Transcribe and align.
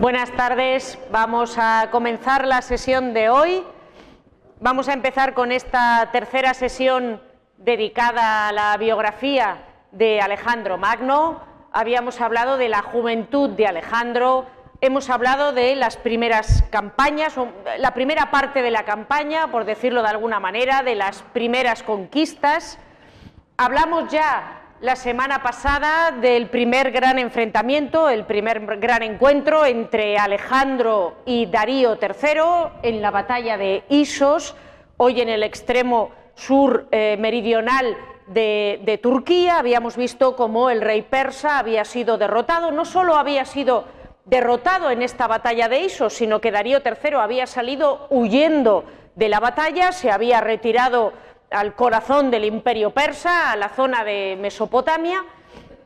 Buenas 0.00 0.30
tardes, 0.32 0.98
vamos 1.10 1.58
a 1.58 1.88
comenzar 1.90 2.46
la 2.46 2.62
sesión 2.62 3.12
de 3.12 3.28
hoy. 3.28 3.62
Vamos 4.58 4.88
a 4.88 4.94
empezar 4.94 5.34
con 5.34 5.52
esta 5.52 6.08
tercera 6.10 6.54
sesión 6.54 7.20
dedicada 7.58 8.48
a 8.48 8.52
la 8.52 8.74
biografía 8.78 9.58
de 9.92 10.22
Alejandro 10.22 10.78
Magno. 10.78 11.42
Habíamos 11.70 12.18
hablado 12.22 12.56
de 12.56 12.70
la 12.70 12.80
juventud 12.80 13.50
de 13.50 13.66
Alejandro, 13.66 14.46
hemos 14.80 15.10
hablado 15.10 15.52
de 15.52 15.76
las 15.76 15.98
primeras 15.98 16.64
campañas, 16.70 17.34
la 17.76 17.92
primera 17.92 18.30
parte 18.30 18.62
de 18.62 18.70
la 18.70 18.86
campaña, 18.86 19.48
por 19.48 19.66
decirlo 19.66 20.00
de 20.00 20.08
alguna 20.08 20.40
manera, 20.40 20.82
de 20.82 20.94
las 20.94 21.20
primeras 21.34 21.82
conquistas. 21.82 22.78
Hablamos 23.58 24.10
ya 24.10 24.59
la 24.80 24.96
semana 24.96 25.42
pasada 25.42 26.10
del 26.10 26.48
primer 26.48 26.90
gran 26.90 27.18
enfrentamiento, 27.18 28.08
el 28.08 28.24
primer 28.24 28.78
gran 28.78 29.02
encuentro 29.02 29.66
entre 29.66 30.16
Alejandro 30.16 31.16
y 31.26 31.46
Darío 31.46 31.98
III 32.00 32.80
en 32.82 33.02
la 33.02 33.10
batalla 33.10 33.58
de 33.58 33.84
Isos, 33.90 34.56
hoy 34.96 35.20
en 35.20 35.28
el 35.28 35.42
extremo 35.42 36.12
sur 36.34 36.88
eh, 36.92 37.18
meridional 37.20 37.94
de, 38.28 38.80
de, 38.82 38.96
Turquía. 38.96 39.58
Habíamos 39.58 39.98
visto 39.98 40.34
cómo 40.34 40.70
el 40.70 40.80
rey 40.80 41.02
persa 41.02 41.58
había 41.58 41.84
sido 41.84 42.16
derrotado, 42.16 42.70
no 42.70 42.86
solo 42.86 43.16
había 43.16 43.44
sido 43.44 43.84
derrotado 44.24 44.90
en 44.90 45.02
esta 45.02 45.26
batalla 45.26 45.68
de 45.68 45.80
Isos, 45.80 46.14
sino 46.14 46.40
que 46.40 46.52
Darío 46.52 46.78
III 46.82 47.16
había 47.16 47.46
salido 47.46 48.06
huyendo 48.08 48.84
de 49.14 49.28
la 49.28 49.40
batalla, 49.40 49.92
se 49.92 50.10
había 50.10 50.40
retirado 50.40 51.12
al 51.50 51.74
corazón 51.74 52.30
del 52.30 52.44
imperio 52.44 52.90
persa, 52.90 53.52
a 53.52 53.56
la 53.56 53.68
zona 53.70 54.04
de 54.04 54.36
Mesopotamia, 54.40 55.24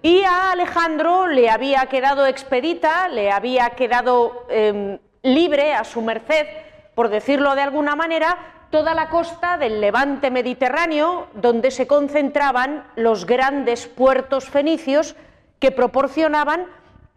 y 0.02 0.23
a 0.23 0.52
Alejandro 0.52 1.27
le 1.27 1.48
había 1.48 1.87
quedado 1.87 2.26
expedita, 2.26 3.09
le 3.09 3.32
había 3.32 3.71
quedado 3.71 4.46
em, 4.51 4.98
libre 5.23 5.73
a 5.73 5.84
su 5.84 6.02
merced, 6.02 6.46
por 6.95 7.09
decirlo 7.09 7.54
de 7.54 7.62
alguna 7.62 7.96
manera, 7.96 8.37
toda 8.71 8.93
la 8.93 9.09
costa 9.09 9.56
del 9.56 9.80
levante 9.80 10.30
mediterráneo, 10.30 11.29
donde 11.34 11.71
se 11.71 11.87
concentraban 11.87 12.84
los 12.96 13.24
grandes 13.24 13.87
puertos 13.87 14.51
fenicios 14.51 15.16
que 15.59 15.71
proporcionaban 15.71 16.66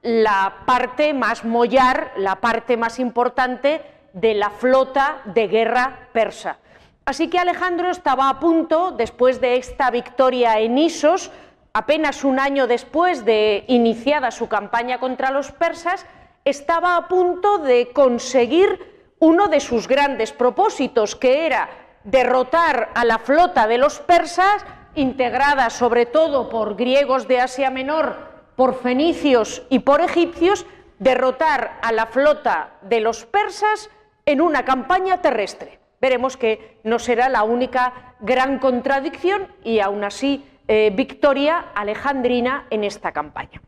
la 0.01 0.59
parte 0.65 1.13
más 1.13 1.43
mollar, 1.43 2.13
la 2.15 2.35
parte 2.35 2.77
más 2.77 2.99
importante 2.99 3.81
de 4.13 4.35
la 4.35 4.49
flota 4.51 5.21
de 5.25 5.47
guerra 5.47 6.07
persa. 6.13 6.59
Así 7.07 7.29
que 7.29 7.39
Alejandro 7.39 7.89
estaba 7.89 8.27
a 8.27 8.37
punto, 8.37 8.91
después 8.91 9.39
de 9.39 9.55
esta 9.55 9.89
victoria 9.91 10.59
en 10.59 10.77
Isos, 10.77 11.31
apenas 11.71 12.25
un 12.25 12.37
año 12.37 12.67
después 12.67 13.23
de 13.23 13.63
iniciada 13.69 14.29
su 14.29 14.49
campaña 14.49 14.99
contra 14.99 15.31
los 15.31 15.53
persas, 15.53 16.05
estaba 16.43 16.97
a 16.97 17.07
punto 17.07 17.59
de 17.59 17.93
conseguir 17.93 19.15
uno 19.19 19.47
de 19.47 19.61
sus 19.61 19.87
grandes 19.87 20.33
propósitos, 20.33 21.15
que 21.15 21.45
era 21.45 21.69
derrotar 22.03 22.89
a 22.93 23.05
la 23.05 23.19
flota 23.19 23.67
de 23.67 23.77
los 23.77 23.99
persas, 23.99 24.65
integrada 24.93 25.69
sobre 25.69 26.07
todo 26.07 26.49
por 26.49 26.75
griegos 26.75 27.25
de 27.29 27.39
Asia 27.39 27.69
Menor, 27.69 28.17
por 28.57 28.81
fenicios 28.81 29.63
y 29.69 29.79
por 29.79 30.01
egipcios, 30.01 30.65
derrotar 30.99 31.79
a 31.81 31.93
la 31.93 32.07
flota 32.07 32.71
de 32.81 32.99
los 32.99 33.23
persas 33.23 33.89
en 34.25 34.41
una 34.41 34.65
campaña 34.65 35.21
terrestre 35.21 35.76
veremos 35.99 36.37
que 36.37 36.79
no 36.83 36.99
será 36.99 37.29
la 37.29 37.43
única 37.43 38.15
gran 38.19 38.59
contradicción 38.59 39.47
y 39.63 39.79
aún 39.79 40.03
así 40.03 40.45
eh, 40.67 40.91
victoria 40.93 41.67
alejandrina 41.73 42.67
en 42.69 42.83
esta 42.83 43.11
campaña. 43.11 43.61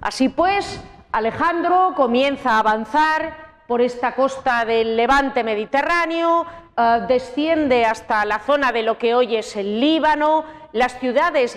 Así 0.00 0.28
pues, 0.28 0.82
Alejandro 1.12 1.94
comienza 1.96 2.50
a 2.52 2.58
avanzar 2.60 3.46
por 3.66 3.80
esta 3.80 4.14
costa 4.14 4.64
del 4.64 4.96
levante 4.96 5.42
mediterráneo, 5.42 6.46
eh, 6.76 7.00
desciende 7.08 7.84
hasta 7.84 8.24
la 8.24 8.38
zona 8.40 8.72
de 8.72 8.82
lo 8.82 8.98
que 8.98 9.14
hoy 9.14 9.36
es 9.36 9.56
el 9.56 9.80
Líbano, 9.80 10.44
las 10.72 10.98
ciudades, 11.00 11.56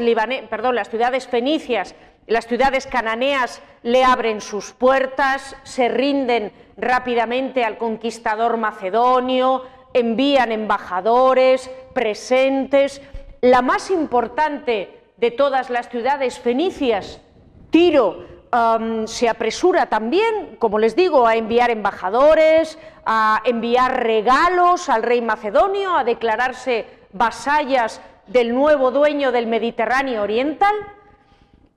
perdón, 0.49 0.75
las 0.75 0.89
ciudades 0.89 1.27
fenicias, 1.27 1.93
las 2.29 2.47
ciudades 2.47 2.87
cananeas 2.87 3.61
le 3.83 4.03
abren 4.03 4.39
sus 4.39 4.71
puertas, 4.71 5.55
se 5.63 5.89
rinden 5.89 6.51
rápidamente 6.77 7.65
al 7.65 7.77
conquistador 7.77 8.57
macedonio, 8.57 9.63
envían 9.93 10.51
embajadores, 10.51 11.69
presentes. 11.93 13.01
La 13.41 13.61
más 13.61 13.89
importante 13.89 15.01
de 15.17 15.31
todas 15.31 15.69
las 15.69 15.89
ciudades 15.89 16.39
fenicias, 16.39 17.19
Tiro, 17.71 18.25
se 19.05 19.29
apresura 19.29 19.87
también, 19.87 20.55
como 20.57 20.79
les 20.79 20.95
digo, 20.95 21.27
a 21.27 21.35
enviar 21.35 21.69
embajadores, 21.71 22.79
a 23.05 23.41
enviar 23.45 24.03
regalos 24.03 24.89
al 24.89 25.03
rey 25.03 25.21
macedonio, 25.21 25.95
a 25.95 26.03
declararse 26.03 26.85
vasallas 27.11 28.01
del 28.27 28.53
nuevo 28.53 28.91
dueño 28.91 29.31
del 29.31 29.47
Mediterráneo 29.47 30.21
Oriental. 30.23 30.75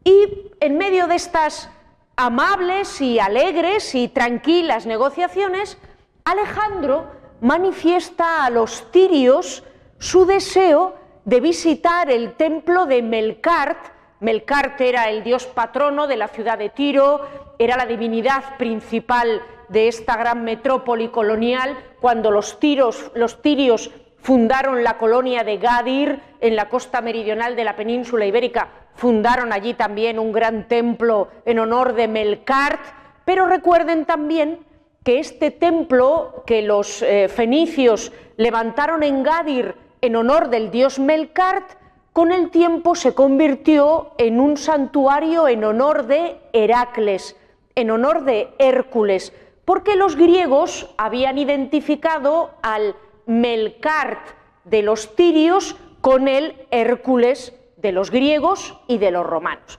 Y 0.05 0.51
en 0.61 0.79
medio 0.79 1.07
de 1.07 1.15
estas 1.15 1.71
amables 2.17 3.01
y 3.01 3.19
alegres 3.19 3.95
y 3.95 4.09
tranquilas 4.09 4.87
negociaciones, 4.87 5.79
Alejandro 6.25 7.07
manifiesta 7.41 8.45
a 8.45 8.51
los 8.51 8.91
tirios 8.91 9.65
su 9.99 10.27
deseo 10.27 10.95
de 11.25 11.41
visitar 11.41 12.11
el 12.11 12.35
templo 12.35 12.87
de 12.87 13.03
Melkart. 13.03 13.79
Melkart 14.21 14.81
era 14.81 15.09
el 15.11 15.25
dios 15.25 15.47
patrono 15.47 16.07
de 16.07 16.17
la 16.17 16.29
ciudad 16.29 16.59
de 16.59 16.69
Tiro, 16.69 17.27
era 17.59 17.77
la 17.77 17.87
divinidad 17.87 18.57
principal 18.57 19.43
de 19.69 19.89
esta 19.89 20.17
gran 20.17 20.45
metrópoli 20.45 21.09
colonial 21.09 21.77
cuando 22.01 22.31
los 22.31 22.61
tirios 22.61 23.91
fundaron 24.21 24.85
la 24.85 24.99
colonia 24.99 25.43
de 25.43 25.59
Gadir 25.59 26.21
en 26.41 26.55
la 26.55 26.69
costa 26.69 27.01
meridional 27.01 27.57
de 27.57 27.65
la 27.65 27.75
península 27.75 28.27
ibérica 28.27 28.82
fundaron 28.95 29.53
allí 29.53 29.75
también 29.75 30.19
un 30.19 30.33
gran 30.33 30.69
templo 30.69 31.29
en 31.45 31.59
honor 31.59 31.95
de 31.95 32.09
Melkart, 32.09 32.81
pero 33.25 33.47
recuerden 33.47 34.05
también 34.05 34.61
que 35.05 35.19
este 35.19 35.51
templo 35.51 36.45
que 36.47 36.63
los 36.63 37.03
eh, 37.03 37.29
fenicios 37.29 38.13
levantaron 38.37 39.03
en 39.03 39.23
Gadir 39.23 39.75
en 40.01 40.17
honor 40.17 40.51
del 40.51 40.71
dios 40.71 40.99
Melkart, 40.99 41.77
con 42.13 42.31
el 42.31 42.51
tiempo 42.51 42.95
se 42.95 43.15
convirtió 43.15 44.13
en 44.19 44.41
un 44.41 44.57
santuario 44.57 45.49
en 45.49 45.65
honor 45.65 46.07
de 46.07 46.39
Heracles, 46.53 47.37
en 47.75 47.91
honor 47.91 48.25
de 48.25 48.51
Hércules, 48.59 49.33
porque 49.65 49.97
los 49.97 50.17
griegos 50.17 50.93
habían 50.99 51.39
identificado 51.39 52.51
al 52.63 52.97
Melkart 53.27 54.21
de 54.65 54.83
los 54.83 55.17
tirios 55.17 55.77
con 56.01 56.29
el 56.29 56.67
Hércules 56.71 57.55
de 57.83 57.93
los 57.93 58.11
griegos 58.11 58.79
y 58.87 58.99
de 58.99 59.11
los 59.11 59.27
romanos. 59.27 59.79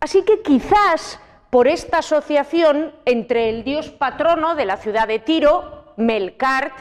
Así 0.00 0.22
que 0.22 0.42
quizás 0.42 1.20
por 1.50 1.68
esta 1.68 1.98
asociación 1.98 2.92
entre 3.04 3.48
el 3.48 3.64
dios 3.64 3.90
patrono 3.90 4.54
de 4.56 4.66
la 4.66 4.76
ciudad 4.76 5.08
de 5.08 5.20
Tiro, 5.20 5.94
Melkart, 5.96 6.74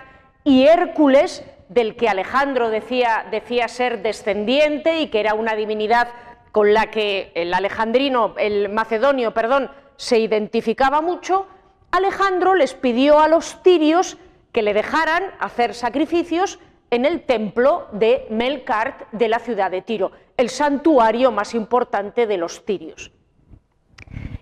y 0.44 0.68
Hércules, 0.68 1.44
del 1.70 1.96
que 1.96 2.08
Alejandro 2.08 2.70
decía, 2.70 3.26
decía 3.32 3.68
ser 3.68 4.04
descendiente 4.04 5.00
y 5.00 5.08
que 5.08 5.20
era 5.20 5.34
una 5.34 5.56
divinidad 5.56 6.10
con 6.52 6.74
la 6.74 6.92
que 6.92 7.32
el 7.36 7.54
alejandrino, 7.54 8.36
el 8.38 8.70
macedonio, 8.70 9.34
perdón, 9.34 9.72
se 9.98 10.20
identificaba 10.20 11.02
mucho, 11.02 11.48
Alejandro 11.92 12.54
les 12.54 12.74
pidió 12.76 13.20
a 13.20 13.28
los 13.28 13.62
tirios 13.64 14.18
que 14.52 14.62
le 14.62 14.74
dejaran 14.74 15.24
hacer 15.40 15.74
sacrificios 15.74 16.60
en 16.92 17.06
el 17.06 17.26
templo 17.26 17.88
de 17.92 18.28
Melkart 18.30 19.12
de 19.12 19.28
la 19.28 19.40
ciudad 19.40 19.72
de 19.72 19.82
Tiro, 19.82 20.12
el 20.38 20.50
santuario 20.50 21.32
más 21.32 21.54
importante 21.54 22.28
de 22.28 22.38
los 22.38 22.66
tirios. 22.66 23.12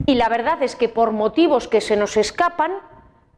Y 0.06 0.16
la 0.16 0.30
verdad 0.30 0.62
es 0.64 0.76
que 0.76 0.90
por 0.90 1.12
motivos 1.12 1.68
que 1.68 1.82
se 1.82 1.96
nos 1.96 2.18
escapan, 2.18 2.74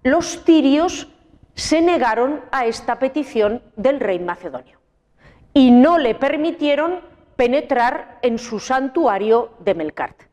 los 0.04 0.44
tirios 0.46 1.08
se 1.54 1.82
negaron 1.82 2.42
a 2.52 2.66
esta 2.66 3.00
petición 3.00 3.62
del 3.76 4.00
rey 4.00 4.20
macedonio 4.20 4.80
y 5.54 5.72
no 5.72 5.98
le 5.98 6.16
permitieron 6.16 7.02
penetrar 7.36 8.20
en 8.22 8.40
su 8.40 8.60
santuario 8.60 9.52
de 9.60 9.74
Melkart. 9.74 10.24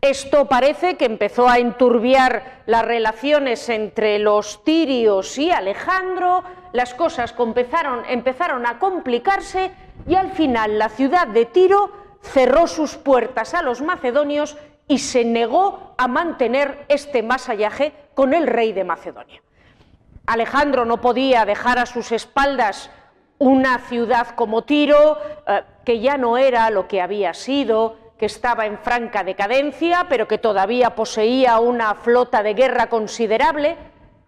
Esto 0.00 0.46
parece 0.46 0.96
que 0.96 1.06
empezó 1.06 1.48
a 1.48 1.58
enturbiar 1.58 2.62
las 2.66 2.84
relaciones 2.84 3.68
entre 3.68 4.18
los 4.18 4.62
tirios 4.64 5.38
y 5.38 5.50
Alejandro, 5.50 6.44
las 6.72 6.92
cosas 6.92 7.34
empezaron, 7.38 8.02
empezaron 8.06 8.66
a 8.66 8.78
complicarse 8.78 9.70
y 10.06 10.14
al 10.14 10.32
final 10.32 10.78
la 10.78 10.88
ciudad 10.88 11.26
de 11.26 11.46
Tiro 11.46 11.90
cerró 12.22 12.66
sus 12.66 12.96
puertas 12.96 13.54
a 13.54 13.62
los 13.62 13.80
macedonios 13.82 14.56
y 14.88 14.98
se 14.98 15.24
negó 15.24 15.94
a 15.96 16.08
mantener 16.08 16.84
este 16.88 17.22
masallaje 17.22 17.92
con 18.14 18.34
el 18.34 18.46
rey 18.46 18.72
de 18.72 18.84
Macedonia. 18.84 19.42
Alejandro 20.26 20.84
no 20.84 21.00
podía 21.00 21.44
dejar 21.44 21.78
a 21.78 21.86
sus 21.86 22.12
espaldas 22.12 22.90
una 23.38 23.78
ciudad 23.78 24.28
como 24.34 24.62
Tiro, 24.62 25.18
eh, 25.46 25.62
que 25.84 26.00
ya 26.00 26.16
no 26.16 26.38
era 26.38 26.70
lo 26.70 26.88
que 26.88 27.02
había 27.02 27.34
sido, 27.34 27.96
que 28.18 28.26
estaba 28.26 28.66
en 28.66 28.78
franca 28.78 29.24
decadencia, 29.24 30.06
pero 30.08 30.28
que 30.28 30.38
todavía 30.38 30.94
poseía 30.94 31.58
una 31.58 31.94
flota 31.94 32.42
de 32.42 32.54
guerra 32.54 32.88
considerable 32.88 33.76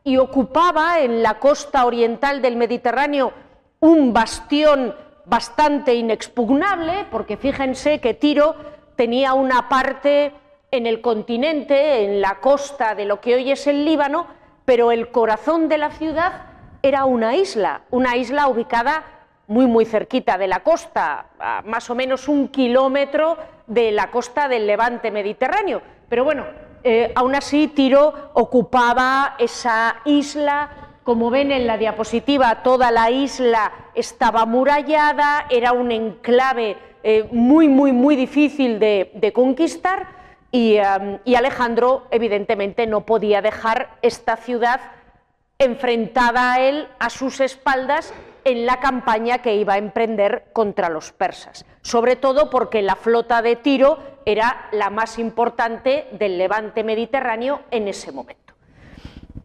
y 0.04 0.18
ocupaba 0.18 1.00
en 1.00 1.22
la 1.22 1.38
costa 1.38 1.86
oriental 1.86 2.42
del 2.42 2.56
Mediterráneo 2.56 3.32
un 3.80 4.12
bastión 4.12 4.94
bastante 5.26 5.94
inexpugnable, 5.94 7.06
porque 7.10 7.36
fíjense 7.36 8.00
que 8.00 8.14
Tiro 8.14 8.54
tenía 8.96 9.34
una 9.34 9.68
parte 9.68 10.32
en 10.70 10.86
el 10.86 11.00
continente, 11.00 12.04
en 12.04 12.20
la 12.20 12.36
costa 12.40 12.94
de 12.94 13.04
lo 13.04 13.20
que 13.20 13.34
hoy 13.34 13.50
es 13.50 13.66
el 13.66 13.84
Líbano, 13.84 14.26
pero 14.64 14.92
el 14.92 15.10
corazón 15.10 15.68
de 15.68 15.78
la 15.78 15.90
ciudad 15.90 16.46
era 16.82 17.04
una 17.04 17.34
isla, 17.36 17.82
una 17.90 18.16
isla 18.16 18.48
ubicada 18.48 19.04
muy 19.48 19.66
muy 19.66 19.84
cerquita 19.84 20.38
de 20.38 20.48
la 20.48 20.60
costa, 20.60 21.26
a 21.38 21.62
más 21.62 21.88
o 21.90 21.94
menos 21.94 22.28
un 22.28 22.48
kilómetro 22.48 23.36
de 23.66 23.92
la 23.92 24.10
costa 24.10 24.48
del 24.48 24.66
levante 24.66 25.10
mediterráneo. 25.10 25.82
Pero 26.08 26.24
bueno, 26.24 26.44
eh, 26.82 27.12
aún 27.14 27.34
así 27.34 27.68
Tiro 27.68 28.30
ocupaba 28.34 29.34
esa 29.38 29.96
isla, 30.04 30.85
como 31.06 31.30
ven 31.30 31.52
en 31.52 31.68
la 31.68 31.78
diapositiva, 31.78 32.64
toda 32.64 32.90
la 32.90 33.12
isla 33.12 33.72
estaba 33.94 34.44
murallada, 34.44 35.46
era 35.48 35.70
un 35.72 35.92
enclave 35.92 36.76
eh, 37.04 37.28
muy 37.30 37.68
muy 37.68 37.92
muy 37.92 38.16
difícil 38.16 38.80
de, 38.80 39.32
conquistar 39.32 40.08
um, 40.52 41.18
y 41.24 41.34
Alejandro 41.36 42.08
evidentemente 42.10 42.88
no 42.88 43.06
podía 43.06 43.40
dejar 43.40 43.98
esta 44.02 44.36
ciudad 44.36 44.80
enfrentada 45.60 46.54
a 46.54 46.60
él 46.60 46.88
a 46.98 47.08
sus 47.08 47.40
espaldas 47.40 48.12
en 48.42 48.66
la 48.66 48.80
campaña 48.80 49.38
que 49.38 49.54
iba 49.54 49.74
a 49.74 49.78
emprender 49.78 50.46
contra 50.52 50.88
los 50.88 51.12
persas, 51.12 51.64
sobre 51.82 52.16
todo 52.16 52.50
porque 52.50 52.82
la 52.82 52.96
flota 52.96 53.42
de 53.42 53.54
Tiro 53.54 53.98
era 54.24 54.66
la 54.72 54.90
más 54.90 55.20
importante 55.20 56.08
del 56.18 56.36
levante 56.36 56.82
mediterráneo 56.82 57.60
en 57.70 57.86
ese 57.86 58.10
momento. 58.10 58.45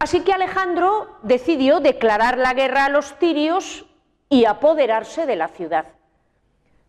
Así 0.02 0.22
que 0.22 0.32
Alejandro 0.32 1.20
decidió 1.22 1.78
declarar 1.78 2.36
la 2.36 2.54
guerra 2.54 2.86
a 2.86 2.88
los 2.88 3.16
tirios 3.20 3.86
y 4.28 4.46
apoderarse 4.46 5.26
de 5.26 5.36
la 5.36 5.46
ciudad. 5.46 5.86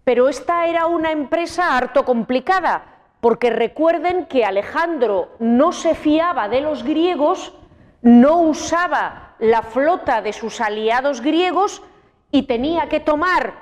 Pero 0.04 0.30
esta 0.30 0.65
era 0.65 0.88
una 0.88 1.12
empresa 1.12 1.77
harto 1.77 2.06
complicada, 2.06 3.04
porque 3.21 3.51
recuerden 3.51 4.25
que 4.25 4.45
Alejandro 4.45 5.36
no 5.38 5.74
se 5.74 5.94
fiaba 5.94 6.50
de 6.50 6.62
los 6.62 6.83
griegos, 6.83 7.54
no 8.01 8.39
usaba 8.39 9.36
la 9.38 9.62
flota 9.62 10.24
de 10.24 10.33
sus 10.33 10.60
aliados 10.60 11.21
griegos, 11.21 11.83
y 12.31 12.48
tenía 12.48 12.89
que 12.89 13.00
tomar 13.00 13.54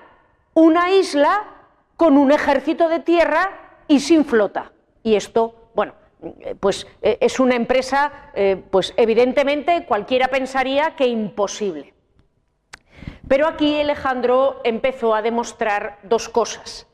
una 0.53 0.92
isla 0.92 1.44
con 1.98 2.18
un 2.18 2.31
ejército 2.31 2.88
de 2.88 3.01
tierra 3.01 3.51
y 3.89 4.00
sin 4.00 4.24
flota. 4.24 4.71
Y 5.03 5.15
esto, 5.15 5.71
bueno, 5.75 5.92
pues 6.60 6.88
eh, 7.02 7.18
es 7.22 7.40
una 7.40 7.56
empresa, 7.56 8.12
eh, 8.34 8.62
pues 8.70 8.94
evidentemente 8.98 9.86
cualquiera 9.86 10.28
pensaría 10.28 10.96
que 10.96 11.08
imposible. 11.08 11.94
Pero 13.28 13.48
aquí 13.48 13.80
Alejandro 13.80 14.62
empezó 14.64 15.16
a 15.16 15.22
demostrar 15.22 16.00
dos 16.04 16.30
cosas. 16.30 16.88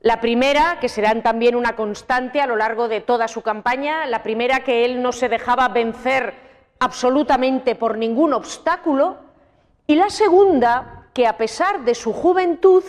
La 0.00 0.20
primera, 0.20 0.78
que 0.80 0.88
serán 0.88 1.22
también 1.22 1.54
una 1.54 1.76
constante 1.76 2.40
a 2.40 2.46
lo 2.46 2.56
largo 2.56 2.88
de 2.88 3.00
toda 3.00 3.26
su 3.26 3.42
campaña, 3.42 4.06
la 4.06 4.22
primera 4.22 4.60
que 4.60 4.84
él 4.84 5.02
no 5.02 5.12
se 5.12 5.28
dejaba 5.28 5.68
vencer 5.68 6.34
absolutamente 6.78 7.74
por 7.74 7.96
ningún 7.96 8.34
obstáculo, 8.34 9.16
y 9.86 9.96
la 9.96 10.10
segunda, 10.10 11.08
que 11.14 11.26
a 11.26 11.36
pesar 11.36 11.84
de 11.84 11.94
su 11.94 12.12
juventud 12.12 12.84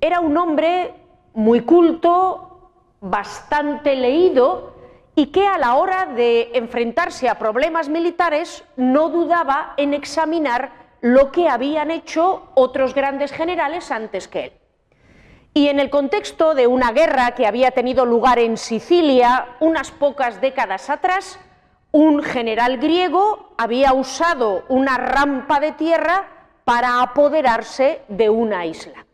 era 0.00 0.20
un 0.20 0.36
hombre 0.36 0.94
muy 1.34 1.60
culto, 1.60 2.70
bastante 3.00 3.94
leído 3.96 4.73
y 5.16 5.26
que 5.26 5.46
a 5.46 5.58
la 5.58 5.76
hora 5.76 6.06
de 6.06 6.50
enfrentarse 6.54 7.28
a 7.28 7.38
problemas 7.38 7.88
militares 7.88 8.64
no 8.76 9.08
dudaba 9.08 9.74
en 9.76 9.94
examinar 9.94 10.72
lo 11.00 11.30
que 11.30 11.48
habían 11.48 11.90
hecho 11.90 12.48
otros 12.54 12.94
grandes 12.94 13.30
generales 13.30 13.90
antes 13.90 14.26
que 14.26 14.44
él. 14.44 14.52
Y 15.52 15.68
en 15.68 15.78
el 15.78 15.88
contexto 15.88 16.54
de 16.54 16.66
una 16.66 16.90
guerra 16.90 17.32
que 17.32 17.46
había 17.46 17.70
tenido 17.70 18.04
lugar 18.06 18.40
en 18.40 18.56
Sicilia 18.56 19.56
unas 19.60 19.92
pocas 19.92 20.40
décadas 20.40 20.90
atrás, 20.90 21.38
un 21.92 22.24
general 22.24 22.78
griego 22.78 23.54
había 23.56 23.92
usado 23.92 24.64
una 24.68 24.96
rampa 24.96 25.60
de 25.60 25.70
tierra 25.72 26.28
para 26.64 27.02
apoderarse 27.02 28.02
de 28.08 28.30
una 28.30 28.66
isla. 28.66 29.06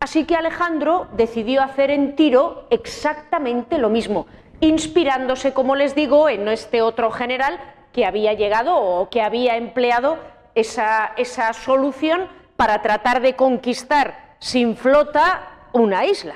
Así 0.00 0.24
que 0.24 0.36
Alejandro 0.36 1.08
decidió 1.12 1.62
hacer 1.62 1.90
en 1.90 2.16
Tiro 2.16 2.66
exactamente 2.70 3.78
lo 3.78 3.88
mismo, 3.88 4.26
inspirándose, 4.60 5.52
como 5.52 5.76
les 5.76 5.94
digo, 5.94 6.28
en 6.28 6.48
este 6.48 6.82
otro 6.82 7.10
general 7.10 7.58
que 7.92 8.06
había 8.06 8.32
llegado 8.34 8.76
o 8.76 9.08
que 9.10 9.22
había 9.22 9.56
empleado 9.56 10.18
esa, 10.54 11.12
esa 11.16 11.52
solución 11.52 12.28
para 12.56 12.82
tratar 12.82 13.20
de 13.20 13.36
conquistar 13.36 14.36
sin 14.40 14.76
flota 14.76 15.48
una 15.72 16.04
isla. 16.04 16.34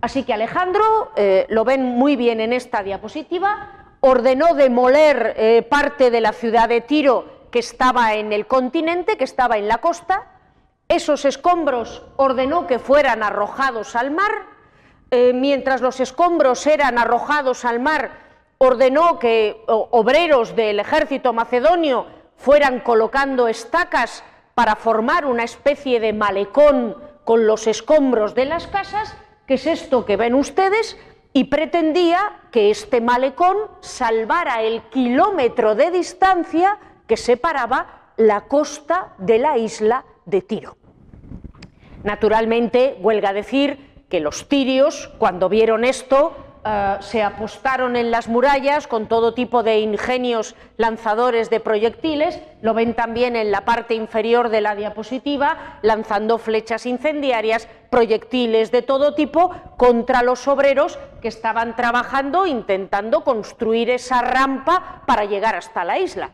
Así 0.00 0.22
que 0.22 0.32
Alejandro, 0.32 1.12
eh, 1.16 1.46
lo 1.48 1.64
ven 1.64 1.84
muy 1.84 2.16
bien 2.16 2.40
en 2.40 2.52
esta 2.52 2.82
diapositiva, 2.82 3.94
ordenó 4.00 4.54
demoler 4.54 5.34
eh, 5.36 5.62
parte 5.62 6.10
de 6.10 6.20
la 6.20 6.32
ciudad 6.32 6.68
de 6.68 6.80
Tiro 6.80 7.38
que 7.50 7.58
estaba 7.58 8.14
en 8.14 8.32
el 8.32 8.46
continente, 8.46 9.16
que 9.16 9.24
estaba 9.24 9.58
en 9.58 9.68
la 9.68 9.78
costa, 9.78 10.26
esos 10.88 11.24
escombros 11.24 12.02
ordenó 12.16 12.66
que 12.66 12.78
fueran 12.78 13.22
arrojados 13.22 13.96
al 13.96 14.10
mar, 14.10 14.30
eh, 15.10 15.32
mientras 15.32 15.80
los 15.80 16.00
escombros 16.00 16.66
eran 16.66 16.98
arrojados 16.98 17.64
al 17.64 17.80
mar, 17.80 18.10
ordenó 18.58 19.18
que 19.18 19.62
obreros 19.66 20.54
del 20.56 20.80
ejército 20.80 21.32
macedonio 21.32 22.06
fueran 22.36 22.80
colocando 22.80 23.48
estacas 23.48 24.24
para 24.54 24.76
formar 24.76 25.24
una 25.24 25.44
especie 25.44 26.00
de 26.00 26.12
malecón 26.12 26.96
con 27.24 27.46
los 27.46 27.66
escombros 27.66 28.34
de 28.34 28.46
las 28.46 28.66
casas, 28.66 29.16
que 29.46 29.54
es 29.54 29.66
esto 29.66 30.04
que 30.04 30.16
ven 30.16 30.34
ustedes, 30.34 30.96
y 31.32 31.44
pretendía 31.44 32.40
que 32.50 32.70
este 32.70 33.00
malecón 33.00 33.56
salvara 33.80 34.62
el 34.62 34.82
kilómetro 34.90 35.74
de 35.74 35.90
distancia 35.90 36.78
que 37.06 37.16
separaba 37.16 38.12
la 38.16 38.42
costa 38.42 39.14
de 39.18 39.38
la 39.38 39.56
isla 39.58 40.04
de 40.26 40.42
Tiro. 40.42 40.76
Naturalmente, 42.02 42.96
huelga 43.00 43.32
decir 43.32 43.87
que 44.08 44.20
los 44.20 44.48
tirios, 44.48 45.10
cuando 45.18 45.48
vieron 45.48 45.84
esto, 45.84 46.34
eh, 46.64 46.96
se 47.00 47.22
apostaron 47.22 47.96
en 47.96 48.10
las 48.10 48.28
murallas 48.28 48.86
con 48.86 49.06
todo 49.06 49.32
tipo 49.32 49.62
de 49.62 49.78
ingenios 49.80 50.54
lanzadores 50.76 51.50
de 51.50 51.60
proyectiles, 51.60 52.40
lo 52.62 52.74
ven 52.74 52.94
también 52.94 53.36
en 53.36 53.50
la 53.50 53.64
parte 53.64 53.94
inferior 53.94 54.48
de 54.48 54.60
la 54.60 54.74
diapositiva, 54.74 55.78
lanzando 55.82 56.38
flechas 56.38 56.84
incendiarias, 56.86 57.68
proyectiles 57.90 58.70
de 58.70 58.82
todo 58.82 59.14
tipo 59.14 59.50
contra 59.76 60.22
los 60.22 60.48
obreros 60.48 60.98
que 61.22 61.28
estaban 61.28 61.76
trabajando 61.76 62.46
intentando 62.46 63.24
construir 63.24 63.90
esa 63.90 64.20
rampa 64.20 65.02
para 65.06 65.24
llegar 65.24 65.54
hasta 65.54 65.84
la 65.84 65.98
isla. 65.98 66.30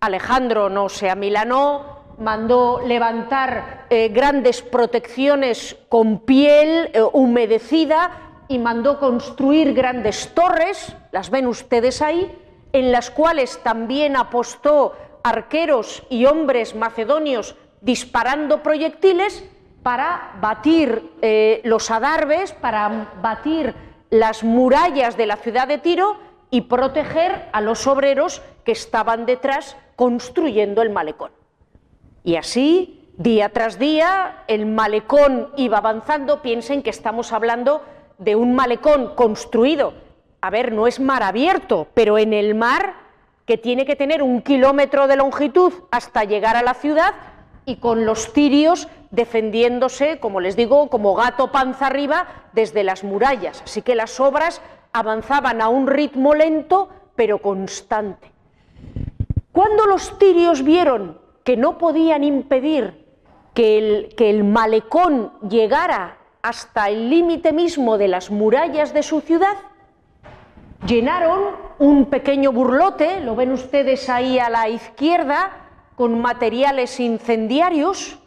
Alejandro 0.00 0.68
no 0.68 0.88
se 0.88 1.10
amilanó, 1.10 2.01
mandó 2.22 2.80
levantar 2.86 3.86
eh, 3.90 4.08
grandes 4.08 4.62
protecciones 4.62 5.76
con 5.88 6.20
piel 6.20 6.90
eh, 6.92 7.02
humedecida 7.12 8.10
y 8.48 8.58
mandó 8.58 8.98
construir 8.98 9.74
grandes 9.74 10.32
torres, 10.34 10.94
las 11.10 11.30
ven 11.30 11.46
ustedes 11.46 12.00
ahí, 12.00 12.30
en 12.72 12.92
las 12.92 13.10
cuales 13.10 13.60
también 13.62 14.16
apostó 14.16 14.94
arqueros 15.22 16.04
y 16.08 16.26
hombres 16.26 16.74
macedonios 16.74 17.56
disparando 17.80 18.62
proyectiles 18.62 19.44
para 19.82 20.36
batir 20.40 21.10
eh, 21.22 21.60
los 21.64 21.90
adarves, 21.90 22.52
para 22.52 23.10
batir 23.20 23.74
las 24.10 24.44
murallas 24.44 25.16
de 25.16 25.26
la 25.26 25.36
ciudad 25.36 25.66
de 25.66 25.78
Tiro 25.78 26.18
y 26.50 26.62
proteger 26.62 27.48
a 27.52 27.60
los 27.60 27.86
obreros 27.86 28.42
que 28.64 28.72
estaban 28.72 29.26
detrás 29.26 29.76
construyendo 29.96 30.82
el 30.82 30.90
malecón. 30.90 31.41
Y 32.24 32.36
así, 32.36 33.10
día 33.16 33.48
tras 33.50 33.78
día, 33.78 34.44
el 34.46 34.66
malecón 34.66 35.50
iba 35.56 35.78
avanzando. 35.78 36.42
Piensen 36.42 36.82
que 36.82 36.90
estamos 36.90 37.32
hablando 37.32 37.82
de 38.18 38.36
un 38.36 38.54
malecón 38.54 39.14
construido. 39.14 39.94
A 40.40 40.50
ver, 40.50 40.72
no 40.72 40.86
es 40.86 41.00
mar 41.00 41.22
abierto, 41.22 41.88
pero 41.94 42.18
en 42.18 42.32
el 42.32 42.54
mar 42.54 42.94
que 43.46 43.58
tiene 43.58 43.84
que 43.84 43.96
tener 43.96 44.22
un 44.22 44.42
kilómetro 44.42 45.08
de 45.08 45.16
longitud 45.16 45.72
hasta 45.90 46.24
llegar 46.24 46.56
a 46.56 46.62
la 46.62 46.74
ciudad 46.74 47.14
y 47.64 47.76
con 47.76 48.06
los 48.06 48.32
tirios 48.32 48.88
defendiéndose, 49.10 50.18
como 50.20 50.40
les 50.40 50.56
digo, 50.56 50.88
como 50.88 51.14
gato 51.14 51.52
panza 51.52 51.86
arriba 51.86 52.26
desde 52.52 52.84
las 52.84 53.04
murallas. 53.04 53.62
Así 53.62 53.82
que 53.82 53.94
las 53.94 54.18
obras 54.20 54.60
avanzaban 54.92 55.60
a 55.60 55.68
un 55.68 55.86
ritmo 55.86 56.34
lento 56.34 56.88
pero 57.14 57.38
constante. 57.38 58.30
Cuando 59.52 59.86
los 59.86 60.18
tirios 60.18 60.62
vieron 60.64 61.18
que 61.44 61.56
no 61.56 61.78
podían 61.78 62.24
impedir 62.24 63.06
que 63.54 63.78
el, 63.78 64.14
que 64.14 64.30
el 64.30 64.44
malecón 64.44 65.32
llegara 65.48 66.18
hasta 66.42 66.88
el 66.88 67.10
límite 67.10 67.52
mismo 67.52 67.98
de 67.98 68.08
las 68.08 68.30
murallas 68.30 68.92
de 68.92 69.02
su 69.02 69.20
ciudad, 69.20 69.56
llenaron 70.86 71.56
un 71.78 72.06
pequeño 72.06 72.52
burlote, 72.52 73.20
lo 73.20 73.36
ven 73.36 73.52
ustedes 73.52 74.08
ahí 74.08 74.38
a 74.38 74.50
la 74.50 74.68
izquierda, 74.68 75.50
con 75.94 76.20
materiales 76.20 76.98
incendiarios, 76.98 78.18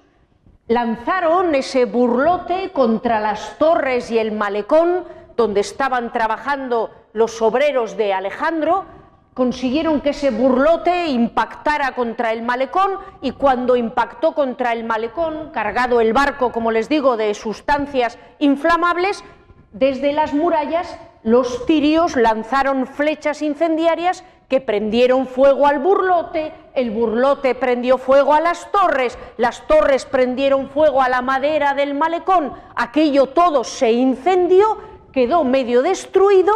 lanzaron 0.68 1.54
ese 1.56 1.86
burlote 1.86 2.72
contra 2.72 3.20
las 3.20 3.58
torres 3.58 4.10
y 4.12 4.18
el 4.18 4.32
malecón 4.32 5.06
donde 5.36 5.60
estaban 5.60 6.12
trabajando 6.12 6.92
los 7.14 7.42
obreros 7.42 7.98
de 7.98 8.14
Alejandro, 8.14 8.86
consiguieron 9.36 10.00
que 10.00 10.12
ese 10.12 10.32
burlote 10.32 11.08
impactara 11.08 11.92
contra 11.92 12.32
el 12.32 12.42
malecón 12.42 12.92
y 13.22 13.32
cuando 13.32 13.76
impactó 13.76 14.34
contra 14.34 14.72
el 14.72 14.86
malecón, 14.86 15.52
cargado 15.52 16.00
el 16.00 16.14
barco, 16.14 16.54
como 16.54 16.72
les 16.72 16.88
digo, 16.88 17.18
de 17.18 17.34
sustancias 17.34 18.18
inflamables, 18.40 19.26
desde 19.74 20.14
las 20.14 20.34
murallas 20.34 20.98
los 21.22 21.66
tirios 21.66 22.16
lanzaron 22.16 22.88
flechas 22.88 23.42
incendiarias 23.42 24.24
que 24.48 24.62
prendieron 24.62 25.28
fuego 25.28 25.68
al 25.68 25.80
burlote, 25.80 26.54
el 26.74 26.92
burlote 26.92 27.56
prendió 27.56 27.98
fuego 27.98 28.34
a 28.34 28.40
las 28.40 28.72
torres, 28.72 29.18
las 29.36 29.68
torres 29.68 30.06
prendieron 30.06 30.70
fuego 30.70 31.02
a 31.02 31.10
la 31.10 31.22
madera 31.22 31.74
del 31.74 31.94
malecón, 31.94 32.54
aquello 32.76 33.26
todo 33.26 33.66
se 33.66 33.92
incendió, 33.92 34.78
quedó 35.12 35.44
medio 35.44 35.82
destruido 35.82 36.54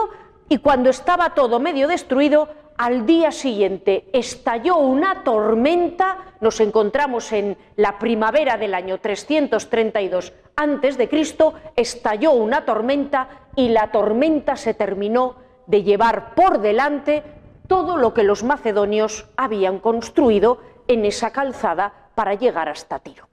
y 0.47 0.59
cuando 0.59 0.89
estaba 0.89 1.31
todo 1.31 1.59
medio 1.59 1.87
destruido, 1.87 2.47
al 2.79 3.05
día 3.05 3.33
siguiente 3.33 4.05
estalló 4.13 4.77
una 4.77 5.25
tormenta, 5.25 6.35
nos 6.39 6.61
encontramos 6.61 7.33
en 7.33 7.57
la 7.75 7.99
primavera 7.99 8.55
del 8.55 8.73
año 8.73 8.99
332 9.01 10.31
antes 10.55 10.97
de 10.97 11.09
Cristo, 11.09 11.55
estalló 11.75 12.31
una 12.31 12.63
tormenta 12.63 13.49
y 13.57 13.67
la 13.67 13.91
tormenta 13.91 14.55
se 14.55 14.73
terminó 14.73 15.35
de 15.67 15.83
llevar 15.83 16.35
por 16.35 16.61
delante 16.61 17.21
todo 17.67 17.97
lo 17.97 18.13
que 18.13 18.23
los 18.23 18.43
macedonios 18.43 19.27
habían 19.35 19.79
construido 19.79 20.61
en 20.87 21.03
esa 21.03 21.31
calzada 21.31 22.11
para 22.15 22.35
llegar 22.35 22.69
hasta 22.69 22.99
Tiro. 22.99 23.27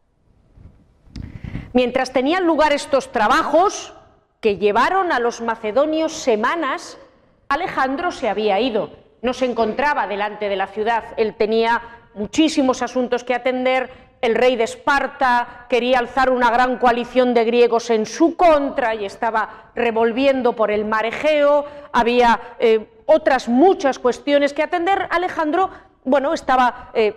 Mientras 1.73 2.13
tenían 2.13 2.45
lugar 2.47 2.73
estos 2.73 3.13
trabajos 3.13 3.95
que 4.41 4.57
llevaron 4.59 5.13
a 5.13 5.21
los 5.21 5.41
macedonios 5.41 6.15
semanas, 6.15 6.99
Alejandro 7.49 8.11
se 8.11 8.29
había 8.29 8.59
ido 8.59 9.06
no 9.23 9.33
se 9.33 9.47
encontraba 9.47 10.07
delante 10.07 10.49
de 10.49 10.57
la 10.57 10.67
ciudad, 10.67 11.05
él 11.17 11.35
tenía 11.35 11.81
muchísimos 12.15 12.83
asuntos 12.83 13.25
que 13.25 13.35
atender, 13.35 13.91
el 14.23 14.35
rey 14.35 14.57
de 14.57 14.65
Esparta 14.65 15.67
quería 15.69 15.99
alzar 15.99 16.31
una 16.31 16.51
gran 16.51 16.79
coalición 16.79 17.35
de 17.35 17.45
griegos 17.45 17.91
en 17.91 18.07
su 18.07 18.37
contra 18.37 18.95
y 18.95 19.05
estaba 19.05 19.71
revolviendo 19.75 20.55
por 20.55 20.71
el 20.71 20.85
mar 20.85 21.07
Egeo, 21.07 21.67
había 21.93 22.41
eh, 22.59 22.89
otras 23.07 23.49
muchas 23.49 23.99
cuestiones 23.99 24.53
que 24.53 24.63
atender. 24.63 25.07
Alejandro, 25.11 25.71
bueno, 26.05 26.33
estaba 26.33 26.91
eh, 26.95 27.15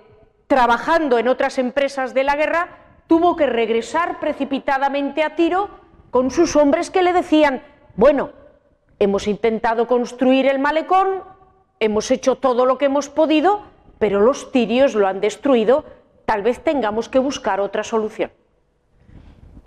trabajando 0.48 1.18
en 1.18 1.28
otras 1.28 1.58
empresas 1.58 2.14
de 2.14 2.24
la 2.24 2.36
guerra, 2.36 2.68
tuvo 3.08 3.36
que 3.36 3.48
regresar 3.48 4.20
precipitadamente 4.20 5.24
a 5.24 5.36
Tiro 5.36 5.70
con 6.12 6.32
sus 6.32 6.56
hombres 6.56 6.92
que 6.92 7.02
le 7.02 7.14
decían, 7.14 7.64
bueno, 7.96 8.32
hemos 9.00 9.28
intentado 9.28 9.88
construir 9.88 10.48
el 10.48 10.60
malecón, 10.60 11.24
hemos 11.80 12.12
hecho 12.12 12.36
todo 12.36 12.66
lo 12.66 12.78
que 12.78 12.86
hemos 12.86 13.10
podido, 13.10 13.62
pero 14.00 14.22
los 14.22 14.52
tirios 14.52 14.96
lo 14.96 15.08
han 15.08 15.22
destruido, 15.22 15.86
tal 16.26 16.42
vez 16.42 16.64
tengamos 16.64 17.10
que 17.10 17.20
buscar 17.20 17.60
otra 17.60 17.84
solución. 17.84 18.32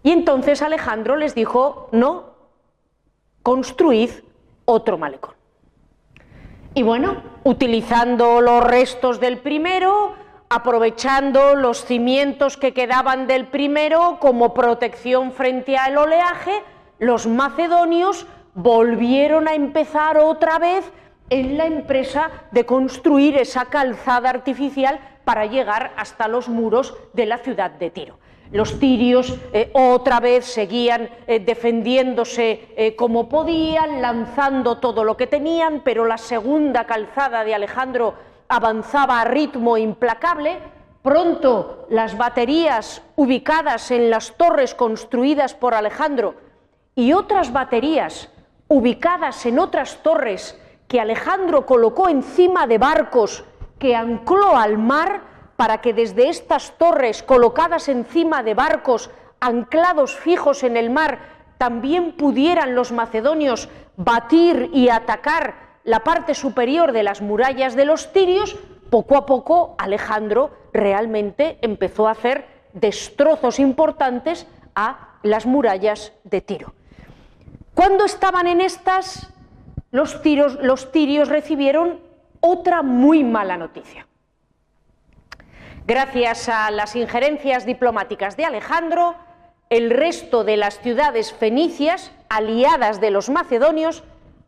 Y 0.03 0.11
entonces 0.11 0.63
Alejandro 0.63 1.17
les 1.17 1.35
dijo, 1.35 1.89
no, 1.93 2.35
construid 3.43 4.11
otro 4.65 4.99
malecón. 4.99 5.35
Y 6.75 6.83
bueno, 6.83 7.23
utilizando 7.45 8.41
los 8.41 8.65
restos 8.65 9.21
del 9.21 9.39
primero, 9.39 10.15
aprovechando 10.49 11.55
los 11.55 11.85
cimientos 11.85 12.57
que 12.57 12.73
quedaban 12.73 13.27
del 13.27 13.47
primero 13.47 14.19
como 14.21 14.55
protección 14.55 15.33
frente 15.33 15.77
al 15.77 15.99
oleaje, 15.99 16.63
los 16.99 17.27
macedonios 17.27 18.27
volvieron 18.55 19.49
a 19.49 19.55
empezar 19.55 20.19
otra 20.19 20.59
vez 20.59 20.91
en 21.33 21.57
la 21.57 21.65
empresa 21.65 22.31
de 22.51 22.67
construir 22.67 23.39
esa 23.39 23.65
calzada 23.65 24.29
artificial 24.29 25.01
para 25.25 25.47
llegar 25.47 25.93
hasta 25.97 26.29
los 26.29 26.51
muros 26.51 26.95
de 27.15 27.25
la 27.25 27.39
ciudad 27.39 27.71
de 27.71 27.89
Tiro. 27.89 28.19
Los 28.51 28.79
tirios 28.79 29.35
eh, 29.55 29.71
otra 29.73 30.21
vez 30.21 30.45
seguían 30.45 31.09
eh, 31.27 31.41
defendiéndose 31.41 32.69
eh, 32.77 32.95
como 32.97 33.31
podían, 33.31 34.03
lanzando 34.03 34.77
todo 34.77 35.05
lo 35.05 35.17
que 35.17 35.27
tenían, 35.27 35.81
pero 35.83 36.05
la 36.05 36.19
segunda 36.19 36.85
calzada 36.85 37.45
de 37.45 37.55
Alejandro 37.55 38.13
avanzaba 38.49 39.23
a 39.23 39.25
ritmo 39.25 39.79
implacable. 39.79 40.59
Pronto 41.01 41.87
las 41.89 42.19
baterías 42.19 43.01
ubicadas 43.17 43.91
en 43.91 44.11
las 44.11 44.37
torres 44.37 44.75
construidas 44.75 45.55
por 45.55 45.75
Alejandro 45.75 46.35
y 46.95 47.15
otras 47.15 47.55
baterías 47.55 48.29
ubicadas 48.69 49.47
en 49.47 49.59
otras 49.59 50.03
torres 50.03 50.59
que 50.93 51.01
Alejandro 51.01 51.65
colocó 51.65 52.11
encima 52.11 52.67
de 52.67 52.77
barcos 52.77 53.45
que 53.79 53.97
ancló 53.97 54.59
al 54.59 54.77
mar 54.77 55.23
para 55.57 55.81
que 55.81 55.95
desde 55.95 56.29
estas 56.29 56.77
torres 56.77 57.23
colocadas 57.23 57.89
encima 57.89 58.43
de 58.43 58.53
barcos 58.53 59.11
anclados 59.41 60.15
fijos 60.15 60.63
en 60.63 60.77
el 60.77 60.91
mar 60.91 61.21
también 61.57 62.13
pudieran 62.13 62.75
los 62.75 62.93
macedonios 62.93 63.71
batir 63.97 64.69
y 64.75 64.91
atacar 64.91 65.79
la 65.83 66.01
parte 66.01 66.35
superior 66.35 66.93
de 66.93 67.05
las 67.05 67.23
murallas 67.23 67.75
de 67.75 67.87
los 67.87 68.13
tirios, 68.13 68.59
poco 68.91 69.17
a 69.17 69.25
poco 69.25 69.75
Alejandro 69.79 70.51
realmente 70.75 71.57
empezó 71.63 72.07
a 72.07 72.11
hacer 72.11 72.47
destrozos 72.75 73.61
importantes 73.61 74.47
a 74.75 75.17
las 75.23 75.47
murallas 75.47 76.13
de 76.25 76.43
Tiro. 76.43 76.75
Cuando 77.73 78.05
estaban 78.05 78.47
en 78.47 78.61
estas, 78.61 79.32
los, 79.93 80.21
tirios 80.91 81.29
recibieron 81.29 82.01
otra 82.41 82.83
muy 82.83 83.23
mala 83.23 83.57
noticia. 83.57 84.09
Gracias 85.87 86.49
a 86.49 86.71
las 86.71 86.97
injerencias 86.97 87.67
diplomáticas 87.67 88.37
de 88.37 88.45
Alejandro, 88.45 89.15
el 89.69 89.91
resto 89.91 90.45
de 90.45 90.57
las 90.57 90.81
ciudades 90.81 91.33
fenicias, 91.33 92.11
aliadas 92.29 93.01
de 93.01 93.11
los 93.11 93.29
macedonios, 93.29 94.03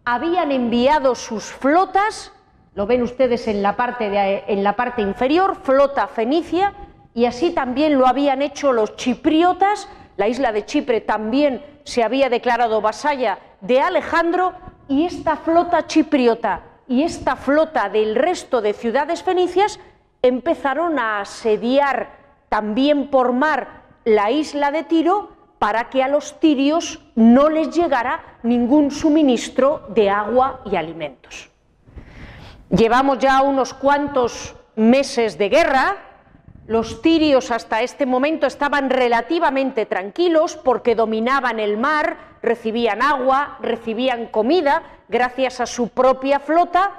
habían 0.05 0.51
enviado 0.51 1.15
sus 1.15 1.45
flotas, 1.45 2.33
lo 2.75 2.87
ven 2.87 3.03
ustedes 3.03 3.47
en 3.47 3.63
la 3.63 3.77
parte 3.77 5.03
inferior, 5.03 5.57
flota 5.63 6.07
fenicia, 6.09 6.73
y 7.15 7.27
así 7.27 7.51
también 7.53 7.99
lo 7.99 8.07
habían 8.07 8.43
hecho 8.43 8.73
los 8.73 8.97
chipriotas, 8.97 9.89
la 10.17 10.29
isla 10.29 10.53
de 10.53 10.65
Chipre 10.65 11.01
también 11.01 11.65
se 11.85 12.03
había 12.03 12.29
declarado 12.29 12.81
vasalla 12.81 13.39
de 13.61 13.81
Alejandro, 13.81 14.55
y 14.89 15.05
esta 15.05 15.37
flota 15.37 15.87
chipriota 15.87 16.63
y 16.87 17.03
esta 17.03 17.37
flota 17.37 17.89
del 17.89 18.15
resto 18.15 18.61
de 18.61 18.73
ciudades 18.73 19.23
fenicias 19.23 19.81
empezaron 20.23 20.99
a 20.99 21.21
asediar 21.21 22.11
también 22.49 23.11
por 23.11 23.33
mar 23.33 23.85
la 24.05 24.31
isla 24.31 24.71
de 24.71 24.85
Tiro 24.85 25.31
para 25.59 25.89
que 25.89 26.03
a 26.03 26.09
los 26.09 26.39
tirios 26.41 27.01
no 27.15 27.49
les 27.49 27.75
llegara 27.75 28.39
ningún 28.43 28.91
suministro 28.91 29.87
de 29.89 30.11
agua 30.11 30.61
y 30.71 30.77
alimentos. 30.77 31.51
Llevamos 32.69 33.19
ya 33.19 33.41
unos 33.43 33.73
cuantos 33.73 34.55
meses 34.77 35.39
de 35.39 35.49
guerra, 35.49 35.97
los 36.67 37.03
tirios 37.03 37.51
hasta 37.51 37.83
este 37.83 38.07
momento 38.07 38.47
estaban 38.47 38.89
relativamente 38.89 39.85
tranquilos 39.85 40.57
porque 40.57 40.95
dominaban 40.95 41.61
el 41.61 41.77
mar, 41.77 42.17
recibían 42.43 43.03
agua, 43.03 43.59
recibían 43.61 44.27
comida 44.27 44.83
gracias 45.09 45.61
a 45.61 45.67
su 45.67 45.89
propia 45.89 46.41
flota, 46.41 46.93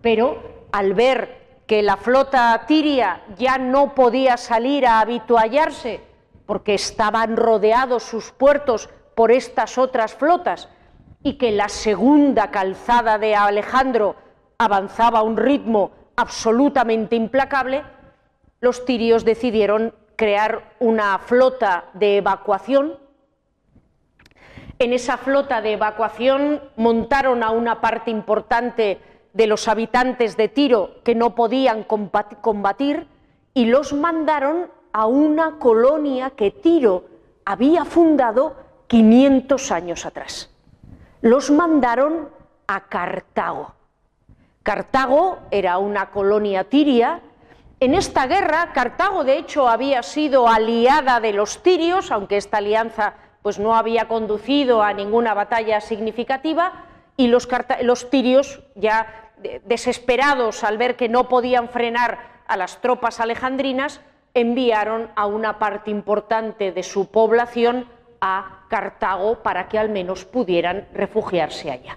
pero 0.00 0.66
al 0.70 0.94
ver 0.94 1.40
que 1.66 1.82
la 1.82 1.96
flota 1.96 2.64
tiria 2.66 3.22
ya 3.36 3.58
no 3.58 3.94
podía 3.94 4.36
salir 4.36 4.86
a 4.86 5.00
habituallarse 5.00 6.00
porque 6.46 6.74
estaban 6.74 7.36
rodeados 7.36 8.02
sus 8.02 8.32
puertos 8.32 8.88
por 9.14 9.30
estas 9.30 9.78
otras 9.78 10.14
flotas 10.14 10.68
y 11.22 11.34
que 11.34 11.52
la 11.52 11.68
segunda 11.68 12.50
calzada 12.50 13.18
de 13.18 13.36
Alejandro 13.36 14.16
avanzaba 14.58 15.20
a 15.20 15.22
un 15.22 15.36
ritmo 15.36 15.92
absolutamente 16.16 17.16
implacable, 17.16 17.84
los 18.60 18.84
tirios 18.84 19.24
decidieron 19.24 19.94
crear 20.16 20.74
una 20.80 21.18
flota 21.18 21.86
de 21.94 22.18
evacuación. 22.18 22.98
En 24.78 24.92
esa 24.92 25.16
flota 25.16 25.60
de 25.62 25.72
evacuación 25.72 26.60
montaron 26.76 27.42
a 27.42 27.50
una 27.50 27.80
parte 27.80 28.10
importante 28.10 29.00
de 29.32 29.46
los 29.46 29.68
habitantes 29.68 30.36
de 30.36 30.48
Tiro 30.48 31.02
que 31.04 31.14
no 31.14 31.34
podían 31.34 31.84
combatir 31.84 33.06
y 33.54 33.66
los 33.66 33.92
mandaron 33.92 34.70
a 34.92 35.06
una 35.06 35.58
colonia 35.58 36.30
que 36.30 36.50
Tiro 36.50 37.04
había 37.44 37.84
fundado 37.84 38.56
500 38.88 39.70
años 39.70 40.04
atrás. 40.06 40.50
Los 41.20 41.50
mandaron 41.50 42.28
a 42.66 42.88
Cartago. 42.88 43.74
Cartago 44.62 45.38
era 45.50 45.78
una 45.78 46.10
colonia 46.10 46.64
tiria. 46.64 47.22
En 47.80 47.94
esta 47.94 48.26
guerra, 48.26 48.72
Cartago 48.74 49.24
de 49.24 49.38
hecho 49.38 49.66
había 49.66 50.02
sido 50.02 50.48
aliada 50.48 51.18
de 51.18 51.32
los 51.32 51.62
tirios, 51.62 52.10
aunque 52.12 52.36
esta 52.36 52.58
alianza 52.58 53.14
pues 53.40 53.58
no 53.58 53.74
había 53.74 54.06
conducido 54.06 54.82
a 54.82 54.92
ninguna 54.92 55.32
batalla 55.32 55.80
significativa, 55.80 56.84
y 57.16 57.28
los, 57.28 57.48
los 57.80 58.10
tirios 58.10 58.62
ya 58.74 59.30
desesperados 59.64 60.62
al 60.62 60.76
ver 60.76 60.96
que 60.96 61.08
no 61.08 61.30
podían 61.30 61.70
frenar 61.70 62.18
a 62.46 62.58
las 62.58 62.82
tropas 62.82 63.18
alejandrinas, 63.18 64.02
enviaron 64.34 65.08
a 65.16 65.24
una 65.24 65.58
parte 65.58 65.90
importante 65.90 66.72
de 66.72 66.82
su 66.82 67.10
población 67.10 67.88
a 68.20 68.66
Cartago 68.68 69.42
para 69.42 69.68
que 69.68 69.78
al 69.78 69.88
menos 69.88 70.26
pudieran 70.26 70.86
refugiarse 70.92 71.70
allá. 71.70 71.96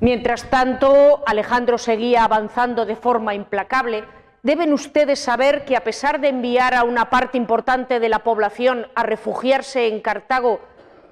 Mientras 0.00 0.48
tanto, 0.48 1.22
Alejandro 1.26 1.76
seguía 1.76 2.24
avanzando 2.24 2.86
de 2.86 2.96
forma 2.96 3.34
implacable. 3.34 4.04
Deben 4.46 4.72
ustedes 4.72 5.18
saber 5.18 5.64
que 5.64 5.74
a 5.74 5.82
pesar 5.82 6.20
de 6.20 6.28
enviar 6.28 6.72
a 6.72 6.84
una 6.84 7.10
parte 7.10 7.36
importante 7.36 7.98
de 7.98 8.08
la 8.08 8.20
población 8.20 8.86
a 8.94 9.02
refugiarse 9.02 9.88
en 9.88 10.00
Cartago, 10.00 10.60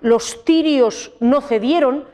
los 0.03 0.45
tirios 0.45 1.11
no 1.19 1.41
cedieron. 1.41 2.05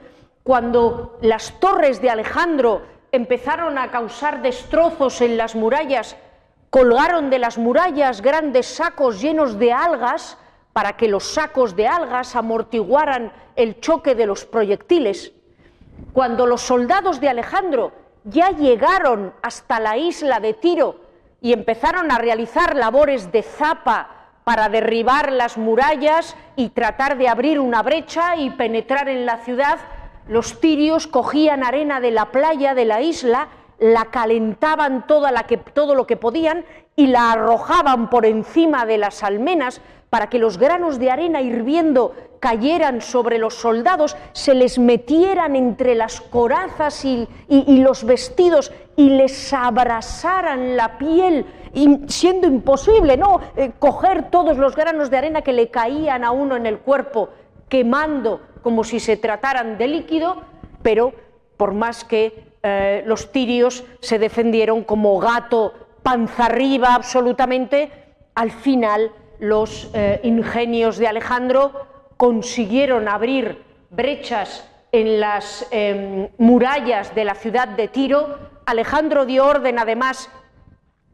Cuando 0.44 1.18
las 1.20 1.60
torres 1.60 2.00
de 2.00 2.08
Alejandro 2.08 2.80
empezaron 3.12 3.76
a 3.76 3.90
causar 3.90 4.40
destrozos 4.40 5.20
en 5.20 5.36
las 5.36 5.54
murallas, 5.54 6.16
colgaron 6.70 7.28
de 7.28 7.38
las 7.38 7.58
murallas 7.58 8.22
grandes 8.22 8.64
sacos 8.64 9.20
llenos 9.20 9.58
de 9.58 9.74
algas 9.74 10.38
para 10.72 10.96
que 10.96 11.06
los 11.06 11.24
sacos 11.24 11.76
de 11.76 11.86
algas 11.86 12.34
amortiguaran 12.34 13.30
el 13.56 13.78
choque 13.80 14.14
de 14.14 14.24
los 14.24 14.46
proyectiles. 14.46 15.34
Cuando 16.14 16.46
los 16.46 16.62
soldados 16.62 17.20
de 17.20 17.28
Alejandro 17.28 17.92
ya 18.24 18.52
llegaron 18.52 19.34
hasta 19.42 19.80
la 19.80 19.98
isla 19.98 20.40
de 20.40 20.54
Tiro 20.54 21.09
y 21.40 21.52
empezaron 21.52 22.10
a 22.10 22.18
realizar 22.18 22.76
labores 22.76 23.32
de 23.32 23.42
zapa 23.42 24.08
para 24.44 24.68
derribar 24.68 25.32
las 25.32 25.58
murallas 25.58 26.36
y 26.56 26.70
tratar 26.70 27.16
de 27.18 27.28
abrir 27.28 27.60
una 27.60 27.82
brecha 27.82 28.36
y 28.36 28.50
penetrar 28.50 29.08
en 29.08 29.26
la 29.26 29.38
ciudad, 29.38 29.78
los 30.28 30.60
tirios 30.60 31.06
cogían 31.06 31.64
arena 31.64 32.00
de 32.00 32.10
la 32.10 32.26
playa 32.26 32.74
de 32.74 32.84
la 32.84 33.00
isla, 33.00 33.48
la 33.78 34.06
calentaban 34.06 35.06
toda 35.06 35.32
la 35.32 35.44
que, 35.44 35.56
todo 35.56 35.94
lo 35.94 36.06
que 36.06 36.16
podían 36.16 36.64
y 36.96 37.06
la 37.06 37.32
arrojaban 37.32 38.10
por 38.10 38.26
encima 38.26 38.84
de 38.84 38.98
las 38.98 39.22
almenas 39.22 39.80
para 40.10 40.28
que 40.28 40.40
los 40.40 40.58
granos 40.58 40.98
de 40.98 41.10
arena 41.10 41.40
hirviendo 41.40 42.14
cayeran 42.40 43.00
sobre 43.00 43.38
los 43.38 43.54
soldados, 43.54 44.16
se 44.32 44.54
les 44.54 44.78
metieran 44.78 45.54
entre 45.54 45.94
las 45.94 46.20
corazas 46.20 47.04
y, 47.04 47.28
los 47.48 48.04
vestidos 48.04 48.72
y 48.96 49.10
les 49.10 49.52
abrasaran 49.52 50.76
la 50.76 50.98
piel, 50.98 51.46
siendo 52.08 52.48
imposible 52.48 53.16
no 53.16 53.40
eh, 53.56 53.72
coger 53.78 54.30
todos 54.30 54.56
los 54.56 54.74
granos 54.74 55.10
de 55.10 55.18
arena 55.18 55.42
que 55.42 55.52
le 55.52 55.70
caían 55.70 56.24
a 56.24 56.32
uno 56.32 56.56
en 56.56 56.66
el 56.66 56.78
cuerpo, 56.78 57.28
quemando 57.68 58.40
como 58.62 58.84
si 58.84 58.98
se 59.00 59.16
trataran 59.16 59.78
de 59.78 59.86
líquido, 59.86 60.42
pero 60.82 61.12
por 61.56 61.72
más 61.72 62.04
que 62.04 62.50
eh, 62.62 63.02
los 63.06 63.30
tirios 63.32 63.84
se 64.00 64.18
defendieron 64.18 64.82
como 64.82 65.18
gato 65.18 65.72
panza 66.02 66.46
arriba 66.46 66.94
absolutamente, 66.94 67.90
al 68.34 68.50
final 68.50 69.12
los 69.40 69.90
eh, 69.94 70.20
ingenios 70.22 70.98
de 70.98 71.08
Alejandro 71.08 71.86
consiguieron 72.16 73.08
abrir 73.08 73.64
brechas 73.90 74.68
en 74.92 75.20
las 75.20 75.66
em, 75.70 76.28
murallas 76.38 77.14
de 77.14 77.24
la 77.24 77.34
ciudad 77.34 77.68
de 77.68 77.88
Tiro. 77.88 78.38
Alejandro 78.66 79.24
dio 79.24 79.46
orden, 79.46 79.78
además, 79.78 80.30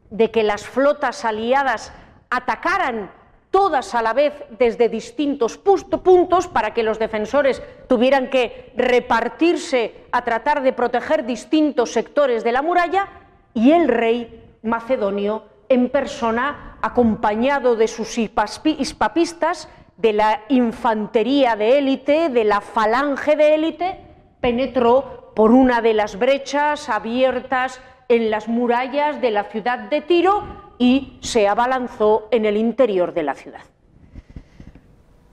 de 0.09 0.31
que 0.31 0.43
las 0.43 0.65
flotas 0.65 1.25
aliadas 1.25 1.93
atacaran 2.29 3.11
todas 3.51 3.95
a 3.95 4.01
la 4.01 4.13
vez 4.13 4.33
desde 4.59 4.89
distintos 4.89 5.57
puntos 5.57 6.47
para 6.47 6.73
que 6.73 6.83
los 6.83 6.99
defensores 6.99 7.61
tuvieran 7.87 8.29
que 8.29 8.73
repartirse 8.75 10.05
a 10.11 10.23
tratar 10.23 10.61
de 10.61 10.73
proteger 10.73 11.25
distintos 11.25 11.93
sectores 11.93 12.43
de 12.43 12.51
la 12.51 12.61
muralla 12.61 13.07
y 13.53 13.71
el 13.71 13.87
rey 13.87 14.43
macedonio 14.63 15.45
en 15.69 15.89
persona, 15.89 16.66
acompañado 16.81 17.75
de 17.75 17.87
sus 17.87 18.17
hispapistas, 18.17 19.69
de 19.97 20.13
la 20.13 20.41
infantería 20.49 21.55
de 21.55 21.79
élite, 21.79 22.29
de 22.29 22.43
la 22.43 22.61
falange 22.61 23.35
de 23.35 23.55
élite, 23.55 23.99
penetró 24.41 25.33
por 25.35 25.51
una 25.51 25.81
de 25.81 25.93
las 25.93 26.17
brechas 26.17 26.89
abiertas 26.89 27.81
en 28.09 28.29
las 28.31 28.47
murallas 28.47 29.21
de 29.21 29.31
la 29.31 29.45
ciudad 29.45 29.79
de 29.89 30.01
Tiro 30.01 30.43
y 30.77 31.17
se 31.21 31.47
abalanzó 31.47 32.27
en 32.31 32.45
el 32.45 32.57
interior 32.57 33.13
de 33.13 33.23
la 33.23 33.33
ciudad. 33.33 33.61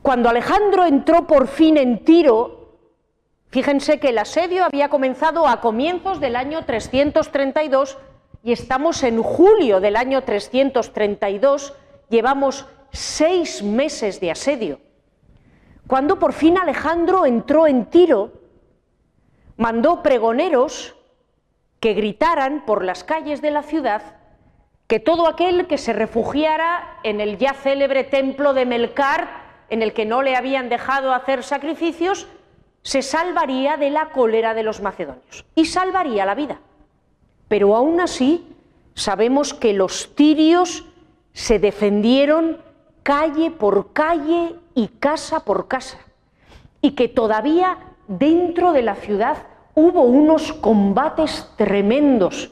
Cuando 0.02 0.28
Alejandro 0.28 0.84
entró 0.84 1.26
por 1.26 1.46
fin 1.46 1.76
en 1.76 2.04
Tiro, 2.04 2.78
fíjense 3.48 3.98
que 4.00 4.10
el 4.10 4.18
asedio 4.18 4.64
había 4.64 4.88
comenzado 4.88 5.46
a 5.46 5.60
comienzos 5.60 6.20
del 6.20 6.36
año 6.36 6.64
332 6.64 7.96
y 8.44 8.52
estamos 8.52 9.02
en 9.02 9.22
julio 9.22 9.80
del 9.80 9.96
año 9.96 10.22
332, 10.22 11.72
llevamos 12.10 12.66
seis 12.92 13.62
meses 13.62 14.20
de 14.20 14.30
asedio. 14.30 14.80
Cuando 15.86 16.18
por 16.18 16.34
fin 16.34 16.58
Alejandro 16.58 17.24
entró 17.24 17.66
en 17.66 17.86
Tiro, 17.86 18.32
mandó 19.56 20.02
pregoneros 20.02 20.94
que 21.80 21.94
gritaran 21.94 22.66
por 22.66 22.84
las 22.84 23.02
calles 23.02 23.40
de 23.40 23.50
la 23.50 23.62
ciudad 23.62 24.18
que 24.88 25.00
todo 25.00 25.26
aquel 25.26 25.66
que 25.66 25.78
se 25.78 25.94
refugiara 25.94 26.98
en 27.02 27.22
el 27.22 27.38
ya 27.38 27.54
célebre 27.54 28.04
templo 28.04 28.52
de 28.52 28.66
Melcar, 28.66 29.64
en 29.70 29.80
el 29.80 29.94
que 29.94 30.04
no 30.04 30.20
le 30.20 30.36
habían 30.36 30.68
dejado 30.68 31.14
hacer 31.14 31.42
sacrificios, 31.42 32.28
se 32.82 33.00
salvaría 33.00 33.78
de 33.78 33.88
la 33.88 34.10
cólera 34.10 34.52
de 34.52 34.62
los 34.62 34.82
macedonios 34.82 35.46
y 35.54 35.64
salvaría 35.64 36.26
la 36.26 36.34
vida. 36.34 36.60
Pero 37.54 37.76
aún 37.76 38.00
así 38.00 38.44
sabemos 38.94 39.54
que 39.54 39.74
los 39.74 40.16
tirios 40.16 40.86
se 41.32 41.60
defendieron 41.60 42.58
calle 43.04 43.52
por 43.52 43.92
calle 43.92 44.56
y 44.74 44.88
casa 44.88 45.44
por 45.44 45.68
casa, 45.68 45.98
y 46.80 46.96
que 46.96 47.06
todavía 47.06 47.78
dentro 48.08 48.72
de 48.72 48.82
la 48.82 48.96
ciudad 48.96 49.36
hubo 49.76 50.02
unos 50.02 50.52
combates 50.52 51.48
tremendos, 51.56 52.50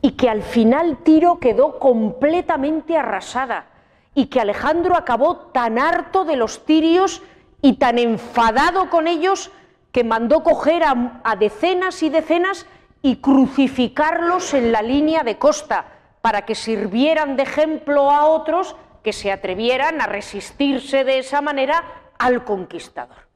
y 0.00 0.12
que 0.12 0.30
al 0.30 0.42
final 0.42 0.98
Tiro 0.98 1.40
quedó 1.40 1.80
completamente 1.80 2.96
arrasada, 2.96 3.66
y 4.14 4.26
que 4.26 4.38
Alejandro 4.38 4.94
acabó 4.96 5.38
tan 5.52 5.76
harto 5.76 6.24
de 6.24 6.36
los 6.36 6.64
tirios 6.64 7.20
y 7.62 7.78
tan 7.78 7.98
enfadado 7.98 8.90
con 8.90 9.08
ellos 9.08 9.50
que 9.90 10.04
mandó 10.04 10.44
coger 10.44 10.84
a, 10.84 11.20
a 11.24 11.34
decenas 11.34 12.00
y 12.04 12.10
decenas 12.10 12.64
y 13.06 13.18
crucificarlos 13.18 14.52
en 14.52 14.72
la 14.72 14.82
línea 14.82 15.22
de 15.22 15.38
costa 15.38 15.86
para 16.22 16.44
que 16.44 16.56
sirvieran 16.56 17.36
de 17.36 17.44
ejemplo 17.44 18.10
a 18.10 18.26
otros 18.26 18.74
que 19.04 19.12
se 19.12 19.30
atrevieran 19.30 20.00
a 20.00 20.06
resistirse 20.06 21.04
de 21.04 21.20
esa 21.20 21.40
manera 21.40 21.84
al 22.18 22.42
conquistador. 22.42 23.28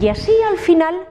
Y 0.00 0.08
así 0.08 0.32
al 0.48 0.56
final, 0.56 1.08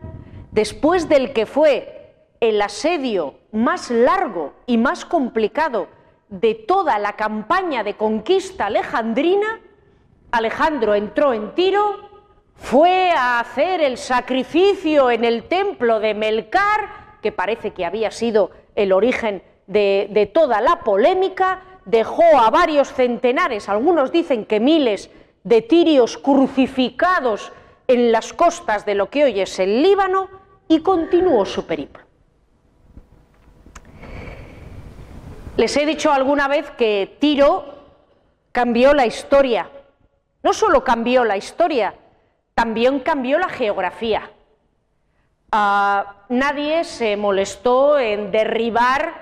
después 0.51 1.07
del 1.09 1.31
que 1.31 1.45
fue 1.45 2.25
el 2.39 2.59
asedio 2.59 3.35
más 3.51 3.91
largo 3.91 4.55
y 4.65 4.79
más 4.79 5.05
complicado 5.05 5.89
de 6.27 6.55
toda 6.55 6.97
la 6.97 7.13
campaña 7.13 7.83
de 7.83 7.97
conquista 7.97 8.65
alejandrina, 8.65 9.61
Alejandro 10.31 10.95
entró 10.95 11.33
en 11.35 11.53
Tiro, 11.53 12.09
fue 12.55 13.11
a 13.11 13.39
hacer 13.39 13.81
el 13.81 13.99
sacrificio 13.99 15.11
en 15.11 15.23
el 15.23 15.43
templo 15.47 15.99
de 15.99 16.15
Melcar, 16.15 17.08
que 17.21 17.31
parece 17.31 17.71
que 17.71 17.85
había 17.85 18.11
sido 18.11 18.51
el 18.75 18.91
origen 18.91 19.43
de, 19.67 20.31
toda 20.33 20.61
la 20.61 20.79
polémica, 20.79 21.61
dejó 21.85 22.23
a 22.39 22.49
varios 22.49 22.91
centenares, 22.93 23.69
algunos 23.69 24.11
dicen 24.11 24.45
que 24.45 24.59
miles, 24.59 25.09
de 25.43 25.61
tirios 25.61 26.17
crucificados 26.17 27.51
en 27.87 28.11
las 28.11 28.33
costas 28.33 28.85
de 28.85 28.95
lo 28.95 29.09
que 29.09 29.23
hoy 29.23 29.39
es 29.39 29.57
el 29.59 29.81
Líbano 29.81 30.29
y 30.67 30.81
continuó 30.81 31.45
su 31.45 31.65
periplo. 31.65 32.03
Les 35.57 35.75
he 35.75 35.85
dicho 35.85 36.11
alguna 36.11 36.47
vez 36.47 36.69
que 36.71 37.17
Tiro 37.19 37.79
cambió 38.51 38.93
la 38.93 39.05
historia. 39.05 39.69
No 40.41 40.53
solo 40.53 40.83
cambió 40.83 41.25
la 41.25 41.35
historia, 41.35 41.95
también 42.53 42.99
cambió 42.99 43.39
la 43.39 43.49
geografía. 43.49 44.31
Ah, 45.51 46.25
nadie 46.29 46.83
se 46.83 47.17
molestó 47.17 47.97
en 47.97 48.31
derribar 48.31 49.15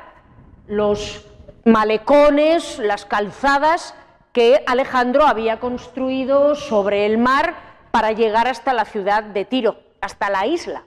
los 0.67 1.25
malecones, 1.63 2.79
las 2.79 3.05
calzadas 3.05 3.95
que 4.33 4.61
Alejandro 4.67 5.25
había 5.25 5.61
construido 5.61 6.55
sobre 6.55 7.05
el 7.05 7.17
mar 7.17 7.55
para 7.91 8.11
llegar 8.11 8.49
hasta 8.49 8.73
la 8.73 8.83
ciudad 8.83 9.23
de 9.23 9.45
Tiro, 9.45 9.77
hasta 10.01 10.29
la 10.29 10.45
isla. 10.45 10.83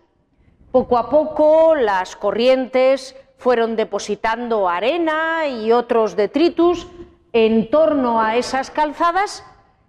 Poco 0.72 0.98
a 0.98 1.08
poco 1.08 1.74
las 1.74 2.16
corrientes 2.16 3.16
fueron 3.38 3.76
depositando 3.76 4.68
arena 4.68 5.46
y 5.46 5.72
otros 5.72 6.16
detritus 6.16 6.86
en 7.32 7.70
torno 7.70 8.20
a 8.20 8.36
esas 8.36 8.70
calzadas 8.70 9.42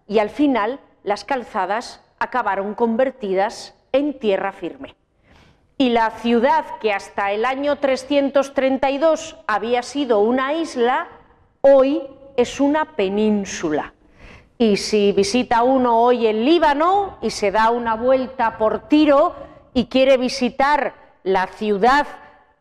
y 0.07 0.19
al 0.19 0.29
final 0.29 0.79
las 1.03 1.25
calzadas 1.25 2.01
acabaron 2.19 2.73
convertidas 2.73 3.75
en 3.91 4.17
tierra 4.17 4.53
firme. 4.53 4.95
Y 5.81 5.89
la 5.89 6.11
ciudad 6.11 6.63
que 6.79 6.93
hasta 6.93 7.31
el 7.31 7.43
año 7.43 7.77
332 7.77 9.35
había 9.47 9.81
sido 9.81 10.19
una 10.19 10.53
isla, 10.53 11.07
hoy 11.61 12.03
es 12.37 12.59
una 12.59 12.85
península. 12.93 13.91
Y 14.59 14.77
si 14.77 15.11
visita 15.11 15.63
uno 15.63 15.99
hoy 15.99 16.27
el 16.27 16.45
Líbano 16.45 17.17
y 17.23 17.31
se 17.31 17.49
da 17.49 17.71
una 17.71 17.95
vuelta 17.95 18.59
por 18.59 18.89
Tiro 18.89 19.33
y 19.73 19.87
quiere 19.87 20.17
visitar 20.17 20.93
la 21.23 21.47
ciudad 21.47 22.05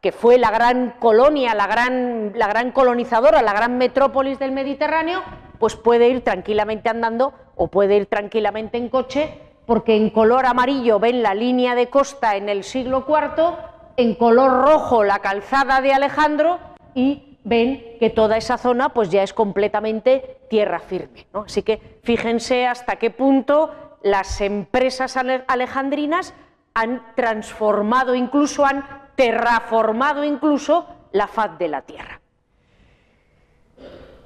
que 0.01 0.13
fue 0.13 0.39
la 0.39 0.51
gran 0.51 0.95
colonia, 0.99 1.55
la 1.55 1.67
gran, 1.67 2.33
la 2.37 2.47
gran 2.47 2.73
colonizadora, 2.73 3.43
la 3.43 3.53
gran 3.53 3.77
metrópolis 3.77 4.39
del 4.39 4.53
Mediterráneo, 4.53 5.23
pues 5.59 5.77
puede 5.77 6.09
ir 6.09 6.25
tranquilamente 6.25 6.89
andando 6.89 7.35
o 7.55 7.69
puede 7.69 7.99
ir 7.99 8.07
tranquilamente 8.07 8.79
en 8.79 8.89
coche, 8.89 9.50
porque 9.71 9.95
en 9.95 10.11
color 10.11 10.47
amarillo 10.47 10.99
ven 10.99 11.23
la 11.23 11.33
línea 11.33 11.77
de 11.77 11.89
costa 11.89 12.35
en 12.35 12.49
el 12.49 12.65
siglo 12.65 13.07
IV, 13.07 13.55
en 13.97 14.17
color 14.17 14.65
rojo 14.65 15.05
la 15.05 15.21
calzada 15.21 15.81
de 15.81 15.93
Alejandro 15.93 16.59
y 16.93 17.39
ven 17.45 17.97
que 18.01 18.11
toda 18.11 18.37
esa 18.37 18.59
zona 18.59 18.89
pues 18.89 19.11
ya 19.11 19.23
es 19.23 19.33
completamente 19.33 20.41
tierra 20.51 20.81
firme. 20.81 21.29
Así 21.35 21.63
que 21.63 22.01
fíjense 22.03 22.67
hasta 22.67 22.97
qué 22.97 23.11
punto 23.11 23.71
las 24.03 24.41
empresas 24.41 25.17
alejandrinas 25.17 26.35
han 26.75 27.15
transformado, 27.15 28.17
incluso 28.17 28.67
han 28.67 28.85
terraformado 29.15 30.25
incluso 30.25 30.85
la 31.13 31.29
faz 31.29 31.57
de 31.59 31.69
la 31.69 31.83
tierra. 31.83 32.21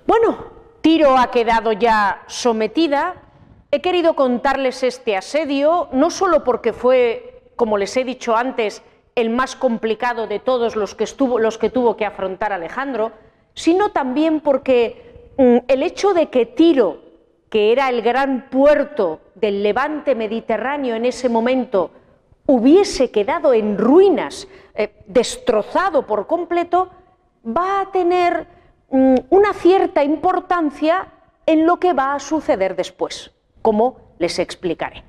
Bueno, 0.07 0.39
Tiro 0.81 1.19
ha 1.19 1.31
quedado 1.31 1.73
ya 1.73 2.23
sometida. 2.29 3.24
He 3.75 3.81
querido 3.81 4.15
contarles 4.15 4.85
este 4.85 5.17
asedio 5.17 5.89
no 5.91 6.11
solo 6.11 6.45
porque 6.45 6.73
fue, 6.73 7.43
como 7.57 7.77
les 7.77 7.97
he 7.97 8.05
dicho 8.05 8.37
antes, 8.37 8.85
el 9.17 9.31
más 9.31 9.57
complicado 9.57 10.29
de 10.29 10.39
todos 10.39 10.77
los 10.77 10.95
que, 10.95 11.03
estuvo, 11.03 11.41
los 11.41 11.59
que 11.59 11.71
tuvo 11.71 11.97
que 11.97 12.07
afrontar 12.07 12.53
Alejandro, 12.53 13.11
sino 13.53 13.91
también 13.91 14.39
porque 14.39 15.33
mm, 15.39 15.57
el 15.67 15.83
hecho 15.83 16.15
de 16.15 16.31
que 16.31 16.47
Tiro, 16.47 17.01
que 17.51 17.73
era 17.73 17.89
el 17.89 18.03
gran 18.03 18.49
puerto 18.49 19.19
del 19.35 19.65
levante 19.65 20.15
mediterráneo 20.15 20.95
en 20.95 21.07
ese 21.07 21.29
momento, 21.29 21.91
hubiese 22.47 23.11
quedado 23.11 23.55
en 23.55 23.77
ruinas, 23.77 24.47
eh, 24.77 25.03
destrozado 25.09 26.07
por 26.07 26.29
completo, 26.29 26.91
va 27.45 27.81
a 27.81 27.91
tener 27.91 28.47
Mm, 28.95 29.17
una 29.31 29.53
cierta 29.55 30.05
importancia 30.05 31.09
en 31.47 31.67
lo 31.67 31.79
que 31.79 31.93
va 31.95 32.15
a 32.15 32.21
suceder 32.21 32.77
después, 32.77 33.33
como 33.65 33.97
les 34.19 34.39
explicaré. 34.39 35.03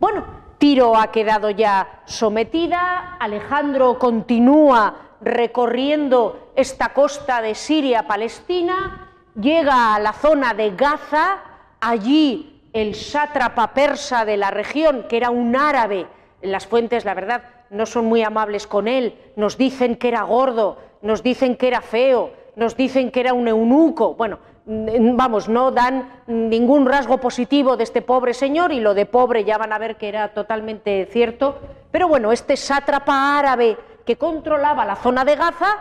Bueno, 0.00 0.24
Tiro 0.58 0.96
ha 0.96 1.12
quedado 1.12 1.48
ya 1.50 2.02
sometida, 2.06 3.16
Alejandro 3.20 4.00
continúa 4.00 5.16
recorriendo 5.20 6.50
esta 6.56 6.88
costa 6.92 7.40
de 7.40 7.54
Siria-Palestina, 7.54 9.12
llega 9.40 9.94
a 9.94 10.00
la 10.00 10.12
zona 10.12 10.54
de 10.54 10.72
Gaza, 10.72 11.38
allí 11.80 12.68
el 12.72 12.96
sátrapa 12.96 13.72
persa 13.72 14.24
de 14.24 14.38
la 14.38 14.50
región, 14.50 15.06
que 15.08 15.16
era 15.16 15.30
un 15.30 15.54
árabe, 15.54 16.08
las 16.42 16.66
fuentes, 16.66 17.04
la 17.04 17.14
verdad, 17.14 17.44
no 17.70 17.86
son 17.86 18.06
muy 18.06 18.24
amables 18.24 18.66
con 18.66 18.88
él, 18.88 19.14
nos 19.36 19.56
dicen 19.56 19.94
que 19.94 20.08
era 20.08 20.22
gordo, 20.22 20.78
nos 21.00 21.22
dicen 21.22 21.54
que 21.54 21.68
era 21.68 21.80
feo, 21.80 22.32
nos 22.56 22.76
dicen 22.76 23.12
que 23.12 23.20
era 23.20 23.34
un 23.34 23.46
eunuco. 23.46 24.14
Bueno, 24.14 24.40
vamos, 24.66 25.48
no 25.48 25.70
dan 25.70 26.22
ningún 26.26 26.86
rasgo 26.86 27.18
positivo 27.18 27.76
de 27.76 27.84
este 27.84 28.02
pobre 28.02 28.32
señor 28.32 28.72
y 28.72 28.80
lo 28.80 28.94
de 28.94 29.06
pobre 29.06 29.44
ya 29.44 29.58
van 29.58 29.72
a 29.72 29.78
ver 29.78 29.96
que 29.96 30.08
era 30.08 30.28
totalmente 30.28 31.06
cierto. 31.12 31.58
Pero 31.90 32.08
bueno, 32.08 32.32
este 32.32 32.56
sátrapa 32.56 33.38
árabe 33.38 33.76
que 34.04 34.16
controlaba 34.16 34.84
la 34.84 34.96
zona 34.96 35.24
de 35.24 35.36
Gaza, 35.36 35.76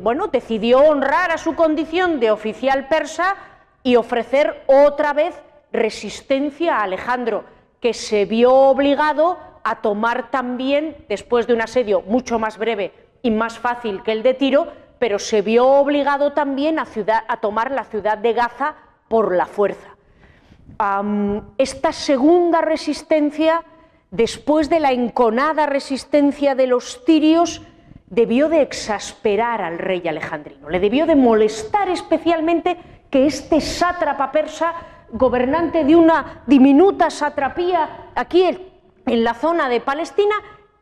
bueno, 0.00 0.28
decidió 0.28 0.80
honrar 0.80 1.30
a 1.30 1.38
su 1.38 1.54
condición 1.54 2.20
de 2.20 2.30
oficial 2.30 2.88
persa 2.88 3.36
y 3.82 3.96
ofrecer 3.96 4.62
otra 4.66 5.12
vez 5.12 5.34
resistencia 5.72 6.76
a 6.76 6.84
Alejandro, 6.84 7.44
que 7.80 7.92
se 7.92 8.24
vio 8.24 8.54
obligado 8.54 9.38
a 9.64 9.82
tomar 9.82 10.30
también, 10.30 10.96
después 11.08 11.46
de 11.46 11.52
un 11.52 11.60
asedio 11.60 12.00
mucho 12.00 12.38
más 12.38 12.56
breve 12.56 12.92
y 13.22 13.30
más 13.30 13.58
fácil 13.58 14.02
que 14.02 14.12
el 14.12 14.22
de 14.22 14.32
Tiro, 14.34 14.68
pero 14.98 15.18
se 15.18 15.42
vio 15.42 15.66
obligado 15.66 16.32
también 16.32 16.78
a, 16.78 16.86
tomar 17.40 17.70
la 17.70 17.84
ciudad 17.84 18.18
de 18.18 18.32
Gaza 18.32 18.74
por 19.08 19.34
la 19.34 19.46
fuerza. 19.46 19.88
esta 21.56 21.92
segunda 21.92 22.60
resistencia, 22.60 23.64
después 24.10 24.68
de 24.68 24.80
la 24.80 24.92
enconada 24.92 25.66
resistencia 25.66 26.54
de 26.54 26.66
los 26.66 27.04
tirios, 27.04 27.62
debió 28.06 28.48
de 28.48 28.62
exasperar 28.62 29.60
al 29.60 29.78
rey 29.78 30.06
alejandrino, 30.08 30.70
le 30.70 30.80
debió 30.80 31.06
de 31.06 31.14
molestar 31.16 31.88
especialmente 31.88 32.78
que 33.10 33.26
este 33.26 33.60
sátrapa 33.60 34.32
persa, 34.32 34.74
gobernante 35.10 35.84
de 35.84 35.96
una 35.96 36.42
diminuta 36.46 37.10
satrapía 37.10 38.10
aquí 38.14 38.44
en 39.06 39.24
la 39.24 39.34
zona 39.34 39.68
de 39.68 39.80
Palestina, 39.80 40.34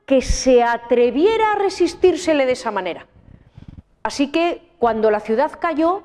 que 0.05 0.23
se 0.23 0.63
atreviera 0.63 1.53
a 1.53 1.59
resistírsele 1.59 2.47
de 2.47 2.53
esa 2.53 2.71
manera. 2.71 3.07
Así 4.07 4.31
que 4.31 4.63
cuando 4.79 5.11
la 5.11 5.19
ciudad 5.19 5.51
cayó, 5.59 6.05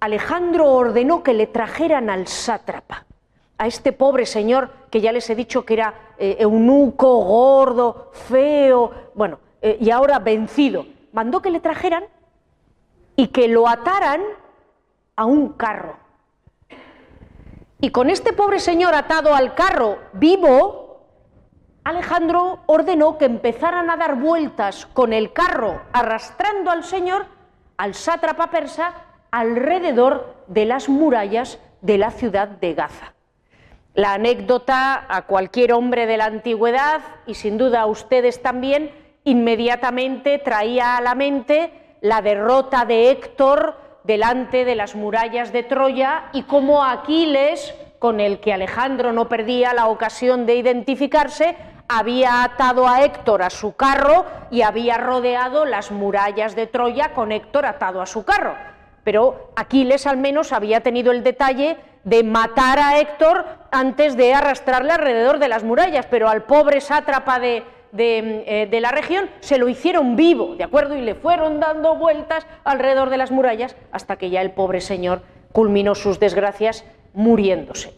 Alejandro 0.00 0.72
ordenó 0.72 1.22
que 1.22 1.34
le 1.34 1.46
trajeran 1.46 2.08
al 2.08 2.26
sátrapa, 2.26 3.04
a 3.58 3.66
este 3.66 3.92
pobre 3.92 4.24
señor 4.24 4.70
que 4.90 5.02
ya 5.02 5.12
les 5.12 5.28
he 5.28 5.34
dicho 5.34 5.66
que 5.66 5.74
era 5.74 6.14
eh, 6.16 6.38
eunuco, 6.38 7.22
gordo, 7.22 8.10
feo, 8.14 9.10
bueno, 9.14 9.38
eh, 9.60 9.76
y 9.78 9.90
ahora 9.90 10.18
vencido. 10.18 10.86
Mandó 11.12 11.42
que 11.42 11.50
le 11.50 11.60
trajeran 11.60 12.04
y 13.16 13.26
que 13.26 13.48
lo 13.48 13.68
ataran 13.68 14.22
a 15.14 15.26
un 15.26 15.50
carro. 15.50 15.98
Y 17.82 17.90
con 17.90 18.08
este 18.08 18.32
pobre 18.32 18.60
señor 18.60 18.94
atado 18.94 19.34
al 19.34 19.54
carro 19.54 19.98
vivo, 20.14 20.89
Alejandro 21.84 22.60
ordenó 22.66 23.16
que 23.16 23.24
empezaran 23.24 23.90
a 23.90 23.96
dar 23.96 24.16
vueltas 24.16 24.86
con 24.92 25.12
el 25.12 25.32
carro 25.32 25.80
arrastrando 25.92 26.70
al 26.70 26.84
señor, 26.84 27.26
al 27.78 27.94
sátrapa 27.94 28.50
persa, 28.50 28.92
alrededor 29.30 30.36
de 30.46 30.66
las 30.66 30.88
murallas 30.88 31.58
de 31.80 31.98
la 31.98 32.10
ciudad 32.10 32.48
de 32.48 32.74
Gaza. 32.74 33.14
La 33.94 34.14
anécdota 34.14 35.06
a 35.08 35.22
cualquier 35.22 35.72
hombre 35.72 36.06
de 36.06 36.16
la 36.16 36.26
antigüedad, 36.26 37.00
y 37.26 37.34
sin 37.34 37.58
duda 37.58 37.82
a 37.82 37.86
ustedes 37.86 38.42
también, 38.42 38.92
inmediatamente 39.24 40.38
traía 40.38 40.96
a 40.96 41.00
la 41.00 41.14
mente 41.14 41.72
la 42.00 42.22
derrota 42.22 42.84
de 42.84 43.10
Héctor 43.10 43.76
delante 44.04 44.64
de 44.64 44.74
las 44.74 44.94
murallas 44.94 45.52
de 45.52 45.62
Troya 45.62 46.30
y 46.32 46.44
cómo 46.44 46.84
Aquiles, 46.84 47.74
con 48.00 48.18
el 48.18 48.40
que 48.40 48.52
Alejandro 48.52 49.12
no 49.12 49.28
perdía 49.28 49.74
la 49.74 49.86
ocasión 49.86 50.46
de 50.46 50.56
identificarse, 50.56 51.54
había 51.86 52.42
atado 52.42 52.88
a 52.88 53.04
Héctor 53.04 53.42
a 53.42 53.50
su 53.50 53.76
carro 53.76 54.24
y 54.50 54.62
había 54.62 54.96
rodeado 54.96 55.66
las 55.66 55.90
murallas 55.90 56.56
de 56.56 56.66
Troya 56.66 57.12
con 57.12 57.30
Héctor 57.30 57.66
atado 57.66 58.00
a 58.00 58.06
su 58.06 58.24
carro. 58.24 58.54
Pero 59.04 59.52
Aquiles 59.54 60.06
al 60.06 60.16
menos 60.16 60.52
había 60.52 60.80
tenido 60.80 61.12
el 61.12 61.22
detalle 61.22 61.76
de 62.04 62.24
matar 62.24 62.78
a 62.78 62.98
Héctor 62.98 63.44
antes 63.70 64.16
de 64.16 64.32
arrastrarle 64.32 64.92
alrededor 64.92 65.38
de 65.38 65.48
las 65.48 65.62
murallas, 65.62 66.06
pero 66.06 66.30
al 66.30 66.44
pobre 66.44 66.80
sátrapa 66.80 67.38
de, 67.38 67.64
de, 67.92 68.44
eh, 68.46 68.80
la 68.80 68.92
región 68.92 69.28
se 69.40 69.58
lo 69.58 69.68
hicieron 69.68 70.16
vivo, 70.16 70.54
¿de 70.54 70.64
acuerdo? 70.64 70.96
Y 70.96 71.02
le 71.02 71.16
fueron 71.16 71.60
dando 71.60 71.96
vueltas 71.96 72.46
alrededor 72.64 73.10
de 73.10 73.18
las 73.18 73.30
murallas 73.30 73.76
hasta 73.92 74.16
que 74.16 74.30
ya 74.30 74.40
el 74.40 74.52
pobre 74.52 74.80
señor 74.80 75.20
culminó 75.52 75.94
sus 75.94 76.18
desgracias 76.18 76.84
muriéndose. 77.14 77.94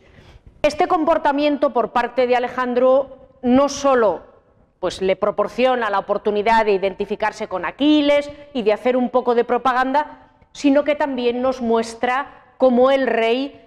Este 0.62 0.86
comportamiento 0.86 1.72
por 1.72 1.90
parte 1.90 2.26
de 2.26 2.36
Alejandro 2.36 3.18
no 3.42 3.68
solo 3.68 4.32
pues 4.78 5.00
le 5.00 5.14
proporciona 5.14 5.90
la 5.90 6.00
oportunidad 6.00 6.64
de 6.64 6.72
identificarse 6.72 7.46
con 7.46 7.64
Aquiles 7.64 8.28
y 8.52 8.62
de 8.62 8.72
hacer 8.72 8.96
un 8.96 9.10
poco 9.10 9.36
de 9.36 9.44
propaganda, 9.44 10.30
sino 10.52 10.82
que 10.82 10.96
también 10.96 11.40
nos 11.40 11.62
muestra 11.62 12.54
cómo 12.58 12.90
el 12.90 13.06
rey 13.06 13.60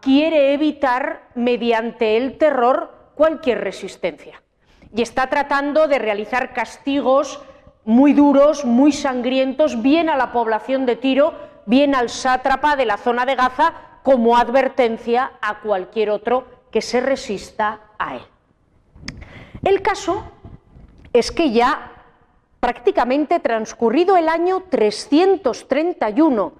quiere 0.00 0.52
evitar 0.52 1.22
mediante 1.34 2.16
el 2.16 2.38
terror 2.38 2.92
cualquier 3.16 3.60
resistencia. 3.62 4.40
Y 4.94 5.02
está 5.02 5.28
tratando 5.28 5.88
de 5.88 5.98
realizar 5.98 6.52
castigos 6.52 7.40
muy 7.84 8.12
duros, 8.12 8.64
muy 8.64 8.92
sangrientos, 8.92 9.82
bien 9.82 10.08
a 10.08 10.16
la 10.16 10.32
población 10.32 10.86
de 10.86 10.96
Tiro, 10.96 11.34
bien 11.66 11.94
al 11.94 12.08
sátrapa 12.08 12.76
de 12.76 12.86
la 12.86 12.98
zona 12.98 13.26
de 13.26 13.34
Gaza, 13.34 13.74
como 14.02 14.36
advertencia 14.36 15.32
a 15.40 15.60
cualquier 15.60 16.10
otro 16.10 16.44
que 16.70 16.82
se 16.82 17.00
resista 17.00 17.80
a 17.98 18.16
él. 18.16 18.22
El 19.62 19.82
caso 19.82 20.24
es 21.12 21.30
que 21.30 21.50
ya 21.50 21.92
prácticamente 22.60 23.40
transcurrido 23.40 24.16
el 24.16 24.28
año 24.28 24.64
331, 24.68 26.52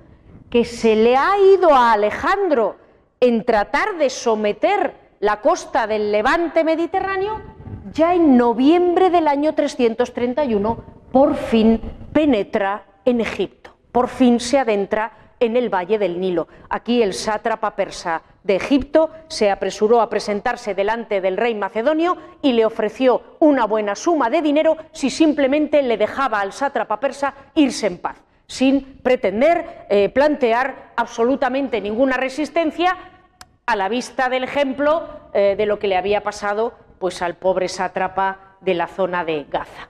que 0.50 0.64
se 0.64 0.96
le 0.96 1.16
ha 1.16 1.38
ido 1.38 1.74
a 1.74 1.92
Alejandro 1.92 2.76
en 3.20 3.44
tratar 3.44 3.96
de 3.98 4.10
someter 4.10 4.94
la 5.20 5.40
costa 5.40 5.86
del 5.86 6.10
levante 6.10 6.64
mediterráneo, 6.64 7.40
ya 7.92 8.14
en 8.14 8.36
noviembre 8.36 9.10
del 9.10 9.28
año 9.28 9.54
331 9.54 10.82
por 11.12 11.34
fin 11.36 11.80
penetra 12.12 12.84
en 13.04 13.20
Egipto, 13.20 13.76
por 13.92 14.08
fin 14.08 14.40
se 14.40 14.58
adentra 14.58 15.12
en 15.40 15.56
el 15.56 15.68
valle 15.70 15.98
del 15.98 16.20
Nilo. 16.20 16.46
Aquí 16.68 17.02
el 17.02 17.14
sátrapa 17.14 17.74
persa 17.74 18.22
de 18.44 18.56
Egipto 18.56 19.10
se 19.28 19.50
apresuró 19.50 20.00
a 20.00 20.08
presentarse 20.08 20.74
delante 20.74 21.20
del 21.20 21.36
rey 21.36 21.54
macedonio 21.54 22.16
y 22.42 22.52
le 22.52 22.64
ofreció 22.64 23.36
una 23.40 23.64
buena 23.64 23.94
suma 23.96 24.30
de 24.30 24.42
dinero 24.42 24.76
si 24.92 25.10
simplemente 25.10 25.82
le 25.82 25.96
dejaba 25.96 26.40
al 26.40 26.52
sátrapa 26.52 27.00
persa 27.00 27.34
irse 27.54 27.86
en 27.86 27.98
paz, 27.98 28.16
sin 28.46 28.98
pretender 29.02 29.86
eh, 29.88 30.08
plantear 30.10 30.92
absolutamente 30.96 31.80
ninguna 31.80 32.16
resistencia 32.16 32.96
a 33.66 33.76
la 33.76 33.88
vista 33.88 34.28
del 34.28 34.44
ejemplo 34.44 35.08
eh, 35.32 35.54
de 35.56 35.66
lo 35.66 35.78
que 35.78 35.88
le 35.88 35.96
había 35.96 36.22
pasado 36.22 36.74
pues, 36.98 37.22
al 37.22 37.36
pobre 37.36 37.68
sátrapa 37.68 38.56
de 38.60 38.74
la 38.74 38.86
zona 38.86 39.24
de 39.24 39.44
Gaza. 39.44 39.88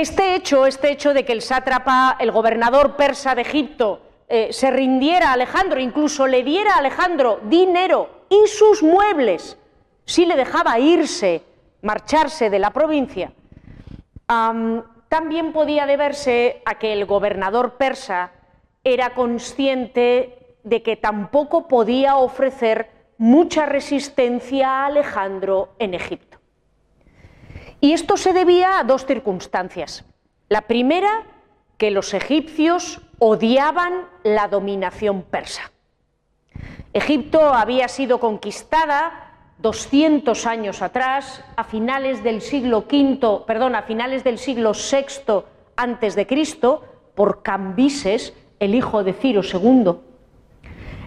Este 0.00 0.34
hecho, 0.34 0.64
este 0.64 0.90
hecho 0.90 1.12
de 1.12 1.26
que 1.26 1.34
el 1.34 1.42
sátrapa, 1.42 2.16
el 2.18 2.32
gobernador 2.32 2.96
persa 2.96 3.34
de 3.34 3.42
Egipto, 3.42 4.00
eh, 4.30 4.48
se 4.50 4.70
rindiera 4.70 5.28
a 5.28 5.32
Alejandro, 5.34 5.78
incluso 5.78 6.26
le 6.26 6.42
diera 6.42 6.76
a 6.76 6.78
Alejandro 6.78 7.40
dinero 7.42 8.24
y 8.30 8.46
sus 8.46 8.82
muebles, 8.82 9.58
si 10.06 10.24
le 10.24 10.36
dejaba 10.36 10.78
irse, 10.78 11.42
marcharse 11.82 12.48
de 12.48 12.58
la 12.58 12.70
provincia, 12.70 13.34
también 15.10 15.52
podía 15.52 15.84
deberse 15.84 16.62
a 16.64 16.76
que 16.76 16.94
el 16.94 17.04
gobernador 17.04 17.74
persa 17.74 18.32
era 18.82 19.12
consciente 19.12 20.56
de 20.62 20.82
que 20.82 20.96
tampoco 20.96 21.68
podía 21.68 22.16
ofrecer 22.16 22.88
mucha 23.18 23.66
resistencia 23.66 24.66
a 24.66 24.86
Alejandro 24.86 25.74
en 25.78 25.92
Egipto. 25.92 26.29
Y 27.80 27.92
esto 27.92 28.16
se 28.16 28.32
debía 28.32 28.78
a 28.78 28.84
dos 28.84 29.06
circunstancias. 29.06 30.04
La 30.48 30.62
primera, 30.62 31.24
que 31.78 31.90
los 31.90 32.12
egipcios 32.12 33.00
odiaban 33.18 34.06
la 34.22 34.48
dominación 34.48 35.22
persa. 35.22 35.70
Egipto 36.92 37.54
había 37.54 37.88
sido 37.88 38.20
conquistada 38.20 39.30
200 39.58 40.46
años 40.46 40.82
atrás, 40.82 41.44
a 41.56 41.64
finales 41.64 42.22
del 42.22 42.40
siglo 42.40 42.86
V, 42.90 43.44
perdón, 43.46 43.74
a 43.74 43.82
finales 43.82 44.24
del 44.24 44.38
siglo 44.38 44.72
VI 44.72 45.44
antes 45.76 46.14
de 46.14 46.26
Cristo, 46.26 46.84
por 47.14 47.42
Cambises, 47.42 48.34
el 48.58 48.74
hijo 48.74 49.04
de 49.04 49.12
Ciro 49.12 49.42
II. 49.42 49.96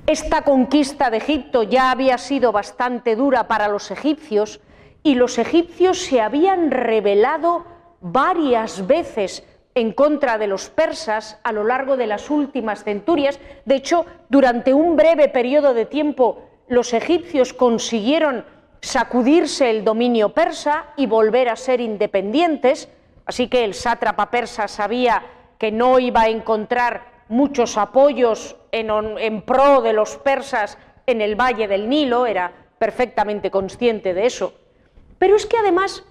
Esta 0.06 0.44
conquista 0.44 1.10
de 1.10 1.18
Egipto 1.18 1.64
ya 1.64 1.90
había 1.90 2.18
sido 2.18 2.52
bastante 2.52 3.16
dura 3.16 3.48
para 3.48 3.68
los 3.68 3.90
egipcios 3.90 4.60
y 5.04 5.16
los 5.16 5.38
egipcios 5.38 6.00
se 6.00 6.22
habían 6.22 6.72
rebelado 6.72 7.66
varias 8.00 8.88
veces 8.88 9.44
en 9.76 9.92
contra 9.92 10.38
de 10.38 10.48
los 10.48 10.70
persas 10.70 11.40
a 11.44 11.52
lo 11.52 11.64
largo 11.64 11.98
de 11.98 12.08
las 12.08 12.30
últimas 12.30 12.84
centurias. 12.84 13.40
De 13.66 13.76
hecho, 13.76 14.06
durante 14.30 14.74
un 14.74 14.96
breve 14.96 15.30
periodo 15.30 15.74
de 15.74 15.86
tiempo, 15.86 16.44
los 16.68 16.94
egipcios 16.94 17.54
consiguieron 17.54 18.46
sacudirse 18.82 19.70
el 19.70 19.84
dominio 19.84 20.30
persa 20.30 20.86
y 20.96 21.06
volver 21.06 21.50
a 21.50 21.56
ser 21.56 21.82
independientes, 21.82 22.90
así 23.26 23.48
que 23.48 23.64
el 23.64 23.74
sátrapa 23.74 24.30
persa 24.30 24.68
sabía 24.68 25.24
que 25.58 25.72
no 25.72 26.00
iba 26.00 26.24
a 26.24 26.30
encontrar 26.30 27.14
muchos 27.30 27.78
apoyos 27.78 28.58
en, 28.72 28.90
en 29.18 29.42
pro 29.42 29.82
de 29.82 29.94
los 29.94 30.18
persas 30.18 30.78
en 31.08 31.22
el 31.22 31.36
valle 31.36 31.68
del 31.68 31.90
Nilo, 31.90 32.26
era 32.26 32.52
perfectamente 32.78 33.50
consciente 33.50 34.14
de 34.14 34.26
eso. 34.26 34.54
Pero 35.24 35.38
es 35.38 35.46
que 35.46 35.56
además, 35.58 36.04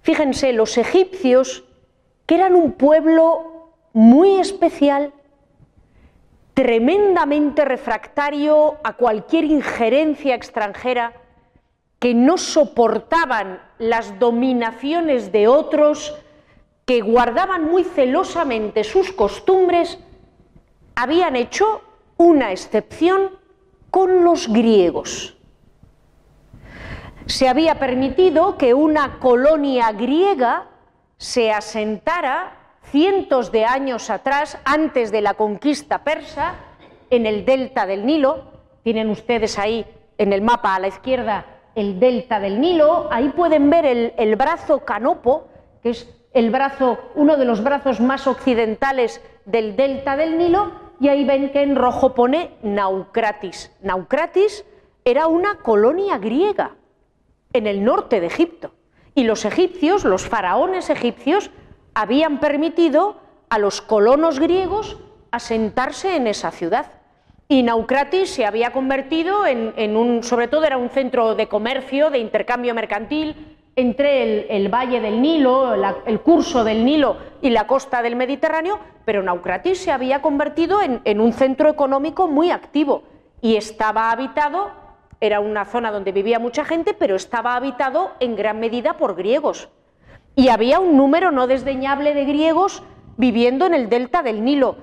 fíjense, 0.00 0.54
los 0.54 0.78
egipcios 0.78 1.64
que 2.24 2.36
eran 2.36 2.54
un 2.54 2.72
pueblo 2.72 3.74
muy 3.92 4.36
especial, 4.36 5.12
tremendamente 6.54 7.66
refractario 7.66 8.78
a 8.84 8.94
cualquier 8.94 9.44
injerencia 9.44 10.34
extranjera, 10.34 11.12
que 11.98 12.14
no 12.14 12.38
soportaban 12.38 13.60
las 13.78 14.18
dominaciones 14.18 15.30
de 15.30 15.46
otros, 15.46 16.14
que 16.86 17.02
guardaban 17.02 17.64
muy 17.70 17.84
celosamente 17.84 18.82
sus 18.82 19.12
costumbres, 19.12 19.98
habían 20.94 21.36
hecho 21.36 21.82
una 22.16 22.50
excepción 22.50 23.32
con 23.90 24.24
los 24.24 24.48
griegos. 24.48 25.35
Se 27.26 27.48
había 27.48 27.80
permitido 27.80 28.56
que 28.56 28.72
una 28.72 29.18
colonia 29.18 29.90
griega 29.90 30.66
se 31.16 31.50
asentara 31.50 32.52
cientos 32.84 33.50
de 33.50 33.64
años 33.64 34.10
atrás, 34.10 34.58
antes 34.64 35.10
de 35.10 35.22
la 35.22 35.34
conquista 35.34 36.04
persa, 36.04 36.54
en 37.10 37.26
el 37.26 37.44
delta 37.44 37.84
del 37.84 38.06
Nilo. 38.06 38.44
Tienen 38.84 39.10
ustedes 39.10 39.58
ahí 39.58 39.84
en 40.18 40.32
el 40.32 40.40
mapa 40.40 40.76
a 40.76 40.78
la 40.78 40.86
izquierda 40.86 41.46
el 41.74 41.98
delta 41.98 42.38
del 42.38 42.60
Nilo. 42.60 43.08
Ahí 43.10 43.30
pueden 43.30 43.70
ver 43.70 43.84
el, 44.16 44.36
brazo 44.36 44.84
canopo, 44.84 45.48
que 45.82 45.90
es 45.90 46.08
el 46.32 46.50
brazo, 46.50 46.96
uno 47.16 47.36
de 47.36 47.44
los 47.44 47.62
brazos 47.62 48.00
más 48.00 48.28
occidentales 48.28 49.20
del 49.46 49.74
delta 49.74 50.16
del 50.16 50.38
Nilo, 50.38 50.70
y 51.00 51.08
ahí 51.08 51.24
ven 51.24 51.50
que 51.50 51.62
en 51.62 51.74
rojo 51.74 52.14
pone 52.14 52.52
Naucratis. 52.62 53.72
Naucratis 53.82 54.64
era 55.04 55.26
una 55.26 55.58
colonia 55.58 56.18
griega 56.18 56.76
en 57.56 57.66
el 57.66 57.84
norte 57.84 58.20
de 58.20 58.26
Egipto. 58.26 58.72
Y 59.14 59.24
los 59.24 59.44
egipcios, 59.44 60.04
los 60.04 60.28
faraones 60.28 60.90
egipcios, 60.90 61.50
habían 61.94 62.38
permitido 62.40 63.16
a 63.48 63.58
los 63.58 63.80
colonos 63.80 64.38
griegos 64.38 64.98
asentarse 65.30 66.16
en 66.16 66.26
esa 66.26 66.50
ciudad. 66.50 66.92
Y 67.48 67.62
Naucratis 67.62 68.30
se 68.30 68.44
había 68.44 68.72
convertido 68.72 69.46
en, 69.46 69.96
un, 69.96 70.22
sobre 70.22 70.48
todo 70.48 70.64
era 70.64 70.76
un 70.76 70.90
centro 70.90 71.34
de 71.34 71.48
comercio, 71.48 72.10
de 72.10 72.18
intercambio 72.18 72.74
mercantil 72.74 73.56
entre 73.76 74.56
el, 74.56 74.68
valle 74.68 75.00
del 75.00 75.20
Nilo, 75.22 75.74
el 76.06 76.20
curso 76.20 76.64
del 76.64 76.84
Nilo 76.84 77.18
y 77.42 77.50
la 77.50 77.66
costa 77.66 78.02
del 78.02 78.16
Mediterráneo, 78.16 78.80
pero 79.04 79.22
Naucratis 79.22 79.78
se 79.78 79.92
había 79.92 80.22
convertido 80.22 80.80
en 80.82 81.20
un 81.20 81.32
centro 81.32 81.68
económico 81.68 82.26
muy 82.26 82.50
activo 82.50 83.04
y 83.40 83.56
estaba 83.56 84.10
habitado 84.10 84.85
era 85.20 85.40
una 85.40 85.64
zona 85.64 85.90
donde 85.90 86.12
vivía 86.12 86.38
mucha 86.38 86.64
gente, 86.64 86.94
pero 86.94 87.16
estaba 87.16 87.56
habitado 87.56 88.12
en 88.20 88.36
gran 88.36 88.60
medida 88.60 88.96
por 88.96 89.14
griegos. 89.14 89.68
Y 90.34 90.48
había 90.48 90.80
un 90.80 90.96
número 90.96 91.30
no 91.30 91.46
desdeñable 91.46 92.14
de 92.14 92.24
griegos 92.24 92.82
viviendo 93.16 93.66
en 93.66 93.74
el 93.74 93.88
delta 93.88 94.22
del 94.22 94.44
Nilo. 94.44 94.76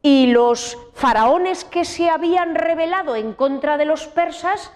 Y 0.00 0.26
los 0.26 0.78
faraones 0.94 1.64
que 1.64 1.84
se 1.84 2.10
habían 2.10 2.54
rebelado 2.54 3.16
en 3.16 3.32
contra 3.32 3.76
de 3.76 3.84
los 3.84 4.06
persas 4.06 4.72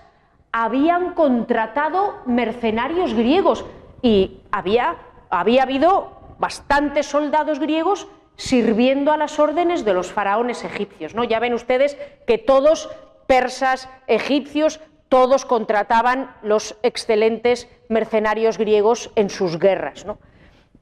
habían 0.52 1.14
contratado 1.14 2.22
mercenarios 2.26 3.14
griegos 3.14 3.64
y 4.02 4.40
había, 4.50 4.96
había 5.30 5.62
habido 5.64 6.36
bastantes 6.38 7.06
soldados 7.06 7.58
griegos 7.58 8.08
sirviendo 8.36 9.12
a 9.12 9.16
las 9.16 9.38
órdenes 9.38 9.84
de 9.84 9.94
los 9.94 10.12
faraones 10.12 10.64
egipcios. 10.64 11.14
¿no? 11.14 11.24
Ya 11.24 11.40
ven 11.40 11.54
ustedes 11.54 11.96
que 12.26 12.38
todos 12.38 12.88
persas, 13.26 13.88
egipcios, 14.06 14.80
todos 15.08 15.44
contrataban 15.44 16.34
los 16.42 16.76
excelentes 16.82 17.68
mercenarios 17.88 18.58
griegos 18.58 19.10
en 19.14 19.30
sus 19.30 19.58
guerras. 19.58 20.04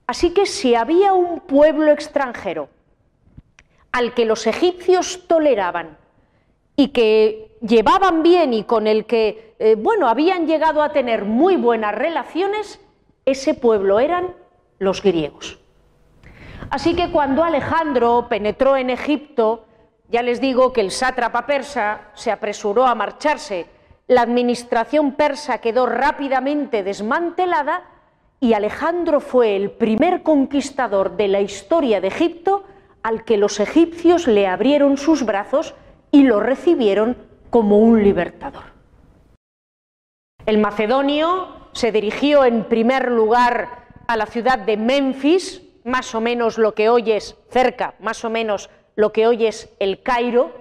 Así 0.06 0.32
que 0.32 0.46
si 0.46 0.74
había 0.74 1.12
un 1.12 1.40
pueblo 1.40 1.92
extranjero 1.92 2.68
al 3.92 4.14
que 4.14 4.24
los 4.24 4.46
egipcios 4.46 5.26
toleraban 5.28 5.96
y 6.76 6.88
que 6.88 7.56
llevaban 7.60 8.22
bien 8.22 8.52
y 8.52 8.64
con 8.64 8.86
el 8.86 9.06
que, 9.06 9.54
eh, 9.58 9.76
bueno, 9.76 10.08
habían 10.08 10.46
llegado 10.46 10.82
a 10.82 10.92
tener 10.92 11.24
muy 11.24 11.56
buenas 11.56 11.94
relaciones, 11.94 12.80
ese 13.24 13.54
pueblo 13.54 14.00
eran 14.00 14.34
los 14.78 15.02
griegos. 15.02 15.58
Así 16.70 16.94
que 16.96 17.10
cuando 17.10 17.44
Alejandro 17.44 18.26
penetró 18.28 18.76
en 18.76 18.90
Egipto, 18.90 19.66
ya 20.08 20.22
les 20.22 20.40
digo 20.40 20.72
que 20.72 20.80
el 20.80 20.90
sátrapa 20.90 21.46
persa 21.46 22.10
se 22.14 22.30
apresuró 22.30 22.86
a 22.86 22.94
marcharse 22.94 23.66
la 24.06 24.22
administración 24.22 25.12
persa 25.12 25.58
quedó 25.58 25.86
rápidamente 25.86 26.82
desmantelada 26.82 27.84
y 28.40 28.52
Alejandro 28.52 29.20
fue 29.20 29.56
el 29.56 29.70
primer 29.70 30.22
conquistador 30.22 31.16
de 31.16 31.28
la 31.28 31.40
historia 31.40 32.00
de 32.00 32.08
Egipto 32.08 32.64
al 33.02 33.24
que 33.24 33.36
los 33.36 33.60
egipcios 33.60 34.26
le 34.26 34.46
abrieron 34.46 34.96
sus 34.96 35.24
brazos 35.24 35.74
y 36.10 36.24
lo 36.24 36.40
recibieron 36.40 37.16
como 37.50 37.78
un 37.78 38.02
libertador. 38.02 38.64
El 40.46 40.58
macedonio 40.58 41.48
se 41.72 41.90
dirigió 41.90 42.44
en 42.44 42.64
primer 42.64 43.10
lugar 43.10 43.84
a 44.06 44.16
la 44.16 44.26
ciudad 44.26 44.58
de 44.58 44.76
Memphis, 44.76 45.62
más 45.84 46.14
o 46.14 46.20
menos 46.20 46.58
lo 46.58 46.74
que 46.74 46.88
hoy 46.88 47.12
es 47.12 47.36
cerca, 47.50 47.94
más 48.00 48.24
o 48.24 48.30
menos 48.30 48.70
lo 48.96 49.12
que 49.12 49.26
hoy 49.26 49.46
es 49.46 49.74
el 49.78 50.02
Cairo. 50.02 50.52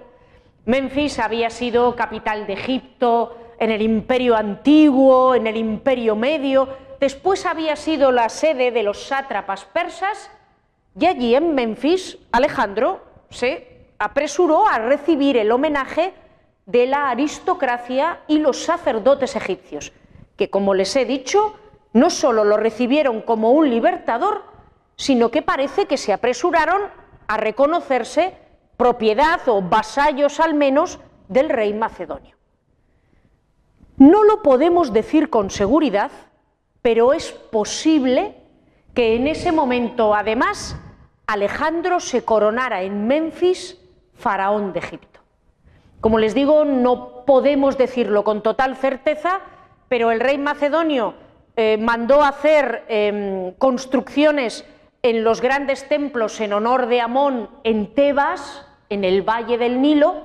Memphis 0.66 1.18
había 1.18 1.50
sido 1.50 1.94
capital 1.94 2.46
de 2.46 2.54
Egipto 2.54 3.36
en 3.58 3.70
el 3.70 3.82
imperio 3.82 4.34
antiguo, 4.36 5.34
en 5.34 5.46
el 5.46 5.56
imperio 5.56 6.16
medio, 6.16 6.68
después 7.00 7.44
había 7.44 7.76
sido 7.76 8.12
la 8.12 8.28
sede 8.28 8.70
de 8.70 8.82
los 8.82 9.06
sátrapas 9.06 9.64
persas 9.66 10.30
y 10.98 11.06
allí 11.06 11.34
en 11.34 11.54
Memphis 11.54 12.18
Alejandro 12.32 13.02
se 13.30 13.88
apresuró 13.98 14.66
a 14.68 14.78
recibir 14.78 15.36
el 15.36 15.52
homenaje 15.52 16.14
de 16.66 16.86
la 16.86 17.10
aristocracia 17.10 18.20
y 18.26 18.38
los 18.38 18.64
sacerdotes 18.64 19.36
egipcios, 19.36 19.92
que 20.36 20.50
como 20.50 20.72
les 20.74 20.96
he 20.96 21.04
dicho, 21.04 21.58
no 21.92 22.10
solo 22.10 22.44
lo 22.44 22.56
recibieron 22.56 23.20
como 23.20 23.52
un 23.52 23.68
libertador, 23.68 24.44
sino 24.96 25.30
que 25.30 25.42
parece 25.42 25.86
que 25.86 25.96
se 25.96 26.12
apresuraron 26.12 26.82
a 27.26 27.36
reconocerse 27.36 28.34
propiedad 28.76 29.40
o 29.46 29.62
vasallos 29.62 30.40
al 30.40 30.54
menos 30.54 30.98
del 31.28 31.48
rey 31.48 31.72
macedonio. 31.74 32.36
No 33.96 34.24
lo 34.24 34.42
podemos 34.42 34.92
decir 34.92 35.30
con 35.30 35.50
seguridad, 35.50 36.10
pero 36.82 37.12
es 37.12 37.30
posible 37.30 38.36
que 38.92 39.16
en 39.16 39.26
ese 39.26 39.52
momento 39.52 40.14
además 40.14 40.76
Alejandro 41.26 42.00
se 42.00 42.24
coronara 42.24 42.82
en 42.82 43.06
Memphis 43.06 43.78
faraón 44.14 44.72
de 44.72 44.80
Egipto. 44.80 45.20
Como 46.00 46.18
les 46.18 46.34
digo, 46.34 46.64
no 46.64 47.24
podemos 47.24 47.78
decirlo 47.78 48.24
con 48.24 48.42
total 48.42 48.76
certeza, 48.76 49.40
pero 49.88 50.10
el 50.10 50.20
rey 50.20 50.38
macedonio 50.38 51.14
eh, 51.56 51.78
mandó 51.78 52.22
hacer 52.22 52.84
em, 52.88 53.52
construcciones 53.52 54.64
en 55.04 55.22
los 55.22 55.42
grandes 55.42 55.86
templos 55.86 56.40
en 56.40 56.54
honor 56.54 56.86
de 56.86 57.02
Amón 57.02 57.50
en 57.62 57.92
Tebas, 57.94 58.66
en 58.88 59.04
el 59.04 59.20
valle 59.20 59.58
del 59.58 59.82
Nilo, 59.82 60.22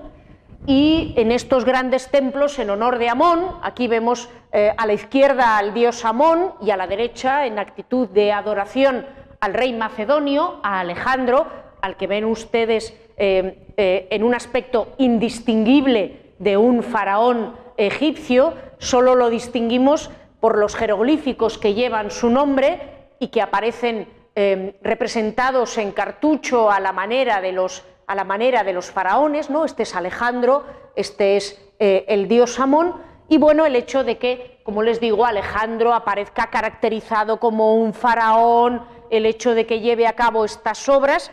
y 0.66 1.14
en 1.18 1.34
estos 1.34 1.66
grandes 1.66 2.10
templos 2.10 2.58
en 2.60 2.70
honor 2.70 2.98
de 2.98 3.10
Amón, 3.10 3.58
aquí 3.62 3.90
vemos 3.90 4.30
eh, 4.54 4.74
a 4.78 4.88
la 4.88 4.94
izquierda 4.94 5.58
al 5.58 5.74
dios 5.74 6.06
Amón 6.06 6.54
y 6.62 6.72
a 6.72 6.78
la 6.78 6.88
derecha 6.88 7.46
en 7.46 7.60
actitud 7.60 8.08
de 8.08 8.32
adoración 8.32 9.06
al 9.42 9.54
rey 9.54 9.74
macedonio, 9.74 10.62
a 10.64 10.80
Alejandro, 10.80 11.48
al 11.82 11.98
que 11.98 12.08
ven 12.08 12.24
ustedes 12.24 12.98
eh, 13.18 13.68
eh, 13.76 14.08
en 14.12 14.24
un 14.24 14.34
aspecto 14.34 14.94
indistinguible 14.98 16.32
de 16.40 16.56
un 16.56 16.84
faraón 16.84 17.54
egipcio, 17.76 18.54
solo 18.78 19.16
lo 19.16 19.30
distinguimos 19.30 20.10
por 20.40 20.58
los 20.58 20.74
jeroglíficos 20.78 21.58
que 21.58 21.74
llevan 21.74 22.12
su 22.12 22.30
nombre 22.30 22.80
y 23.20 23.28
que 23.28 23.42
aparecen 23.42 24.08
eh, 24.36 24.78
representados 24.82 25.78
en 25.78 25.92
cartucho 25.92 26.72
a 26.72 26.80
la 26.80 26.92
manera 26.92 27.42
de 27.42 27.52
los 27.52 27.84
a 28.08 28.16
la 28.16 28.24
manera 28.24 28.64
de 28.64 28.74
los 28.74 28.90
faraones, 28.90 29.52
¿no? 29.52 29.66
Este 29.66 29.84
es 29.84 29.96
Alejandro, 29.96 30.66
este 30.96 31.38
es 31.38 31.62
el 31.78 32.28
dios 32.28 32.60
Amón, 32.60 32.96
y 33.30 33.38
bueno, 33.38 33.68
el 33.68 33.76
hecho 33.76 34.04
de 34.04 34.18
que, 34.18 34.60
como 34.64 34.82
les 34.82 35.00
digo, 35.00 35.24
Alejandro 35.24 35.94
aparezca 35.94 36.50
caracterizado 36.50 37.40
como 37.40 37.76
un 37.76 37.94
faraón, 37.94 38.84
el 39.12 39.28
hecho 39.28 39.54
de 39.54 39.68
que 39.68 39.82
lleve 39.82 40.08
a 40.08 40.14
cabo 40.14 40.44
estas 40.44 40.90
obras, 40.90 41.32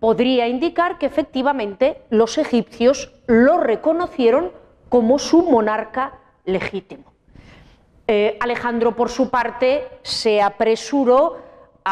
podría 0.00 0.48
indicar 0.48 0.98
que 0.98 1.06
efectivamente 1.06 2.02
los 2.10 2.36
egipcios 2.36 3.14
lo 3.26 3.56
reconocieron 3.56 4.52
como 4.90 5.18
su 5.18 5.42
monarca 5.42 6.18
legítimo. 6.44 7.14
Eh, 8.06 8.36
Alejandro, 8.40 8.94
por 8.94 9.08
su 9.08 9.30
parte, 9.30 9.88
se 10.02 10.42
apresuró 10.42 11.38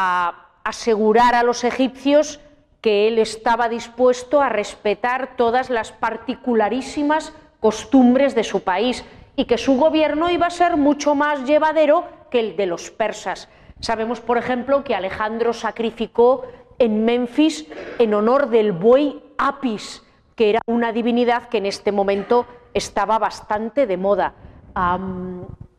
a 0.01 0.45
asegurar 0.63 1.35
a 1.35 1.43
los 1.43 1.65
egipcios 1.65 2.39
que 2.79 3.09
él 3.09 3.17
estaba 3.17 3.67
dispuesto 3.67 4.41
a 4.41 4.47
respetar 4.47 5.35
todas 5.35 5.69
las 5.69 5.91
particularísimas 5.91 7.33
costumbres 7.59 8.33
de 8.33 8.45
su 8.45 8.63
país 8.63 9.03
y 9.35 9.43
que 9.43 9.57
su 9.57 9.75
gobierno 9.77 10.29
iba 10.29 10.47
a 10.47 10.51
ser 10.51 10.77
mucho 10.77 11.15
más 11.15 11.43
llevadero 11.43 12.05
que 12.31 12.39
el 12.39 12.55
de 12.55 12.65
los 12.65 12.91
persas. 12.91 13.49
Sabemos, 13.81 14.21
por 14.21 14.37
ejemplo, 14.37 14.85
que 14.85 14.95
Alejandro 14.95 15.51
sacrificó 15.51 16.43
en 16.77 17.03
Memphis 17.03 17.65
en 17.97 18.13
honor 18.13 18.49
del 18.49 18.71
buey 18.71 19.21
Apis, 19.37 20.01
que 20.35 20.51
era 20.51 20.61
una 20.65 20.93
divinidad 20.93 21.49
que 21.49 21.57
en 21.57 21.65
este 21.65 21.91
momento 21.91 22.45
estaba 22.73 23.19
bastante 23.19 23.85
de 23.85 23.97
moda. 23.97 24.33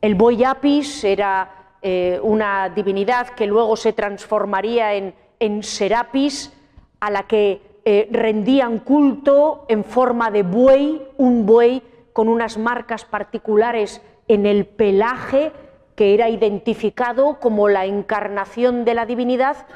el 0.02 0.14
buey 0.14 0.44
Apis 0.44 1.04
era 1.04 1.59
eh, 1.82 2.20
una 2.22 2.68
divinidad 2.68 3.28
que 3.28 3.46
luego 3.46 3.76
se 3.76 3.92
transformaría 3.92 4.94
en, 4.94 5.62
Serapis, 5.62 6.52
a 7.00 7.10
la 7.10 7.22
que 7.22 7.80
eh, 7.86 8.08
rendían 8.12 8.80
culto 8.80 9.64
en 9.68 9.84
forma 9.84 10.30
de 10.30 10.42
buey, 10.42 11.02
un 11.16 11.46
buey 11.46 11.82
con 12.12 12.28
unas 12.28 12.58
marcas 12.58 13.06
particulares 13.06 14.02
en 14.28 14.44
el 14.44 14.66
pelaje 14.66 15.52
que 15.96 16.12
era 16.12 16.28
identificado 16.28 17.40
como 17.40 17.68
la 17.68 17.86
encarnación 17.86 18.84
de 18.84 18.94
la 18.94 19.06
divinidad. 19.06 19.66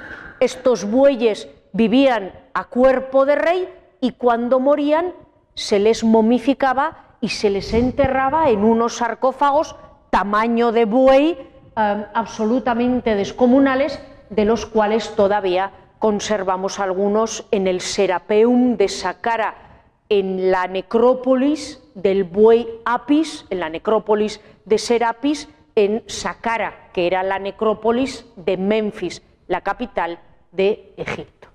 Estos 0.41 0.85
bueyes 0.91 1.49
vivían 1.73 2.33
a 2.53 2.65
cuerpo 2.65 3.25
de 3.25 3.37
rey 3.37 3.69
y 4.01 4.13
cuando 4.13 4.61
morían 4.61 5.15
se 5.55 5.79
les 5.79 6.05
momificaba 6.05 7.17
y 7.21 7.31
se 7.31 7.49
les 7.49 7.73
enterraba 7.73 8.51
en 8.51 8.65
unos 8.65 8.97
sarcófagos 8.97 9.77
tamaño 10.11 10.73
de 10.73 10.85
buey 10.85 11.54
eh, 11.77 12.07
absolutamente 12.15 13.15
descomunales, 13.15 14.01
de 14.31 14.45
los 14.45 14.67
cuales 14.67 15.15
todavía 15.15 15.71
conservamos 15.99 16.81
algunos 16.81 17.47
en 17.51 17.67
el 17.67 17.81
Serapeum 17.81 18.77
de 18.77 18.89
Saqqara, 18.89 19.55
en 20.09 20.51
la 20.51 20.67
necrópolis 20.67 21.83
del 21.95 22.25
buey 22.25 22.69
Apis, 22.85 23.47
en 23.51 23.61
la 23.61 23.71
necrópolis 23.71 24.41
de 24.65 24.79
Serapis, 24.79 25.49
en 25.75 26.05
Saqqara, 26.07 26.91
que 26.93 27.07
era 27.07 27.23
la 27.23 27.39
necrópolis 27.39 28.27
de 28.37 28.57
Memphis, 28.57 29.23
la 29.49 29.63
capital 29.63 30.19
de 30.53 30.93
Egipto. 30.97 31.49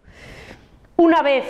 Una 0.97 1.21
vez 1.21 1.45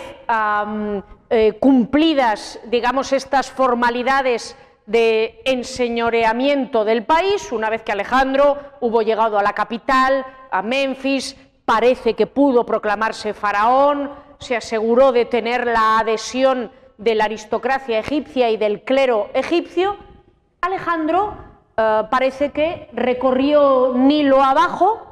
eh, 1.30 1.54
cumplidas, 1.58 2.60
digamos, 2.66 3.12
estas 3.12 3.50
formalidades 3.50 4.56
de 4.90 5.40
enseñoreamiento 5.44 6.84
del 6.84 7.04
país, 7.04 7.52
una 7.52 7.70
vez 7.70 7.82
que 7.82 7.92
Alejandro 7.92 8.58
hubo 8.80 9.02
llegado 9.02 9.38
a 9.38 9.42
la 9.44 9.52
capital, 9.52 10.26
a 10.50 10.62
Memphis, 10.62 11.36
parece 11.64 12.14
que 12.14 12.26
pudo 12.26 12.66
proclamarse 12.66 13.32
faraón, 13.32 14.10
se 14.40 14.56
aseguró 14.56 15.12
de 15.12 15.26
tener 15.26 15.64
la 15.64 16.00
adhesión 16.00 16.72
de 16.98 17.14
la 17.14 17.26
aristocracia 17.26 18.00
egipcia 18.00 18.50
y 18.50 18.56
del 18.56 18.82
clero 18.82 19.30
egipcio, 19.32 19.96
Alejandro 20.60 21.36
eh, 21.76 22.02
parece 22.10 22.50
que 22.50 22.90
recorrió 22.92 23.92
Nilo 23.94 24.42
abajo 24.42 25.06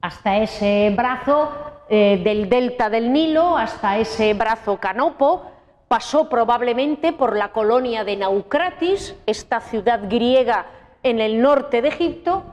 hasta 0.00 0.38
ese 0.38 0.92
brazo 0.96 1.52
eh, 1.88 2.20
del 2.24 2.48
delta 2.48 2.90
del 2.90 3.12
Nilo, 3.12 3.56
hasta 3.56 3.98
ese 3.98 4.34
brazo 4.34 4.78
canopo, 4.78 5.52
pasó 5.88 6.28
probablemente 6.28 7.12
por 7.12 7.36
la 7.36 7.52
colonia 7.52 8.04
de 8.04 8.16
Naucratis, 8.16 9.16
esta 9.26 9.60
ciudad 9.60 10.02
griega 10.08 10.66
en 11.02 11.20
el 11.20 11.40
norte 11.40 11.82
de 11.82 11.88
Egipto, 11.88 12.44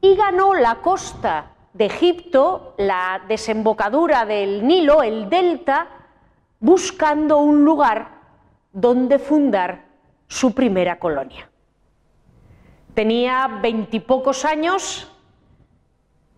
y 0.00 0.16
ganó 0.16 0.54
la 0.54 0.76
costa 0.76 1.52
de 1.74 1.86
Egipto, 1.86 2.74
la 2.78 3.22
desembocadura 3.28 4.24
del 4.24 4.66
Nilo, 4.66 5.02
el 5.02 5.28
delta, 5.28 5.88
buscando 6.60 7.38
un 7.38 7.64
lugar 7.64 8.18
donde 8.72 9.18
fundar 9.18 9.84
su 10.26 10.54
primera 10.54 10.98
colonia. 10.98 11.50
Tenía 12.94 13.46
veintipocos 13.60 14.44
años 14.44 15.12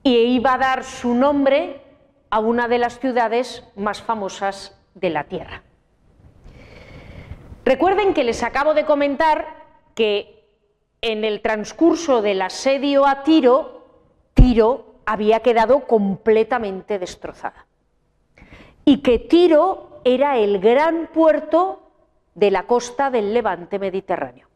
y 0.02 0.14
iba 0.14 0.54
a 0.54 0.58
dar 0.58 0.84
su 0.84 1.14
nombre 1.14 1.82
a 2.28 2.38
una 2.38 2.68
de 2.68 2.78
las 2.78 2.98
ciudades 2.98 3.64
más 3.76 4.02
famosas 4.02 4.78
de 4.94 5.10
la 5.10 5.24
Tierra. 5.24 5.62
Recuerden 7.70 8.14
que 8.14 8.24
les 8.24 8.42
acabo 8.42 8.74
de 8.74 8.84
comentar 8.84 9.46
que 9.94 10.44
en 11.02 11.22
el 11.22 11.40
transcurso 11.40 12.20
del 12.20 12.42
asedio 12.42 13.06
a 13.06 13.22
Tiro, 13.22 13.86
Tiro 14.34 14.96
había 15.06 15.38
quedado 15.38 15.86
completamente 15.86 16.98
destrozada 16.98 17.66
y 18.84 19.02
que 19.02 19.20
Tiro 19.20 20.00
era 20.02 20.36
el 20.36 20.58
gran 20.58 21.10
puerto 21.14 21.92
de 22.34 22.50
la 22.50 22.64
costa 22.64 23.08
del 23.08 23.32
levante 23.32 23.78
mediterráneo. 23.78 24.48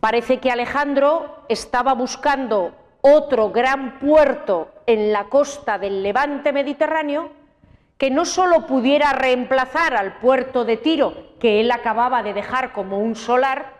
Parece 0.00 0.40
que 0.40 0.50
Alejandro 0.50 1.44
estaba 1.48 1.92
buscando 1.92 2.72
otro 3.00 3.52
gran 3.52 4.00
puerto 4.00 4.72
en 4.86 5.12
la 5.12 5.28
costa 5.28 5.78
del 5.78 6.02
levante 6.02 6.52
mediterráneo 6.52 7.30
que 8.02 8.10
no 8.10 8.24
solo 8.24 8.66
pudiera 8.66 9.12
reemplazar 9.12 9.94
al 9.94 10.14
puerto 10.14 10.64
de 10.64 10.76
Tiro, 10.76 11.36
que 11.38 11.60
él 11.60 11.70
acababa 11.70 12.24
de 12.24 12.34
dejar 12.34 12.72
como 12.72 12.98
un 12.98 13.14
solar, 13.14 13.74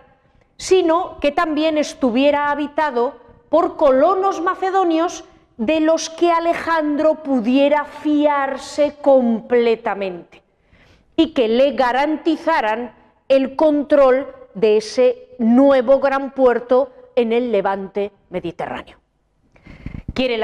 sino 0.56 1.18
que 1.18 1.32
también 1.32 1.76
estuviera 1.76 2.52
habitado 2.52 3.16
por 3.48 3.76
colonos 3.76 4.40
macedonios 4.40 5.24
de 5.56 5.80
los 5.80 6.08
que 6.08 6.30
Alejandro 6.30 7.24
pudiera 7.24 7.84
fiarse 7.84 8.94
completamente 9.02 10.40
y 11.16 11.34
que 11.34 11.48
le 11.48 11.72
garantizaran 11.72 12.94
el 13.26 13.56
control 13.56 14.32
de 14.54 14.76
ese 14.76 15.30
nuevo 15.40 15.98
gran 15.98 16.30
puerto 16.30 16.92
en 17.16 17.32
el 17.32 17.50
levante 17.50 18.12
mediterráneo. 18.30 18.98
Quiere 20.14 20.38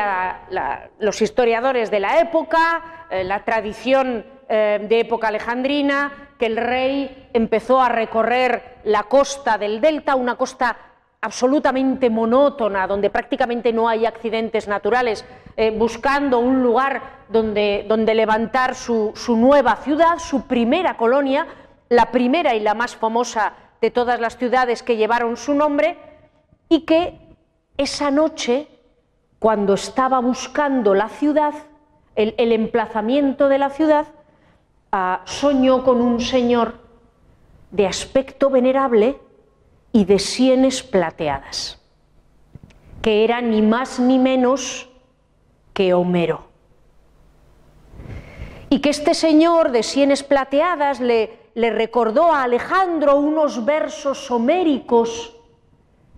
los 0.98 1.22
historiadores 1.22 1.92
de 1.92 2.00
la 2.00 2.18
época, 2.18 2.97
eh, 3.10 3.24
la 3.24 3.44
tradición 3.44 4.24
eh, 4.48 4.86
de 4.88 5.00
época 5.00 5.28
alejandrina, 5.28 6.30
que 6.38 6.46
el 6.46 6.56
rey 6.56 7.28
empezó 7.32 7.80
a 7.80 7.88
recorrer 7.88 8.78
la 8.84 9.02
costa 9.04 9.58
del 9.58 9.80
delta, 9.80 10.14
una 10.14 10.36
costa 10.36 10.76
absolutamente 11.20 12.10
monótona, 12.10 12.86
donde 12.86 13.10
prácticamente 13.10 13.72
no 13.72 13.88
hay 13.88 14.06
accidentes 14.06 14.68
naturales, 14.68 15.24
eh, 15.56 15.70
buscando 15.70 16.38
un 16.38 16.62
lugar 16.62 17.02
donde, 17.28 17.84
donde 17.88 18.14
levantar 18.14 18.74
su, 18.74 19.12
su 19.14 19.36
nueva 19.36 19.76
ciudad, 19.76 20.18
su 20.18 20.46
primera 20.46 20.96
colonia, 20.96 21.46
la 21.88 22.06
primera 22.12 22.54
y 22.54 22.60
la 22.60 22.74
más 22.74 22.94
famosa 22.96 23.54
de 23.80 23.90
todas 23.90 24.20
las 24.20 24.36
ciudades 24.36 24.82
que 24.82 24.96
llevaron 24.96 25.36
su 25.36 25.54
nombre, 25.54 25.98
y 26.68 26.82
que 26.82 27.18
esa 27.76 28.10
noche, 28.10 28.68
cuando 29.38 29.74
estaba 29.74 30.20
buscando 30.20 30.94
la 30.94 31.08
ciudad, 31.08 31.54
el, 32.18 32.52
emplazamiento 32.52 33.48
de 33.48 33.58
la 33.58 33.70
ciudad, 33.70 34.06
soñó 35.24 35.84
con 35.84 36.00
un 36.00 36.20
señor 36.20 36.74
de 37.70 37.86
aspecto 37.86 38.50
venerable 38.50 39.20
y 39.92 40.04
de 40.04 40.18
sienes 40.18 40.82
plateadas, 40.82 41.80
que 43.02 43.24
era 43.24 43.40
ni 43.40 43.62
más 43.62 44.00
ni 44.00 44.18
menos 44.18 44.88
que 45.72 45.94
Homero. 45.94 46.48
Y 48.68 48.80
que 48.80 48.90
este 48.90 49.14
señor 49.14 49.70
de 49.70 49.82
sienes 49.82 50.22
plateadas 50.24 51.00
le 51.00 51.38
recordó 51.54 52.32
a 52.32 52.42
Alejandro 52.42 53.16
unos 53.16 53.64
versos 53.64 54.28
homéricos 54.30 55.36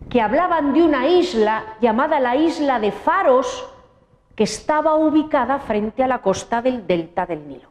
que 0.09 0.21
hablaban 0.21 0.73
de 0.73 0.83
una 0.83 1.07
isla 1.09 1.77
llamada 1.81 2.19
la 2.21 2.37
isla 2.37 2.81
de 2.81 2.91
Faros, 2.91 3.70
estaba 4.43 4.95
ubicada 4.95 5.59
frente 5.59 6.03
a 6.03 6.09
la 6.09 6.23
costa 6.23 6.63
del 6.63 6.87
delta 6.87 7.27
del 7.27 7.47
Nilo. 7.47 7.69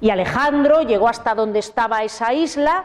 Y 0.00 0.10
Alejandro 0.10 0.82
llegó 0.82 1.08
hasta 1.08 1.34
donde 1.34 1.58
estaba 1.58 2.04
esa 2.04 2.32
isla, 2.32 2.84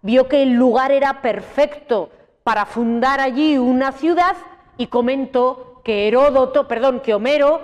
vio 0.00 0.28
que 0.28 0.42
el 0.42 0.52
lugar 0.52 0.92
era 0.92 1.20
perfecto 1.20 2.10
para 2.42 2.66
fundar 2.66 3.20
allí 3.20 3.58
una 3.58 3.92
ciudad 3.92 4.36
y 4.76 4.86
comentó 4.86 5.80
que 5.82 6.08
Heródoto, 6.08 6.68
perdón, 6.68 7.00
que 7.00 7.14
Homero 7.14 7.60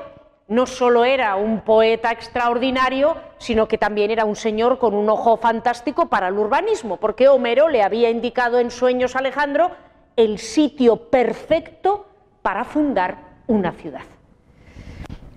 no 0.48 0.66
solo 0.66 1.04
era 1.04 1.36
un 1.36 1.60
poeta 1.60 2.10
extraordinario, 2.10 3.16
sino 3.38 3.68
que 3.68 3.78
también 3.78 4.10
era 4.10 4.24
un 4.24 4.34
señor 4.34 4.78
con 4.78 4.94
un 4.94 5.08
ojo 5.08 5.36
fantástico 5.36 6.06
para 6.06 6.26
el 6.26 6.34
urbanismo, 6.34 6.96
porque 6.96 7.28
Homero 7.28 7.68
le 7.68 7.84
había 7.84 8.10
indicado 8.10 8.58
en 8.58 8.72
sueños 8.72 9.14
a 9.14 9.20
Alejandro 9.20 9.70
el 10.16 10.38
sitio 10.38 11.08
perfecto 11.08 12.06
para 12.42 12.64
fundar 12.64 13.18
una 13.46 13.72
ciudad. 13.72 14.02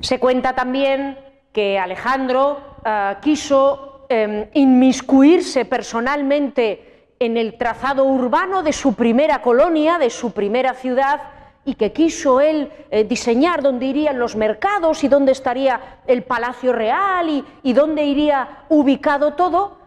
Se 0.03 0.19
cuenta 0.19 0.53
también 0.53 1.17
que 1.53 1.79
Alejandro 1.79 2.59
eh, 2.83 3.15
quiso 3.21 4.05
em, 4.09 4.49
inmiscuirse 4.53 5.63
personalmente 5.63 7.13
en 7.19 7.37
el 7.37 7.57
trazado 7.57 8.03
urbano 8.03 8.63
de 8.63 8.73
su 8.73 8.95
primera 8.95 9.41
colonia, 9.41 9.97
de 9.97 10.09
su 10.09 10.33
primera 10.33 10.73
ciudad, 10.73 11.21
y 11.63 11.75
que 11.75 11.93
quiso 11.93 12.41
él 12.41 12.69
eh, 12.91 13.05
diseñar 13.05 13.61
dónde 13.61 13.85
irían 13.85 14.19
los 14.19 14.35
mercados 14.35 15.05
y 15.05 15.07
dónde 15.07 15.31
estaría 15.31 16.01
el 16.05 16.23
palacio 16.23 16.73
real 16.73 17.29
y, 17.29 17.45
y 17.63 17.71
dónde 17.71 18.03
iría 18.03 18.65
ubicado 18.67 19.35
todo, 19.35 19.77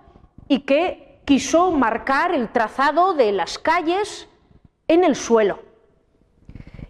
y 0.49 0.61
que 0.61 1.21
quiso 1.27 1.73
marcar 1.73 2.35
el 2.35 2.49
trazado 2.49 3.12
de 3.12 3.33
las 3.33 3.59
calles 3.59 4.31
en 4.89 5.05
el 5.05 5.14
suelo. 5.14 5.66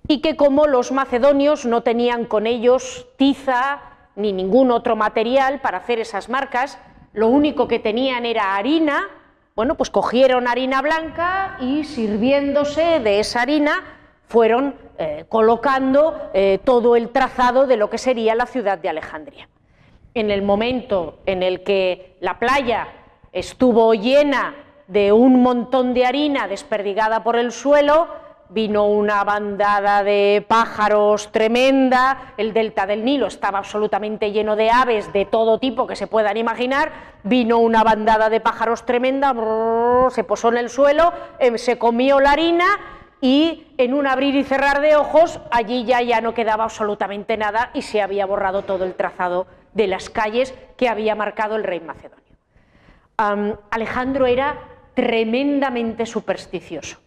Y 0.09 0.21
que 0.21 0.37
como 0.37 0.67
los 0.67 0.93
macedonios 0.93 1.67
no 1.67 1.83
tenían 1.83 2.25
con 2.25 2.47
ellos 2.47 3.07
tiza, 3.17 3.81
ni 4.15 4.33
ningún 4.33 4.71
otro 4.71 4.97
material 4.97 5.61
para 5.61 5.79
hacer 5.79 5.99
esas 5.99 6.29
marcas, 6.29 6.79
lo 7.13 7.29
único 7.29 7.69
que 7.69 7.79
tenían 7.79 8.27
era 8.27 8.57
harina, 8.57 9.09
bueno, 9.55 9.75
pues 9.75 9.91
cogieron 9.91 10.49
harina 10.49 10.83
blanca 10.83 11.57
y 11.61 11.85
sirviéndose 11.85 13.01
de 13.01 13.21
esa 13.21 13.41
harina 13.41 13.83
fueron 14.29 14.75
eh, 14.99 15.25
colocando 15.29 16.31
eh, 16.35 16.59
todo 16.63 16.95
el 16.95 17.09
trazado 17.09 17.67
de 17.67 17.77
lo 17.77 17.89
que 17.89 17.99
sería 17.99 18.35
la 18.35 18.47
ciudad 18.47 18.79
de 18.79 18.91
Alejandría. 18.91 19.49
En 20.15 20.31
el 20.31 20.43
momento 20.43 21.21
en 21.27 21.43
el 21.43 21.63
que 21.63 22.17
la 22.21 22.39
playa 22.39 22.89
estuvo 23.33 23.95
llena 23.95 24.55
de 24.89 25.13
un 25.13 25.43
montón 25.43 25.95
de 25.95 26.07
harina 26.07 26.49
desperdigada 26.49 27.23
por 27.23 27.37
el 27.37 27.53
suelo, 27.53 28.09
vino 28.49 28.87
una 28.87 29.25
bandada 29.25 30.03
de 30.03 30.45
pájaros 30.47 31.33
tremenda, 31.33 32.33
el 32.37 32.53
delta 32.53 32.87
del 32.87 33.05
Nilo 33.05 33.27
estaba 33.27 33.59
absolutamente 33.59 34.33
lleno 34.33 34.57
de 34.57 34.71
aves 34.71 35.13
de 35.13 35.25
todo 35.25 35.59
tipo 35.59 35.87
que 35.87 35.97
se 35.97 36.07
puedan 36.07 36.37
imaginar, 36.37 36.93
vino 37.23 37.59
una 37.59 37.83
bandada 37.83 38.31
de 38.31 38.41
pájaros 38.41 38.87
tremenda, 38.87 39.35
se 40.11 40.25
posó 40.25 40.49
en 40.49 40.59
el 40.59 40.71
suelo, 40.71 41.13
em, 41.39 41.59
se 41.59 41.79
comió 41.79 42.21
la 42.21 42.33
harina 42.33 42.67
y 43.21 43.67
en 43.79 43.95
un 43.95 44.07
abrir 44.07 44.35
y 44.37 44.45
cerrar 44.45 44.81
de 44.81 44.97
ojos 44.97 45.41
allí 45.51 45.85
ya, 45.85 46.03
ya 46.03 46.21
no 46.21 46.35
quedaba 46.35 46.65
absolutamente 46.65 47.37
nada 47.37 47.71
y 47.75 47.83
se 47.83 48.03
había 48.03 48.27
borrado 48.27 48.63
todo 48.63 48.85
el 48.85 48.95
trazado 48.95 49.47
de 49.73 49.87
las 49.87 50.11
calles 50.11 50.55
que 50.77 50.89
había 50.89 51.15
marcado 51.15 51.57
el 51.57 51.65
rey 51.65 51.81
macedonio. 51.81 52.25
Alejandro 53.71 54.27
era 54.27 54.59
tremendamente 54.95 56.07
supersticioso 56.07 57.06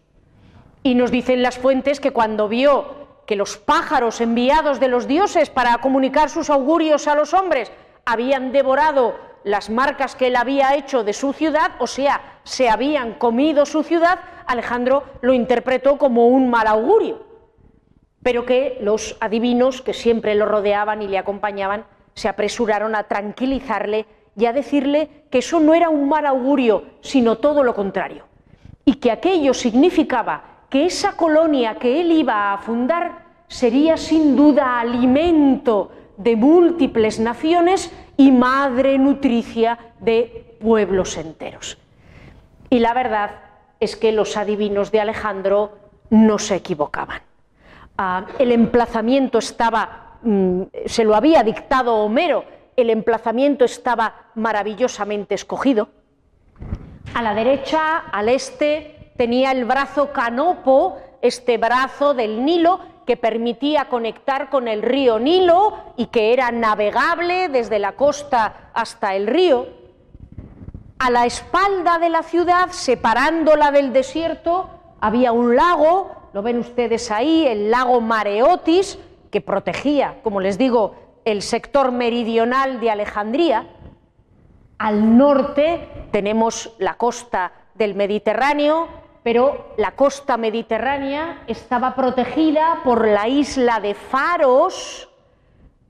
y 0.82 0.94
nos 0.94 1.10
dicen 1.10 1.42
las 1.42 1.58
fuentes 1.58 2.00
que 2.00 2.12
cuando 2.12 2.48
vio 2.48 3.00
que 3.26 3.36
los 3.36 3.58
pájaros 3.58 4.20
enviados 4.20 4.80
de 4.80 4.88
los 4.88 5.06
dioses 5.06 5.50
para 5.50 5.78
comunicar 5.78 6.30
sus 6.30 6.50
augurios 6.50 7.06
a 7.06 7.14
los 7.14 7.34
hombres 7.34 7.70
habían 8.04 8.50
devorado 8.50 9.14
las 9.44 9.70
marcas 9.70 10.16
que 10.16 10.26
él 10.26 10.36
había 10.36 10.74
hecho 10.74 11.04
de 11.04 11.12
su 11.12 11.32
ciudad, 11.32 11.72
o 11.78 11.86
sea, 11.86 12.40
se 12.44 12.68
habían 12.68 13.14
comido 13.14 13.66
su 13.66 13.82
ciudad, 13.82 14.18
Alejandro 14.46 15.04
lo 15.20 15.32
interpretó 15.32 15.96
como 15.96 16.26
un 16.26 16.50
mal 16.50 16.66
augurio, 16.66 17.24
pero 18.22 18.44
que 18.44 18.78
los 18.82 19.16
adivinos 19.20 19.80
que 19.80 19.94
siempre 19.94 20.34
lo 20.34 20.46
rodeaban 20.46 21.00
y 21.00 21.08
le 21.08 21.18
acompañaban 21.18 21.84
se 22.14 22.28
apresuraron 22.28 22.94
a 22.94 23.04
tranquilizarle 23.04 24.06
y 24.36 24.46
a 24.46 24.52
decirle 24.52 25.24
que 25.30 25.38
eso 25.38 25.60
no 25.60 25.74
era 25.74 25.88
un 25.88 26.08
mal 26.08 26.26
augurio, 26.26 26.84
sino 27.00 27.38
todo 27.38 27.62
lo 27.62 27.74
contrario, 27.74 28.24
y 28.84 28.94
que 28.96 29.10
aquello 29.10 29.54
significaba 29.54 30.50
que 30.70 30.86
esa 30.86 31.16
colonia 31.16 31.74
que 31.74 32.00
él 32.00 32.12
iba 32.12 32.52
a 32.52 32.58
fundar 32.58 33.26
sería 33.48 33.96
sin 33.96 34.36
duda 34.36 34.78
alimento 34.78 35.90
de 36.16 36.36
múltiples 36.36 37.18
naciones 37.18 37.92
y 38.16 38.30
madre 38.30 38.96
nutricia 38.98 39.78
de 39.98 40.56
pueblos 40.60 41.16
enteros. 41.16 41.78
Y 42.70 42.78
la 42.78 42.94
verdad 42.94 43.30
es 43.80 43.96
que 43.96 44.12
los 44.12 44.36
adivinos 44.36 44.92
de 44.92 45.00
Alejandro 45.00 45.78
no 46.10 46.38
se 46.38 46.56
equivocaban. 46.56 47.22
Ah, 47.98 48.26
el 48.38 48.52
emplazamiento 48.52 49.38
estaba, 49.38 50.18
mm, 50.22 50.62
se 50.86 51.04
lo 51.04 51.16
había 51.16 51.42
dictado 51.42 51.96
Homero, 51.96 52.44
el 52.76 52.90
emplazamiento 52.90 53.64
estaba 53.64 54.26
maravillosamente 54.34 55.34
escogido. 55.34 55.88
A 57.14 57.22
la 57.22 57.34
derecha, 57.34 57.98
al 58.12 58.28
este, 58.28 58.99
tenía 59.20 59.52
el 59.52 59.66
brazo 59.66 60.14
canopo, 60.14 60.96
este 61.20 61.58
brazo 61.58 62.14
del 62.14 62.42
Nilo, 62.42 62.80
que 63.04 63.18
permitía 63.18 63.84
conectar 63.90 64.48
con 64.48 64.66
el 64.66 64.80
río 64.80 65.18
Nilo 65.18 65.74
y 65.98 66.06
que 66.06 66.32
era 66.32 66.50
navegable 66.50 67.50
desde 67.50 67.78
la 67.78 67.92
costa 67.96 68.70
hasta 68.72 69.14
el 69.14 69.26
río. 69.26 69.66
A 70.98 71.10
la 71.10 71.26
espalda 71.26 71.98
de 71.98 72.08
la 72.08 72.22
ciudad, 72.22 72.70
separándola 72.70 73.70
del 73.70 73.92
desierto, 73.92 74.70
había 75.02 75.32
un 75.32 75.54
lago, 75.54 76.30
lo 76.32 76.40
ven 76.40 76.58
ustedes 76.58 77.10
ahí, 77.10 77.46
el 77.46 77.70
lago 77.70 78.00
Mareotis, 78.00 78.98
que 79.30 79.42
protegía, 79.42 80.14
como 80.22 80.40
les 80.40 80.56
digo, 80.56 80.94
el 81.26 81.42
sector 81.42 81.92
meridional 81.92 82.80
de 82.80 82.90
Alejandría. 82.90 83.66
Al 84.78 85.18
norte 85.18 86.06
tenemos 86.10 86.74
la 86.78 86.94
costa 86.94 87.52
del 87.74 87.94
Mediterráneo, 87.94 88.88
pero 89.22 89.74
la 89.76 89.92
costa 89.92 90.36
mediterránea 90.36 91.42
estaba 91.46 91.94
protegida 91.94 92.80
por 92.84 93.06
la 93.06 93.28
isla 93.28 93.80
de 93.80 93.94
Faros, 93.94 95.08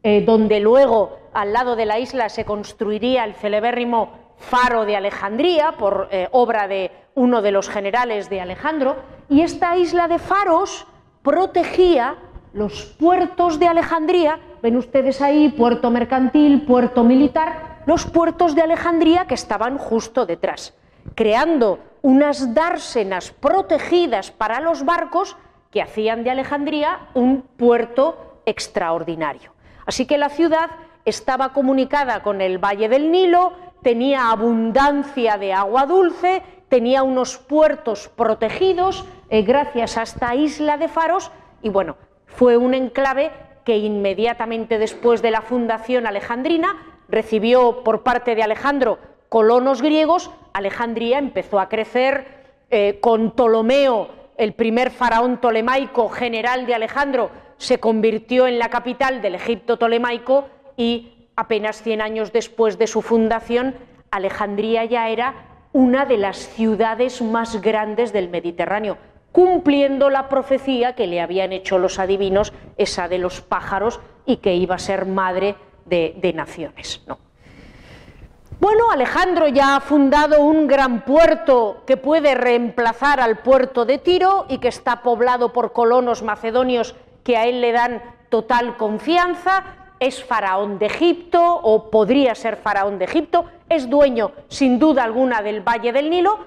eh, 0.02 0.22
donde 0.24 0.60
luego 0.60 1.18
al 1.32 1.52
lado 1.52 1.76
de 1.76 1.86
la 1.86 1.98
isla 1.98 2.28
se 2.28 2.44
construiría 2.44 3.24
el 3.24 3.34
celebérrimo 3.34 4.10
faro 4.38 4.84
de 4.84 4.96
Alejandría 4.96 5.72
por 5.72 6.08
eh, 6.10 6.28
obra 6.32 6.66
de 6.66 6.90
uno 7.14 7.42
de 7.42 7.52
los 7.52 7.68
generales 7.68 8.30
de 8.30 8.40
Alejandro, 8.40 8.96
y 9.28 9.42
esta 9.42 9.76
isla 9.76 10.08
de 10.08 10.18
Faros 10.18 10.86
protegía 11.22 12.16
los 12.52 12.86
puertos 12.98 13.60
de 13.60 13.68
Alejandría, 13.68 14.40
ven 14.62 14.76
ustedes 14.76 15.20
ahí, 15.20 15.50
puerto 15.50 15.90
mercantil, 15.90 16.62
puerto 16.62 17.04
militar, 17.04 17.82
los 17.86 18.06
puertos 18.06 18.54
de 18.54 18.62
Alejandría 18.62 19.26
que 19.26 19.34
estaban 19.34 19.78
justo 19.78 20.26
detrás, 20.26 20.74
creando 21.14 21.78
unas 22.02 22.54
dársenas 22.54 23.30
protegidas 23.30 24.30
para 24.30 24.60
los 24.60 24.84
barcos 24.84 25.36
que 25.70 25.82
hacían 25.82 26.24
de 26.24 26.30
Alejandría 26.30 27.08
un 27.14 27.42
puerto 27.42 28.40
extraordinario. 28.46 29.52
Así 29.86 30.06
que 30.06 30.18
la 30.18 30.28
ciudad 30.28 30.70
estaba 31.04 31.52
comunicada 31.52 32.22
con 32.22 32.40
el 32.40 32.58
Valle 32.58 32.88
del 32.88 33.10
Nilo, 33.10 33.52
tenía 33.82 34.30
abundancia 34.30 35.38
de 35.38 35.52
agua 35.52 35.86
dulce, 35.86 36.42
tenía 36.68 37.02
unos 37.02 37.38
puertos 37.38 38.08
protegidos 38.08 39.04
eh, 39.28 39.42
gracias 39.42 39.96
a 39.96 40.02
esta 40.02 40.34
isla 40.34 40.76
de 40.76 40.88
Faros 40.88 41.30
y 41.62 41.68
bueno, 41.68 41.96
fue 42.26 42.56
un 42.56 42.74
enclave 42.74 43.32
que 43.64 43.78
inmediatamente 43.78 44.78
después 44.78 45.22
de 45.22 45.30
la 45.30 45.42
fundación 45.42 46.06
alejandrina 46.06 46.76
recibió 47.08 47.82
por 47.82 48.02
parte 48.02 48.34
de 48.34 48.42
Alejandro 48.42 48.98
colonos 49.30 49.80
griegos, 49.80 50.30
Alejandría 50.52 51.18
empezó 51.18 51.60
a 51.60 51.68
crecer 51.70 52.26
eh, 52.68 52.98
con 53.00 53.30
Ptolomeo, 53.30 54.08
el 54.36 54.52
primer 54.54 54.90
faraón 54.90 55.40
tolemaico 55.40 56.08
general 56.08 56.66
de 56.66 56.74
Alejandro, 56.74 57.30
se 57.56 57.78
convirtió 57.78 58.46
en 58.46 58.58
la 58.58 58.70
capital 58.70 59.22
del 59.22 59.36
Egipto 59.36 59.76
tolemaico 59.76 60.48
y 60.76 61.28
apenas 61.36 61.80
100 61.82 62.00
años 62.00 62.32
después 62.32 62.76
de 62.76 62.88
su 62.88 63.02
fundación, 63.02 63.76
Alejandría 64.10 64.84
ya 64.84 65.08
era 65.08 65.34
una 65.72 66.06
de 66.06 66.18
las 66.18 66.36
ciudades 66.36 67.22
más 67.22 67.60
grandes 67.60 68.12
del 68.12 68.30
Mediterráneo, 68.30 68.98
cumpliendo 69.30 70.10
la 70.10 70.28
profecía 70.28 70.96
que 70.96 71.06
le 71.06 71.20
habían 71.20 71.52
hecho 71.52 71.78
los 71.78 72.00
adivinos, 72.00 72.52
esa 72.78 73.06
de 73.08 73.18
los 73.18 73.42
pájaros, 73.42 74.00
y 74.26 74.38
que 74.38 74.54
iba 74.56 74.74
a 74.74 74.78
ser 74.78 75.06
madre 75.06 75.54
de, 75.84 76.32
naciones. 76.34 77.04
Bueno, 78.60 78.90
Alejandro 78.90 79.48
ya 79.48 79.74
ha 79.74 79.80
fundado 79.80 80.42
un 80.42 80.66
gran 80.66 81.00
puerto 81.06 81.82
que 81.86 81.96
puede 81.96 82.34
reemplazar 82.34 83.18
al 83.18 83.38
puerto 83.38 83.86
de 83.86 83.96
Tiro 83.96 84.44
y 84.50 84.58
que 84.58 84.68
está 84.68 85.00
poblado 85.00 85.54
por 85.54 85.72
colonos 85.72 86.22
macedonios 86.22 86.94
que 87.24 87.38
a 87.38 87.46
él 87.46 87.62
le 87.62 87.72
dan 87.72 88.02
total 88.28 88.76
confianza, 88.76 89.64
es 89.98 90.22
faraón 90.22 90.78
de 90.78 90.86
Egipto 90.86 91.42
o 91.42 91.90
podría 91.90 92.34
ser 92.34 92.56
faraón 92.56 92.98
de 92.98 93.06
Egipto, 93.06 93.46
es 93.70 93.88
dueño 93.88 94.32
sin 94.48 94.78
duda 94.78 95.04
alguna 95.04 95.40
del 95.40 95.66
Valle 95.66 95.94
del 95.94 96.10
Nilo, 96.10 96.40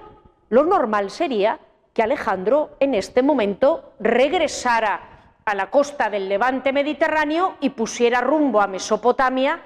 lo 0.49 0.65
normal 0.65 1.09
sería 1.09 1.57
que 1.93 2.03
Alejandro 2.03 2.77
en 2.79 2.93
este 2.93 3.23
momento 3.23 3.93
regresara 3.99 5.31
a 5.45 5.55
la 5.55 5.71
costa 5.71 6.11
del 6.11 6.29
levante 6.29 6.73
mediterráneo 6.73 7.55
y 7.59 7.71
pusiera 7.71 8.21
rumbo 8.21 8.61
a 8.61 8.67
Mesopotamia, 8.67 9.59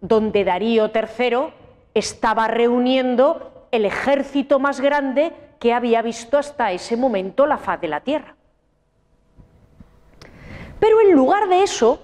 donde 0.00 0.44
Darío 0.44 0.90
III 0.94 1.63
estaba 1.94 2.48
reuniendo 2.48 3.68
el 3.70 3.84
ejército 3.84 4.58
más 4.58 4.80
grande 4.80 5.32
que 5.58 5.72
había 5.72 6.02
visto 6.02 6.36
hasta 6.36 6.72
ese 6.72 6.96
momento 6.96 7.46
la 7.46 7.58
faz 7.58 7.80
de 7.80 7.88
la 7.88 8.00
tierra. 8.00 8.36
Pero 10.78 11.00
en 11.00 11.12
lugar 11.12 11.48
de 11.48 11.62
eso, 11.62 12.02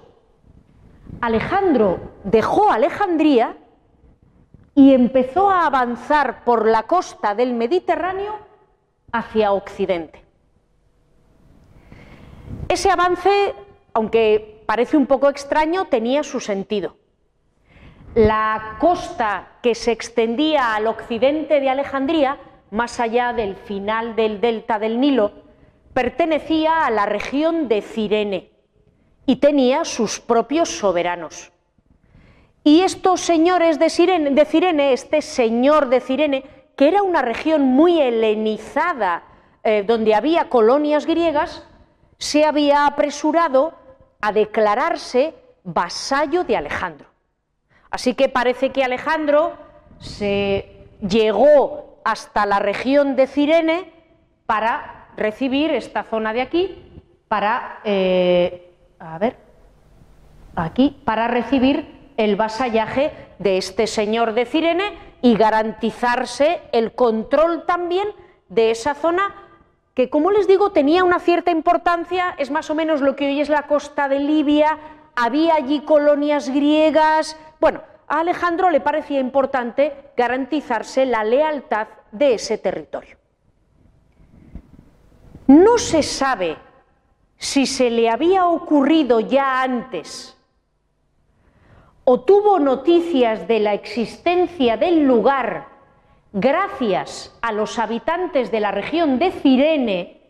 Alejandro 1.19 1.99
dejó 2.23 2.71
Alejandría 2.71 3.57
y 4.73 4.93
empezó 4.93 5.49
a 5.49 5.65
avanzar 5.65 6.43
por 6.43 6.65
la 6.65 6.83
costa 6.83 7.35
del 7.35 7.53
Mediterráneo 7.53 8.39
hacia 9.11 9.51
Occidente. 9.51 10.23
Ese 12.69 12.89
avance, 12.89 13.53
aunque 13.93 14.63
parece 14.65 14.95
un 14.95 15.05
poco 15.05 15.29
extraño, 15.29 15.85
tenía 15.85 16.23
su 16.23 16.39
sentido. 16.39 16.95
La 18.15 18.75
costa 18.79 19.53
que 19.61 19.73
se 19.73 19.93
extendía 19.93 20.75
al 20.75 20.87
occidente 20.87 21.61
de 21.61 21.69
Alejandría, 21.69 22.39
más 22.69 22.99
allá 22.99 23.31
del 23.31 23.55
final 23.55 24.17
del 24.17 24.41
delta 24.41 24.79
del 24.79 24.99
Nilo, 24.99 25.31
pertenecía 25.93 26.85
a 26.85 26.91
la 26.91 27.05
región 27.05 27.69
de 27.69 27.81
Cirene, 27.81 28.51
y 29.25 29.37
tenía 29.37 29.85
sus 29.85 30.19
propios 30.19 30.67
soberanos. 30.67 31.53
Y 32.65 32.81
estos 32.81 33.21
señores 33.21 33.79
de 33.79 33.89
Cirene, 33.89 34.91
este 34.91 35.21
señor 35.21 35.87
de 35.87 36.01
Cirene, 36.01 36.43
que 36.75 36.89
era 36.89 37.03
una 37.03 37.21
región 37.21 37.61
muy 37.61 38.01
helenizada, 38.01 39.23
eh, 39.63 39.83
donde 39.87 40.15
había 40.15 40.49
colonias 40.49 41.05
griegas, 41.05 41.65
se 42.17 42.43
había 42.43 42.87
apresurado 42.87 43.73
a 44.19 44.33
declararse 44.33 45.33
vasallo 45.63 46.43
de 46.43 46.57
Alejandro. 46.57 47.10
Así 47.91 48.13
que 48.13 48.29
parece 48.29 48.71
que 48.71 48.83
Alejandro 48.83 49.53
se 49.99 50.87
llegó 51.07 51.99
hasta 52.03 52.45
la 52.45 52.59
región 52.59 53.15
de 53.15 53.27
Cirene 53.27 53.91
para 54.45 55.09
recibir 55.17 55.71
esta 55.71 56.03
zona 56.03 56.33
de 56.33 56.41
aquí, 56.41 57.03
para 57.27 57.79
eh, 57.83 58.71
a 58.97 59.17
ver, 59.17 59.35
aquí, 60.55 61.01
para 61.05 61.27
recibir 61.27 62.13
el 62.17 62.35
vasallaje 62.35 63.11
de 63.39 63.57
este 63.57 63.87
señor 63.87 64.33
de 64.33 64.45
Cirene 64.45 64.93
y 65.21 65.35
garantizarse 65.35 66.61
el 66.71 66.93
control 66.93 67.65
también 67.65 68.07
de 68.49 68.71
esa 68.71 68.95
zona 68.95 69.35
que, 69.93 70.09
como 70.09 70.31
les 70.31 70.47
digo, 70.47 70.71
tenía 70.71 71.03
una 71.03 71.19
cierta 71.19 71.51
importancia, 71.51 72.35
es 72.37 72.49
más 72.51 72.69
o 72.69 72.75
menos 72.75 73.01
lo 73.01 73.15
que 73.15 73.27
hoy 73.27 73.41
es 73.41 73.49
la 73.49 73.63
costa 73.63 74.07
de 74.07 74.19
Libia, 74.19 74.77
había 75.15 75.55
allí 75.55 75.81
colonias 75.81 76.49
griegas, 76.49 77.37
bueno, 77.61 77.83
a 78.07 78.21
Alejandro 78.21 78.71
le 78.71 78.81
parecía 78.81 79.19
importante 79.19 79.93
garantizarse 80.17 81.05
la 81.05 81.23
lealtad 81.23 81.87
de 82.11 82.33
ese 82.33 82.57
territorio. 82.57 83.17
No 85.45 85.77
se 85.77 86.01
sabe 86.01 86.57
si 87.37 87.67
se 87.67 87.91
le 87.91 88.09
había 88.09 88.47
ocurrido 88.47 89.19
ya 89.19 89.61
antes 89.61 90.35
o 92.03 92.21
tuvo 92.21 92.59
noticias 92.59 93.47
de 93.47 93.59
la 93.59 93.75
existencia 93.75 94.75
del 94.75 95.03
lugar 95.03 95.67
gracias 96.33 97.37
a 97.43 97.51
los 97.51 97.77
habitantes 97.77 98.49
de 98.49 98.59
la 98.59 98.71
región 98.71 99.19
de 99.19 99.31
Cirene, 99.31 100.21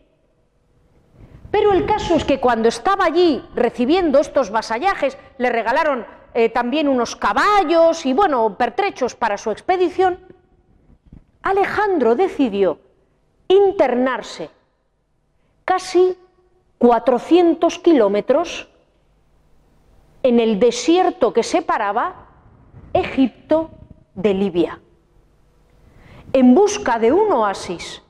pero 1.50 1.72
el 1.72 1.86
caso 1.86 2.16
es 2.16 2.24
que 2.24 2.40
cuando 2.40 2.68
estaba 2.68 3.06
allí 3.06 3.42
recibiendo 3.54 4.20
estos 4.20 4.50
vasallajes, 4.50 5.16
le 5.38 5.48
regalaron 5.48 6.06
eh, 6.34 6.48
también 6.48 6.88
unos 6.88 7.14
caballos 7.14 8.06
y, 8.06 8.12
bueno, 8.14 8.56
pertrechos 8.56 9.14
para 9.14 9.36
su 9.36 9.50
expedición, 9.50 10.18
Alejandro 11.42 12.14
decidió 12.14 12.78
internarse 13.48 14.50
casi 15.64 16.16
400 16.78 17.78
kilómetros 17.80 18.68
en 20.22 20.40
el 20.40 20.58
desierto 20.58 21.32
que 21.32 21.42
separaba 21.42 22.28
Egipto 22.92 23.70
de 24.14 24.34
Libia, 24.34 24.80
en 26.32 26.54
busca 26.54 26.98
de 26.98 27.12
un 27.12 27.30
oasis 27.32 28.02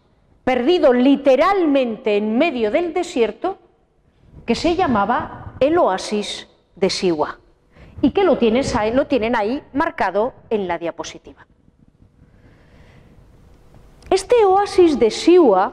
perdido 0.44 0.92
literalmente 0.92 2.16
en 2.16 2.38
medio 2.38 2.70
del 2.70 2.92
desierto 2.92 3.58
que 4.46 4.54
se 4.54 4.76
llamaba 4.76 5.54
el 5.60 5.78
oasis 5.78 6.48
de 6.76 6.90
Siwa 6.90 7.41
y 8.02 8.10
que 8.10 8.24
lo, 8.24 8.38
lo 8.92 9.06
tienen 9.06 9.36
ahí 9.36 9.62
marcado 9.72 10.34
en 10.50 10.68
la 10.68 10.78
diapositiva. 10.78 11.46
Este 14.10 14.44
oasis 14.44 14.98
de 14.98 15.10
Siwa, 15.10 15.72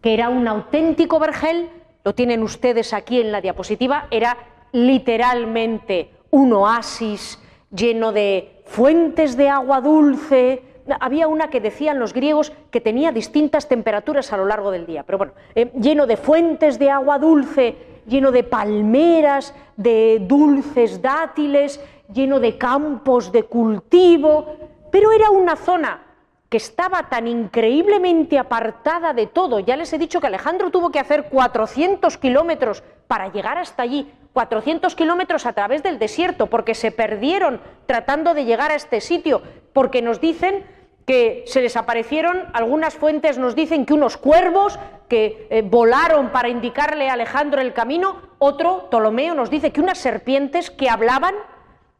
que 0.00 0.14
era 0.14 0.30
un 0.30 0.48
auténtico 0.48 1.20
vergel, 1.20 1.70
lo 2.02 2.14
tienen 2.14 2.42
ustedes 2.42 2.92
aquí 2.92 3.20
en 3.20 3.30
la 3.30 3.40
diapositiva, 3.40 4.08
era 4.10 4.36
literalmente 4.72 6.10
un 6.30 6.52
oasis 6.54 7.38
lleno 7.70 8.12
de 8.12 8.62
fuentes 8.64 9.36
de 9.36 9.48
agua 9.48 9.80
dulce. 9.80 10.62
Había 10.98 11.28
una 11.28 11.50
que 11.50 11.60
decían 11.60 11.98
los 11.98 12.14
griegos 12.14 12.52
que 12.70 12.80
tenía 12.80 13.12
distintas 13.12 13.68
temperaturas 13.68 14.32
a 14.32 14.36
lo 14.36 14.46
largo 14.46 14.70
del 14.70 14.86
día, 14.86 15.04
pero 15.04 15.18
bueno, 15.18 15.34
eh, 15.54 15.70
lleno 15.78 16.06
de 16.06 16.16
fuentes 16.16 16.78
de 16.78 16.90
agua 16.90 17.18
dulce, 17.18 17.76
lleno 18.10 18.32
de 18.32 18.42
palmeras, 18.42 19.54
de 19.76 20.18
dulces 20.20 21.00
dátiles, 21.00 21.80
lleno 22.12 22.40
de 22.40 22.58
campos 22.58 23.32
de 23.32 23.44
cultivo, 23.44 24.56
pero 24.90 25.12
era 25.12 25.30
una 25.30 25.56
zona 25.56 26.02
que 26.50 26.56
estaba 26.56 27.08
tan 27.08 27.28
increíblemente 27.28 28.36
apartada 28.36 29.14
de 29.14 29.28
todo. 29.28 29.60
Ya 29.60 29.76
les 29.76 29.92
he 29.92 29.98
dicho 29.98 30.20
que 30.20 30.26
Alejandro 30.26 30.70
tuvo 30.70 30.90
que 30.90 30.98
hacer 30.98 31.28
400 31.28 32.18
kilómetros 32.18 32.82
para 33.06 33.30
llegar 33.30 33.56
hasta 33.56 33.84
allí, 33.84 34.12
400 34.32 34.94
kilómetros 34.96 35.46
a 35.46 35.52
través 35.52 35.84
del 35.84 36.00
desierto, 36.00 36.48
porque 36.48 36.74
se 36.74 36.90
perdieron 36.90 37.60
tratando 37.86 38.34
de 38.34 38.44
llegar 38.44 38.72
a 38.72 38.74
este 38.74 39.00
sitio, 39.00 39.42
porque 39.72 40.02
nos 40.02 40.20
dicen 40.20 40.64
que 41.10 41.42
se 41.48 41.60
les 41.60 41.76
aparecieron, 41.76 42.44
algunas 42.52 42.94
fuentes 42.94 43.36
nos 43.36 43.56
dicen 43.56 43.84
que 43.84 43.94
unos 43.94 44.16
cuervos 44.16 44.78
que 45.08 45.48
eh, 45.50 45.60
volaron 45.60 46.28
para 46.28 46.48
indicarle 46.48 47.10
a 47.10 47.14
Alejandro 47.14 47.60
el 47.60 47.72
camino, 47.72 48.22
otro, 48.38 48.88
Ptolomeo, 48.90 49.34
nos 49.34 49.50
dice 49.50 49.72
que 49.72 49.80
unas 49.80 49.98
serpientes 49.98 50.70
que 50.70 50.88
hablaban, 50.88 51.34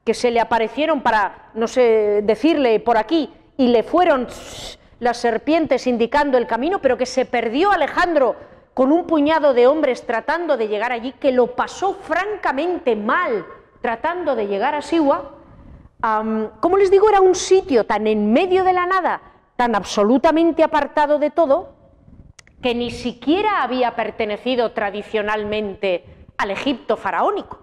que 0.05 0.15
se 0.15 0.31
le 0.31 0.39
aparecieron 0.39 1.01
para, 1.01 1.51
no 1.55 1.67
sé, 1.67 2.21
decirle 2.23 2.79
por 2.79 2.99
aquí, 2.99 3.35
y 3.57 3.67
le 3.67 3.83
fueron 3.83 4.29
las 5.01 5.17
serpientes 5.17 5.89
indicando 5.89 6.39
el 6.39 6.47
camino, 6.47 6.81
pero 6.81 6.97
que 6.97 7.05
se 7.05 7.25
perdió 7.25 7.73
Alejandro 7.73 8.37
con 8.75 8.93
un 8.93 9.09
puñado 9.09 9.55
de 9.55 9.67
hombres 9.67 10.07
tratando 10.07 10.57
de 10.57 10.69
llegar 10.69 10.93
allí, 10.93 11.15
que 11.19 11.33
lo 11.33 11.57
pasó 11.57 11.95
francamente 11.95 12.95
mal 12.95 13.45
tratando 13.81 14.37
de 14.37 14.47
llegar 14.47 14.77
a 14.77 14.83
Siwa, 14.83 15.40
como 16.01 16.77
les 16.77 16.91
digo, 16.91 17.09
era 17.09 17.21
un 17.21 17.35
sitio 17.35 17.85
tan 17.85 18.07
en 18.07 18.33
medio 18.33 18.65
de 18.65 18.73
la 18.73 18.87
nada, 18.87 19.21
tan 19.57 19.75
absolutamente 19.75 20.63
apartado 20.63 21.19
de 21.19 21.31
todo, 21.31 21.75
que 22.63 22.75
ni 22.75 22.91
siquiera 22.91 23.63
había 23.63 23.97
pertenecido 23.97 24.73
tradicionalmente 24.73 26.05
al 26.37 26.51
Egipto 26.51 26.97
faraónico. 26.97 27.61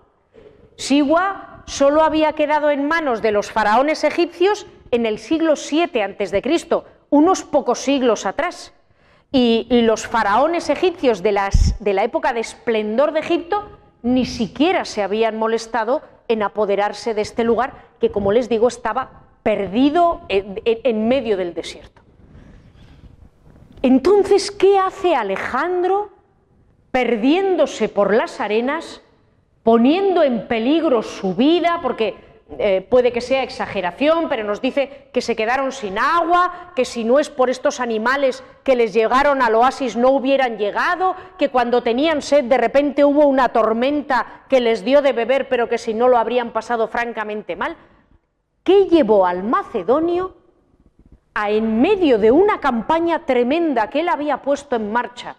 Siwa 0.75 1.63
solo 1.65 2.03
había 2.03 2.33
quedado 2.33 2.69
en 2.69 2.87
manos 2.87 3.21
de 3.21 3.31
los 3.31 3.51
faraones 3.51 4.03
egipcios 4.03 4.67
en 4.91 5.05
el 5.05 5.19
siglo 5.19 5.53
VII 5.55 6.01
a.C., 6.01 6.83
unos 7.09 7.43
pocos 7.43 7.79
siglos 7.79 8.25
atrás. 8.25 8.73
Y, 9.31 9.67
los 9.81 10.07
faraones 10.07 10.69
egipcios 10.69 11.21
de, 11.21 11.37
de 11.79 11.93
la 11.93 12.03
época 12.03 12.33
de 12.33 12.39
esplendor 12.39 13.11
de 13.11 13.19
Egipto 13.19 13.77
ni 14.03 14.25
siquiera 14.25 14.85
se 14.85 15.01
habían 15.03 15.37
molestado 15.37 16.01
en 16.27 16.43
apoderarse 16.43 17.13
de 17.13 17.21
este 17.21 17.43
lugar 17.43 17.73
que, 17.99 18.11
como 18.11 18.31
les 18.31 18.49
digo, 18.49 18.67
estaba 18.67 19.23
perdido 19.43 20.21
en, 20.29 21.07
medio 21.07 21.37
del 21.37 21.53
desierto. 21.53 22.01
Entonces, 23.81 24.51
¿qué 24.51 24.77
hace 24.77 25.15
Alejandro 25.15 26.09
perdiéndose 26.91 27.89
por 27.89 28.13
las 28.13 28.41
arenas, 28.41 29.01
poniendo 29.63 30.23
en 30.23 30.47
peligro 30.47 31.03
su 31.03 31.35
vida, 31.35 31.79
porque 31.81 32.15
eh, 32.59 32.85
puede 32.89 33.11
que 33.11 33.19
sea 33.19 33.43
exageración, 33.43 34.29
pero 34.29 34.45
nos 34.45 34.61
dice 34.61 35.09
que 35.11 35.21
se 35.21 35.35
quedaron 35.35 35.73
sin 35.73 35.99
agua, 35.99 36.71
que 36.77 36.85
si 36.85 37.03
no 37.03 37.19
es 37.19 37.29
por 37.29 37.49
estos 37.49 37.81
animales 37.81 38.41
que 38.63 38.77
les 38.77 38.93
llegaron 38.93 39.41
al 39.41 39.55
oasis 39.55 39.97
no 39.97 40.11
hubieran 40.11 40.57
llegado, 40.57 41.15
que 41.37 41.49
cuando 41.49 41.83
tenían 41.83 42.21
sed 42.21 42.45
de 42.45 42.57
repente 42.57 43.03
hubo 43.03 43.27
una 43.27 43.49
tormenta 43.49 44.45
que 44.47 44.61
les 44.61 44.85
dio 44.85 45.01
de 45.01 45.11
beber, 45.11 45.49
pero 45.49 45.67
que 45.67 45.77
si 45.77 45.93
no 45.93 46.07
lo 46.07 46.17
habrían 46.17 46.51
pasado 46.51 46.87
francamente 46.87 47.57
mal. 47.57 47.75
¿Qué 48.63 48.85
llevó 48.85 49.25
al 49.25 49.43
macedonio 49.43 50.37
a 51.33 51.51
en 51.51 51.81
medio 51.81 52.17
de 52.17 52.31
una 52.31 52.61
campaña 52.61 53.25
tremenda 53.25 53.89
que 53.89 53.99
él 53.99 54.09
había 54.09 54.41
puesto 54.41 54.77
en 54.77 54.91
marcha? 54.91 55.35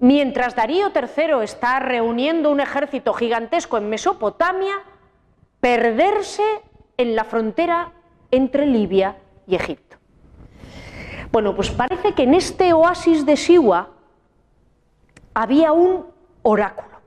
Mientras 0.00 0.56
Darío 0.56 0.92
III 0.94 1.44
está 1.44 1.78
reuniendo 1.78 2.50
un 2.50 2.60
ejército 2.60 3.12
gigantesco 3.12 3.76
en 3.76 3.88
Mesopotamia, 3.88 4.82
perderse 5.62 6.42
en 6.96 7.14
la 7.14 7.22
frontera 7.22 7.92
entre 8.32 8.66
Libia 8.66 9.16
y 9.46 9.54
Egipto. 9.54 9.96
Bueno, 11.30 11.54
pues 11.54 11.70
parece 11.70 12.14
que 12.14 12.24
en 12.24 12.34
este 12.34 12.72
oasis 12.72 13.24
de 13.24 13.36
Siwa 13.36 13.90
había 15.34 15.70
un 15.70 16.06
oráculo. 16.42 16.98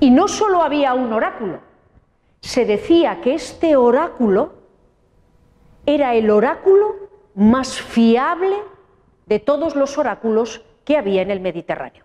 Y 0.00 0.08
no 0.08 0.28
solo 0.28 0.62
había 0.62 0.94
un 0.94 1.12
oráculo, 1.12 1.60
se 2.40 2.64
decía 2.64 3.20
que 3.20 3.34
este 3.34 3.76
oráculo 3.76 4.54
era 5.84 6.14
el 6.14 6.30
oráculo 6.30 6.96
más 7.34 7.78
fiable 7.78 8.56
de 9.26 9.40
todos 9.40 9.76
los 9.76 9.98
oráculos 9.98 10.64
que 10.86 10.96
había 10.96 11.20
en 11.20 11.30
el 11.30 11.40
Mediterráneo. 11.40 12.04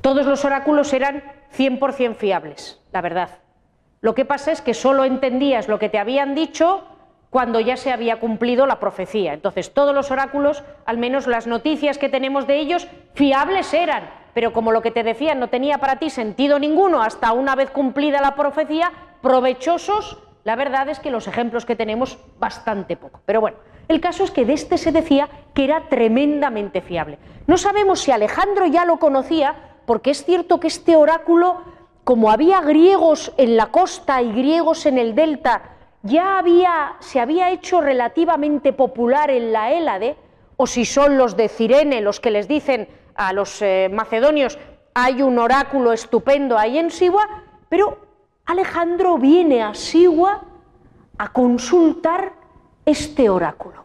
Todos 0.00 0.26
los 0.26 0.44
oráculos 0.44 0.92
eran 0.92 1.22
100% 1.56 2.14
fiables, 2.14 2.80
la 2.92 3.00
verdad. 3.00 3.30
Lo 4.00 4.14
que 4.14 4.24
pasa 4.24 4.52
es 4.52 4.60
que 4.60 4.74
solo 4.74 5.04
entendías 5.04 5.68
lo 5.68 5.78
que 5.78 5.88
te 5.88 5.98
habían 5.98 6.34
dicho 6.34 6.84
cuando 7.30 7.58
ya 7.58 7.76
se 7.76 7.90
había 7.90 8.20
cumplido 8.20 8.66
la 8.66 8.78
profecía. 8.78 9.32
Entonces, 9.32 9.74
todos 9.74 9.94
los 9.94 10.10
oráculos, 10.10 10.62
al 10.84 10.98
menos 10.98 11.26
las 11.26 11.46
noticias 11.46 11.98
que 11.98 12.08
tenemos 12.08 12.46
de 12.46 12.58
ellos, 12.58 12.86
fiables 13.14 13.74
eran, 13.74 14.08
pero 14.34 14.52
como 14.52 14.72
lo 14.72 14.82
que 14.82 14.90
te 14.90 15.02
decían 15.02 15.40
no 15.40 15.48
tenía 15.48 15.78
para 15.78 15.98
ti 15.98 16.10
sentido 16.10 16.58
ninguno 16.58 17.02
hasta 17.02 17.32
una 17.32 17.56
vez 17.56 17.70
cumplida 17.70 18.20
la 18.20 18.34
profecía, 18.34 18.92
provechosos, 19.20 20.18
la 20.44 20.54
verdad 20.54 20.88
es 20.90 21.00
que 21.00 21.10
los 21.10 21.26
ejemplos 21.26 21.64
que 21.64 21.74
tenemos, 21.74 22.18
bastante 22.38 22.96
poco. 22.96 23.20
Pero 23.24 23.40
bueno, 23.40 23.56
el 23.88 24.00
caso 24.00 24.24
es 24.24 24.30
que 24.30 24.44
de 24.44 24.52
este 24.52 24.78
se 24.78 24.92
decía 24.92 25.28
que 25.54 25.64
era 25.64 25.88
tremendamente 25.88 26.82
fiable. 26.82 27.18
No 27.46 27.56
sabemos 27.56 28.00
si 28.00 28.12
Alejandro 28.12 28.66
ya 28.66 28.84
lo 28.84 28.98
conocía, 28.98 29.73
porque 29.86 30.10
es 30.10 30.24
cierto 30.24 30.60
que 30.60 30.68
este 30.68 30.96
oráculo, 30.96 31.62
como 32.04 32.30
había 32.30 32.60
griegos 32.60 33.32
en 33.36 33.56
la 33.56 33.66
costa 33.66 34.22
y 34.22 34.32
griegos 34.32 34.86
en 34.86 34.98
el 34.98 35.14
delta, 35.14 35.74
ya 36.02 36.38
había, 36.38 36.96
se 37.00 37.20
había 37.20 37.50
hecho 37.50 37.80
relativamente 37.80 38.72
popular 38.72 39.30
en 39.30 39.52
la 39.52 39.72
Hélade, 39.72 40.16
o 40.56 40.66
si 40.66 40.84
son 40.84 41.18
los 41.18 41.36
de 41.36 41.48
Cirene 41.48 42.00
los 42.00 42.20
que 42.20 42.30
les 42.30 42.46
dicen 42.46 42.88
a 43.14 43.32
los 43.32 43.60
eh, 43.62 43.88
macedonios, 43.92 44.58
hay 44.94 45.22
un 45.22 45.38
oráculo 45.38 45.92
estupendo 45.92 46.56
ahí 46.56 46.78
en 46.78 46.90
Siwa, 46.90 47.26
pero 47.68 47.98
Alejandro 48.46 49.18
viene 49.18 49.62
a 49.62 49.74
Siwa 49.74 50.42
a 51.18 51.32
consultar 51.32 52.34
este 52.84 53.28
oráculo. 53.28 53.84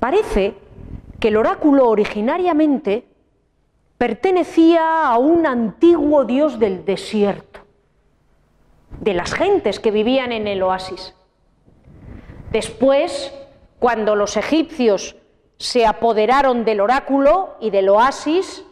Parece 0.00 0.54
que 1.20 1.28
el 1.28 1.36
oráculo 1.36 1.88
originariamente 1.88 3.07
pertenecía 3.98 5.08
a 5.08 5.18
un 5.18 5.44
antiguo 5.44 6.24
dios 6.24 6.60
del 6.60 6.84
desierto, 6.84 7.60
de 9.00 9.12
las 9.12 9.34
gentes 9.34 9.80
que 9.80 9.90
vivían 9.90 10.30
en 10.30 10.46
el 10.46 10.62
oasis. 10.62 11.14
Después, 12.52 13.34
cuando 13.80 14.14
los 14.14 14.36
egipcios 14.36 15.16
se 15.58 15.84
apoderaron 15.84 16.64
del 16.64 16.80
oráculo 16.80 17.56
y 17.60 17.70
del 17.70 17.88
oasis, 17.88 18.64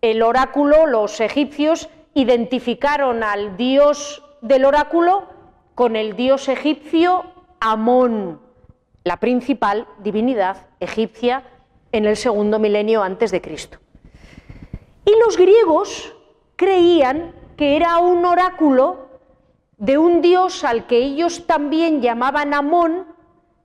el 0.00 0.22
oráculo, 0.22 0.86
los 0.86 1.20
egipcios 1.20 1.88
identificaron 2.14 3.24
al 3.24 3.56
dios 3.56 4.22
del 4.40 4.64
oráculo 4.64 5.24
con 5.74 5.96
el 5.96 6.14
dios 6.14 6.48
egipcio 6.48 7.24
Amón, 7.58 8.40
la 9.02 9.18
principal 9.18 9.88
divinidad 9.98 10.68
egipcia 10.78 11.42
en 11.90 12.04
el 12.04 12.16
segundo 12.16 12.58
milenio 12.58 13.02
antes 13.02 13.30
de 13.32 13.40
Cristo. 13.40 13.78
Y 15.04 15.12
los 15.24 15.36
griegos 15.36 16.14
creían 16.56 17.34
que 17.56 17.76
era 17.76 17.98
un 17.98 18.24
oráculo 18.24 19.08
de 19.76 19.98
un 19.98 20.22
dios 20.22 20.64
al 20.64 20.86
que 20.86 20.98
ellos 20.98 21.46
también 21.46 22.00
llamaban 22.00 22.54
Amón, 22.54 23.06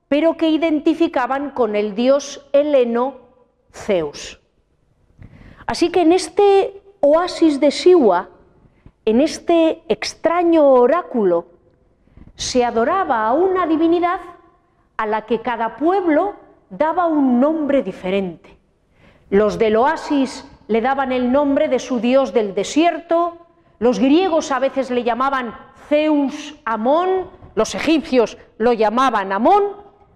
pero 0.08 0.38
que 0.38 0.50
identificaban 0.50 1.52
con 1.52 1.76
el 1.76 1.96
dios 1.96 2.46
heleno 2.52 3.16
Zeus. 3.72 4.40
Así 5.66 5.92
que 5.92 6.02
en 6.02 6.12
este 6.12 6.82
oasis 7.00 7.60
de 7.60 7.72
Siwa, 7.72 8.30
en 9.06 9.22
este 9.22 9.84
extraño 9.88 10.68
oráculo, 10.68 11.46
se 12.36 12.66
adoraba 12.66 13.28
a 13.28 13.34
una 13.34 13.68
divinidad 13.68 14.20
a 14.98 15.06
la 15.06 15.26
que 15.26 15.42
cada 15.42 15.78
pueblo 15.78 16.34
daba 16.70 17.06
un 17.06 17.40
nombre 17.40 17.84
diferente. 17.84 18.58
Los 19.30 19.60
del 19.60 19.76
oasis 19.76 20.49
le 20.70 20.82
daban 20.82 21.12
el 21.12 21.32
nombre 21.32 21.68
de 21.68 21.80
su 21.80 22.00
dios 22.00 22.32
del 22.32 22.54
desierto, 22.54 23.48
los 23.80 23.98
griegos 23.98 24.52
a 24.52 24.60
veces 24.60 24.92
le 24.92 25.04
llamaban 25.04 25.56
Zeus 25.88 26.56
Amón, 26.64 27.32
los 27.56 27.74
egipcios 27.74 28.38
lo 28.60 28.72
llamaban 28.74 29.32
Amón, 29.32 29.64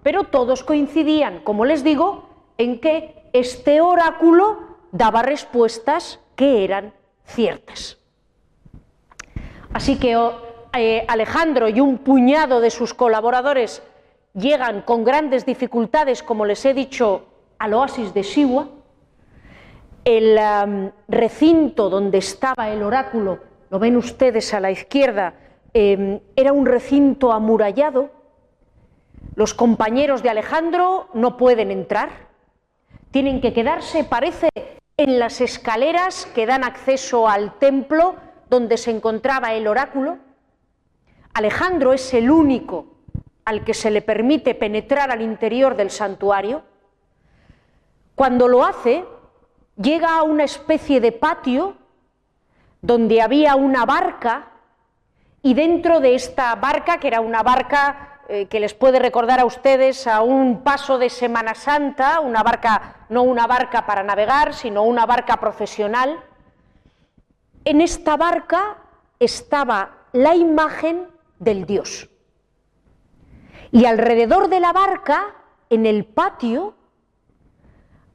pero 0.03 0.25
todos 0.25 0.63
coincidían, 0.63 1.39
como 1.39 1.65
les 1.65 1.83
digo, 1.83 2.29
en 2.59 2.79
que 2.79 3.29
este 3.33 3.81
oráculo 3.81 4.77
daba 4.91 5.23
respuestas 5.23 6.19
que 6.35 6.63
eran 6.63 6.93
ciertas. 7.25 7.97
Así 9.73 9.97
que 9.97 10.15
eh, 10.73 11.03
Alejandro 11.07 11.67
y 11.67 11.79
un 11.79 11.97
puñado 11.97 12.61
de 12.61 12.69
sus 12.69 12.93
colaboradores 12.93 13.81
llegan 14.35 14.83
con 14.83 15.03
grandes 15.03 15.47
dificultades, 15.47 16.21
como 16.21 16.45
les 16.45 16.63
he 16.63 16.75
dicho, 16.75 17.25
al 17.57 17.73
oasis 17.73 18.13
de 18.13 18.23
Siwa, 18.23 18.67
el 20.05 20.91
recinto 21.07 21.89
donde 21.89 22.17
estaba 22.17 22.69
el 22.69 22.83
oráculo, 22.83 23.39
lo 23.69 23.79
ven 23.79 23.97
ustedes 23.97 24.53
a 24.53 24.59
la 24.59 24.71
izquierda, 24.71 25.33
em, 25.73 26.19
era 26.35 26.53
un 26.53 26.65
recinto 26.65 27.31
amurallado. 27.31 28.11
Los 29.35 29.53
compañeros 29.53 30.21
de 30.21 30.29
Alejandro 30.29 31.07
no 31.13 31.37
pueden 31.37 31.71
entrar, 31.71 32.09
tienen 33.11 33.41
que 33.41 33.53
quedarse, 33.53 34.03
parece, 34.03 34.49
en 34.97 35.19
las 35.19 35.41
escaleras 35.41 36.27
que 36.35 36.45
dan 36.45 36.63
acceso 36.63 37.27
al 37.27 37.57
templo 37.57 38.15
donde 38.49 38.77
se 38.77 38.91
encontraba 38.91 39.53
el 39.53 39.67
oráculo. 39.67 40.17
Alejandro 41.33 41.93
es 41.93 42.13
el 42.13 42.29
único 42.29 42.93
al 43.45 43.63
que 43.63 43.73
se 43.73 43.91
le 43.91 44.01
permite 44.01 44.55
penetrar 44.55 45.11
al 45.11 45.21
interior 45.21 45.75
del 45.75 45.89
santuario, 45.89 46.63
cuando 48.15 48.47
lo 48.47 48.63
hace, 48.63 49.03
llega 49.76 50.17
a 50.17 50.24
una 50.24 50.43
especie 50.43 51.01
de 51.01 51.11
patio 51.11 51.78
donde 52.82 53.21
había 53.21 53.55
una 53.55 53.86
barca 53.86 54.49
y 55.41 55.53
dentro 55.53 55.99
de 55.99 56.15
esta 56.15 56.55
barca, 56.55 56.99
que 56.99 57.07
era 57.07 57.19
una 57.19 57.43
barca 57.43 58.21
eh, 58.30 58.47
que 58.47 58.59
les 58.59 58.74
puede 58.74 58.99
recordar 58.99 59.39
a 59.39 59.45
ustedes 59.45 60.07
a 60.07 60.21
un 60.21 60.63
paso 60.63 60.97
de 60.97 61.09
Semana 61.09 61.55
Santa, 61.55 62.19
una 62.19 62.43
barca, 62.43 63.05
no 63.09 63.24
una 63.24 63.47
barca 63.47 63.86
para 63.86 64.03
navegar, 64.03 64.53
sino 64.53 64.84
una 64.84 65.05
barca 65.05 65.38
profesional, 65.38 66.24
en 67.65 67.82
esta 67.82 68.17
barca 68.17 68.78
estaba 69.19 69.97
la 70.11 70.36
imagen 70.36 71.07
del 71.39 71.65
Dios. 71.65 72.09
Y 73.71 73.86
alrededor 73.86 74.49
de 74.49 74.59
la 74.59 74.71
barca, 74.71 75.36
en 75.69 75.86
el 75.86 76.05
patio, 76.05 76.76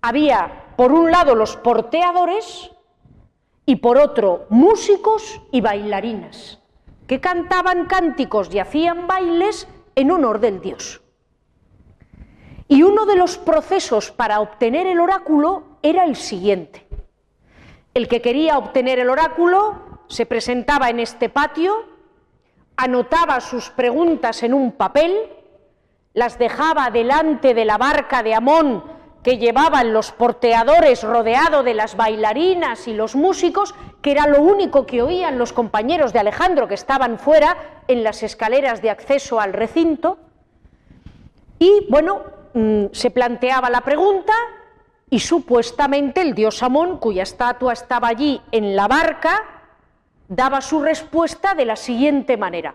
había 0.01 0.68
por 0.79 0.93
un 0.93 1.11
lado 1.11 1.35
los 1.35 1.57
porteadores 1.57 2.70
y 3.66 3.76
por 3.76 3.99
otro 3.99 4.47
músicos 4.49 5.43
y 5.51 5.61
bailarinas, 5.61 6.61
que 7.09 7.20
cantaban 7.20 7.87
cánticos 7.87 8.49
y 8.55 8.61
hacían 8.61 9.09
bailes 9.09 9.66
en 9.97 10.12
honor 10.12 10.39
del 10.39 10.61
Dios. 10.61 11.03
Y 12.68 12.85
uno 12.85 13.07
de 13.07 13.16
los 13.16 13.39
procesos 13.39 14.12
para 14.12 14.39
obtener 14.39 14.87
el 14.87 15.01
oráculo 15.01 15.64
era 15.83 16.05
el 16.05 16.14
siguiente. 16.14 16.87
El 17.93 18.07
que 18.07 18.22
quería 18.22 18.57
obtener 18.57 19.01
el 19.01 19.11
oráculo 19.11 20.05
se 20.07 20.26
presentaba 20.26 20.91
en 20.91 21.01
este 21.01 21.29
patio, 21.29 21.74
anotaba 22.76 23.41
sus 23.41 23.70
preguntas 23.70 24.45
en 24.45 24.55
un 24.55 24.70
papel, 24.70 25.29
las 26.14 26.39
dejaba 26.39 26.89
delante 26.93 27.53
de 27.53 27.64
la 27.64 27.79
barca 27.79 28.22
de 28.22 28.37
Amón 28.37 28.98
que 29.23 29.39
llevaban 29.39 29.93
los 29.93 30.12
porteadores 30.12 31.03
rodeado 31.03 31.62
de 31.62 31.75
las 31.75 31.97
bailarinas 31.97 32.87
y 32.89 32.95
los 32.95 33.16
músicos, 33.16 33.75
que 34.01 34.12
era 34.12 34.27
lo 34.27 34.41
único 34.41 34.87
que 34.87 35.03
oían 35.03 35.39
los 35.39 35.53
compañeros 35.53 36.12
de 36.12 36.21
Alejandro 36.21 36.69
que 36.69 36.75
estaban 36.75 37.19
fuera 37.19 37.57
en 37.89 38.05
las 38.05 38.23
escaleras 38.23 38.81
de 38.81 38.91
acceso 38.91 39.41
al 39.41 39.53
recinto. 39.53 40.19
Y 41.59 41.87
bueno, 41.91 42.23
mm, 42.55 42.87
se 42.93 43.11
planteaba 43.11 43.71
la 43.71 43.81
pregunta 43.81 44.33
y 45.11 45.21
supuestamente 45.21 46.21
el 46.21 46.35
dios 46.35 46.62
Amón, 46.62 46.99
cuya 46.99 47.23
estatua 47.23 47.73
estaba 47.73 48.09
allí 48.09 48.41
en 48.53 48.77
la 48.77 48.87
barca, 48.87 49.43
daba 50.29 50.61
su 50.61 50.81
respuesta 50.81 51.55
de 51.55 51.64
la 51.64 51.77
siguiente 51.77 52.37
manera, 52.37 52.75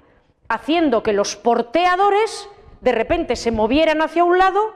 haciendo 0.50 1.04
que 1.04 1.14
los 1.14 1.36
porteadores 1.36 2.50
de 2.82 2.92
repente 2.92 3.36
se 3.36 3.52
movieran 3.52 4.02
hacia 4.02 4.24
un 4.24 4.38
lado, 4.38 4.74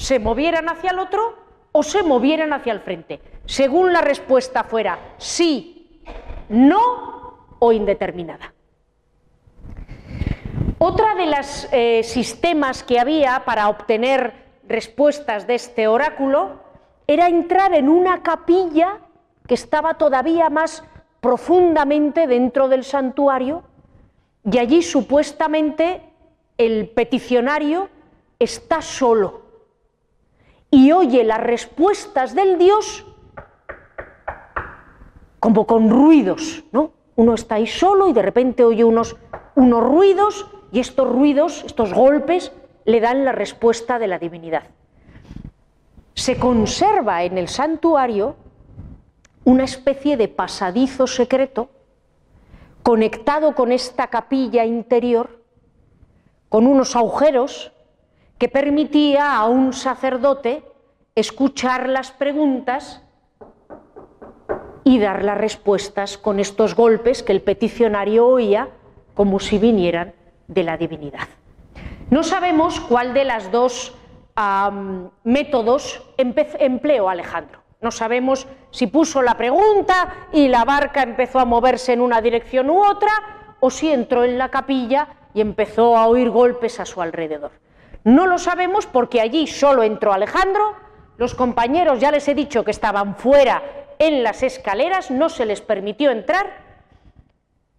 se 0.00 0.18
movieran 0.18 0.70
hacia 0.70 0.92
el 0.92 0.98
otro 0.98 1.34
o 1.72 1.82
se 1.82 2.02
movieran 2.02 2.54
hacia 2.54 2.72
el 2.72 2.80
frente, 2.80 3.20
según 3.44 3.92
la 3.92 4.00
respuesta 4.00 4.64
fuera 4.64 4.98
sí, 5.18 6.00
no 6.48 7.36
o 7.58 7.70
indeterminada. 7.70 8.54
Otra 10.78 11.14
de 11.14 11.26
los 11.26 11.68
eh, 11.70 12.02
sistemas 12.02 12.82
que 12.82 12.98
había 12.98 13.44
para 13.44 13.68
obtener 13.68 14.32
respuestas 14.66 15.46
de 15.46 15.56
este 15.56 15.86
oráculo 15.86 16.62
era 17.06 17.28
entrar 17.28 17.74
en 17.74 17.90
una 17.90 18.22
capilla 18.22 19.00
que 19.46 19.52
estaba 19.52 19.98
todavía 19.98 20.48
más 20.48 20.82
profundamente 21.20 22.26
dentro 22.26 22.68
del 22.68 22.84
santuario 22.84 23.64
y 24.50 24.56
allí 24.56 24.80
supuestamente 24.80 26.00
el 26.56 26.88
peticionario 26.88 27.90
está 28.38 28.80
solo 28.80 29.39
y 30.70 30.92
oye 30.92 31.24
las 31.24 31.40
respuestas 31.40 32.34
del 32.34 32.58
Dios 32.58 33.04
como 35.40 35.66
con 35.66 35.90
ruidos, 35.90 36.64
¿no? 36.70 36.92
Uno 37.16 37.34
está 37.34 37.56
ahí 37.56 37.66
solo 37.66 38.08
y 38.08 38.12
de 38.12 38.22
repente 38.22 38.64
oye 38.64 38.84
unos, 38.84 39.16
unos 39.56 39.82
ruidos 39.82 40.46
y 40.70 40.80
estos 40.80 41.08
ruidos, 41.08 41.64
estos 41.64 41.92
golpes, 41.92 42.52
le 42.84 43.00
dan 43.00 43.24
la 43.24 43.32
respuesta 43.32 43.98
de 43.98 44.06
la 44.06 44.18
divinidad. 44.18 44.64
Se 46.14 46.38
conserva 46.38 47.24
en 47.24 47.38
el 47.38 47.48
santuario 47.48 48.36
una 49.44 49.64
especie 49.64 50.16
de 50.16 50.28
pasadizo 50.28 51.06
secreto 51.06 51.70
conectado 52.82 53.54
con 53.54 53.72
esta 53.72 54.08
capilla 54.08 54.64
interior, 54.64 55.42
con 56.48 56.66
unos 56.66 56.96
agujeros 56.96 57.72
que 58.40 58.48
permitía 58.48 59.36
a 59.36 59.44
un 59.44 59.74
sacerdote 59.74 60.64
escuchar 61.14 61.90
las 61.90 62.10
preguntas 62.10 63.02
y 64.82 64.98
dar 64.98 65.22
las 65.22 65.36
respuestas 65.36 66.16
con 66.16 66.40
estos 66.40 66.74
golpes 66.74 67.22
que 67.22 67.32
el 67.32 67.42
peticionario 67.42 68.26
oía 68.26 68.70
como 69.12 69.40
si 69.40 69.58
vinieran 69.58 70.14
de 70.48 70.64
la 70.64 70.78
divinidad. 70.78 71.28
No 72.08 72.22
sabemos 72.22 72.80
cuál 72.80 73.12
de 73.12 73.26
las 73.26 73.52
dos 73.52 73.94
métodos 75.22 76.02
empleó 76.16 77.10
Alejandro. 77.10 77.60
No 77.82 77.90
sabemos 77.90 78.48
si 78.70 78.86
puso 78.86 79.20
la 79.20 79.36
pregunta 79.36 80.28
y 80.32 80.48
la 80.48 80.64
barca 80.64 81.02
empezó 81.02 81.40
a 81.40 81.44
moverse 81.44 81.92
en 81.92 82.00
una 82.00 82.22
dirección 82.22 82.70
u 82.70 82.82
otra, 82.82 83.12
o 83.60 83.68
si 83.68 83.92
entró 83.92 84.24
en 84.24 84.38
la 84.38 84.48
capilla 84.48 85.08
y 85.34 85.42
empezó 85.42 85.94
a 85.98 86.06
oír 86.06 86.30
golpes 86.30 86.80
a 86.80 86.86
su 86.86 87.02
alrededor. 87.02 87.52
No 88.04 88.26
lo 88.26 88.38
sabemos 88.38 88.86
porque 88.86 89.20
allí 89.20 89.46
solo 89.46 89.82
entró 89.82 90.12
Alejandro, 90.12 90.74
los 91.18 91.34
compañeros 91.34 92.00
ya 92.00 92.10
les 92.10 92.26
he 92.28 92.34
dicho 92.34 92.64
que 92.64 92.70
estaban 92.70 93.16
fuera 93.16 93.62
en 93.98 94.22
las 94.22 94.42
escaleras, 94.42 95.10
no 95.10 95.28
se 95.28 95.44
les 95.44 95.60
permitió 95.60 96.10
entrar. 96.10 96.46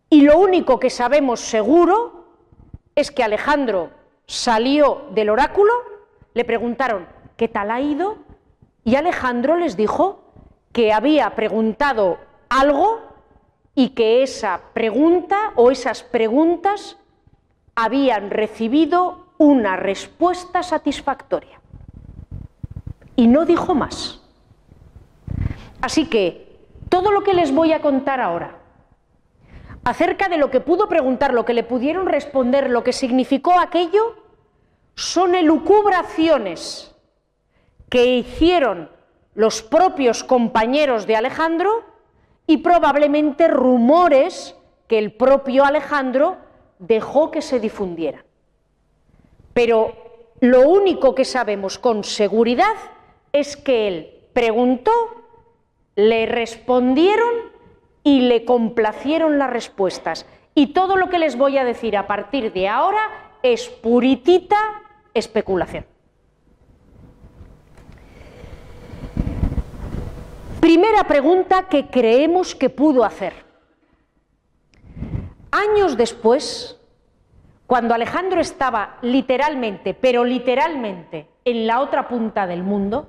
Y 0.10 0.22
lo 0.22 0.38
único 0.38 0.80
que 0.80 0.90
sabemos 0.90 1.40
seguro 1.40 2.36
es 2.94 3.10
que 3.12 3.24
Alejandro 3.24 3.90
salió 4.28 5.08
del 5.12 5.30
oráculo, 5.30 5.74
le 6.34 6.46
preguntaron 6.46 7.08
qué 7.38 7.48
tal 7.48 7.72
ha 7.72 7.82
ido 7.82 8.18
y 8.84 8.96
Alejandro 8.96 9.58
les 9.58 9.76
dijo 9.76 10.24
que 10.72 10.94
había 10.94 11.34
preguntado 11.36 12.20
algo 12.50 13.02
y 13.74 13.90
que 13.90 14.22
esa 14.22 14.62
pregunta 14.74 15.54
o 15.56 15.72
esas 15.72 16.04
preguntas 16.04 16.98
habían 17.76 18.30
recibido 18.30 19.21
una 19.42 19.76
respuesta 19.76 20.62
satisfactoria. 20.62 21.60
Y 23.16 23.26
no 23.26 23.46
dijo 23.46 23.74
más. 23.74 24.22
Así 25.82 26.06
que 26.06 26.60
todo 26.90 27.12
lo 27.12 27.24
que 27.24 27.34
les 27.34 27.52
voy 27.52 27.74
a 27.74 27.82
contar 27.82 28.22
ahora 28.22 28.60
acerca 29.84 30.30
de 30.30 30.38
lo 30.38 30.52
que 30.52 30.60
pudo 30.60 30.88
preguntar, 30.88 31.34
lo 31.34 31.44
que 31.44 31.56
le 31.56 31.64
pudieron 31.64 32.06
responder, 32.06 32.70
lo 32.70 32.84
que 32.84 32.94
significó 32.94 33.60
aquello, 33.60 34.16
son 34.94 35.34
elucubraciones 35.34 36.96
que 37.90 38.06
hicieron 38.06 38.92
los 39.34 39.64
propios 39.64 40.24
compañeros 40.24 41.08
de 41.08 41.16
Alejandro 41.16 41.84
y 42.46 42.58
probablemente 42.58 43.48
rumores 43.48 44.56
que 44.88 45.00
el 45.00 45.14
propio 45.14 45.66
Alejandro 45.66 46.38
dejó 46.78 47.32
que 47.32 47.42
se 47.42 47.60
difundieran. 47.60 48.24
Pero 49.54 49.94
lo 50.40 50.68
único 50.68 51.14
que 51.14 51.26
sabemos 51.26 51.78
con 51.78 52.04
seguridad 52.04 52.76
es 53.34 53.58
que 53.58 53.88
él 53.88 54.22
preguntó, 54.34 54.92
le 55.96 56.26
respondieron 56.26 57.52
y 58.04 58.22
le 58.22 58.46
complacieron 58.46 59.38
las 59.38 59.50
respuestas. 59.50 60.26
Y 60.56 60.74
todo 60.74 60.96
lo 60.96 61.10
que 61.10 61.20
les 61.20 61.38
voy 61.38 61.58
a 61.58 61.64
decir 61.64 61.96
a 61.96 62.08
partir 62.08 62.52
de 62.54 62.68
ahora 62.68 63.38
es 63.44 63.70
puritita 63.70 64.58
especulación. 65.14 65.86
Primera 70.60 71.04
pregunta 71.06 71.68
que 71.70 71.88
creemos 71.88 72.56
que 72.56 72.70
pudo 72.70 73.04
hacer. 73.04 73.34
Años 75.52 75.98
después, 75.98 76.81
cuando 77.72 77.94
Alejandro 77.94 78.42
estaba 78.42 78.98
literalmente, 79.02 79.94
pero 79.94 80.26
literalmente, 80.26 81.30
en 81.46 81.66
la 81.66 81.80
otra 81.80 82.10
punta 82.10 82.46
del 82.46 82.64
mundo, 82.64 83.08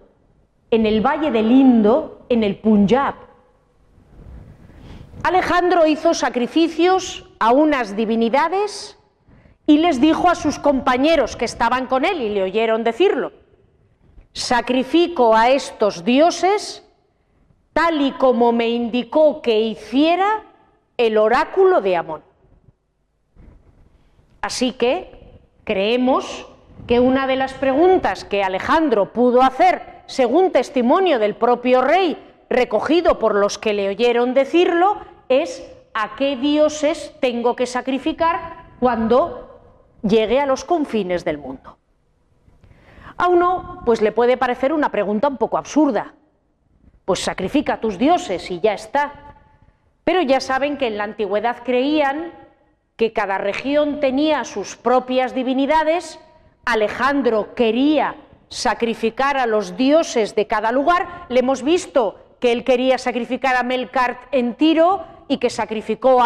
en 0.71 0.87
el 0.87 1.05
valle 1.05 1.33
del 1.33 1.51
Indo, 1.51 2.27
en 2.29 2.45
el 2.45 2.61
Punjab, 2.61 3.17
Alejandro 5.25 5.85
hizo 5.85 6.15
sacrificios 6.15 7.29
a 7.41 7.51
unas 7.51 7.97
divinidades 7.97 8.97
y 9.67 9.79
les 9.79 10.01
dijo 10.01 10.31
a 10.31 10.37
sus 10.37 10.61
compañeros 10.61 11.35
que 11.35 11.45
estaban 11.45 11.89
con 11.89 12.05
él 12.05 12.23
y 12.23 12.29
le 12.29 12.45
oyeron 12.45 12.85
decirlo, 12.85 13.33
sacrifico 14.33 15.35
a 15.35 15.51
estos 15.51 16.05
dioses 16.05 16.89
tal 17.73 18.01
y 18.01 18.13
como 18.13 18.53
me 18.53 18.69
indicó 18.69 19.43
que 19.43 19.59
hiciera 19.59 20.45
el 20.97 21.19
oráculo 21.19 21.81
de 21.81 21.97
Amón. 21.97 22.32
Así 24.43 24.73
que 24.73 25.23
Creemos 25.65 26.47
que 26.87 26.99
una 26.99 27.27
de 27.27 27.37
las 27.37 27.55
preguntas 27.55 28.25
que 28.25 28.43
Alejandro 28.43 29.13
pudo 29.13 29.43
hacer, 29.43 30.03
según 30.07 30.51
testimonio 30.51 31.21
del 31.21 31.37
propio 31.37 31.83
rey, 31.83 32.19
recogido 32.51 33.19
por 33.19 33.37
los 33.37 33.59
que 33.59 33.73
le 33.73 33.89
oyeron 33.89 34.35
decirlo, 34.35 34.99
es 35.29 35.65
a 35.95 36.17
qué 36.17 36.37
dioses 36.37 37.15
tengo 37.21 37.55
que 37.55 37.67
sacrificar 37.67 38.73
cuando 38.81 39.61
llegue 40.03 40.41
a 40.41 40.47
los 40.47 40.65
confines 40.65 41.25
del 41.25 41.39
mundo. 41.39 41.79
A 43.17 43.29
uno 43.29 43.83
pues 43.85 44.03
le 44.03 44.11
puede 44.11 44.37
parecer 44.37 44.73
una 44.73 44.91
pregunta 44.91 45.29
un 45.29 45.37
poco 45.37 45.59
absurda. 45.59 46.15
Pues 47.05 47.21
sacrifica 47.21 47.75
a 47.75 47.81
tus 47.81 47.99
dioses 47.99 48.51
y 48.51 48.59
ya 48.59 48.75
está. 48.75 49.37
Pero 50.03 50.23
ya 50.23 50.41
saben 50.41 50.77
que 50.77 50.89
en 50.89 50.99
la 50.99 51.05
antigüedad 51.05 51.59
creían 51.65 52.33
que 53.03 53.13
cada 53.13 53.37
región 53.37 53.99
tenía 53.99 54.45
sus 54.45 54.77
propias 54.77 55.35
divinidades, 55.35 56.21
Alejandro 56.65 57.53
quería 57.57 58.15
sacrificar 58.49 59.37
a 59.37 59.47
los 59.47 59.77
dioses 59.77 60.37
de 60.37 60.47
cada 60.47 60.71
lugar, 60.71 61.27
le 61.29 61.41
hemos 61.41 61.65
visto 61.65 62.15
que 62.39 62.53
él 62.53 62.63
quería 62.63 62.99
sacrificar 62.99 63.57
a 63.57 63.65
Melkart 63.65 64.21
en 64.31 64.55
Tiro 64.55 65.03
y 65.27 65.39
que 65.39 65.51
sacrificó 65.51 66.23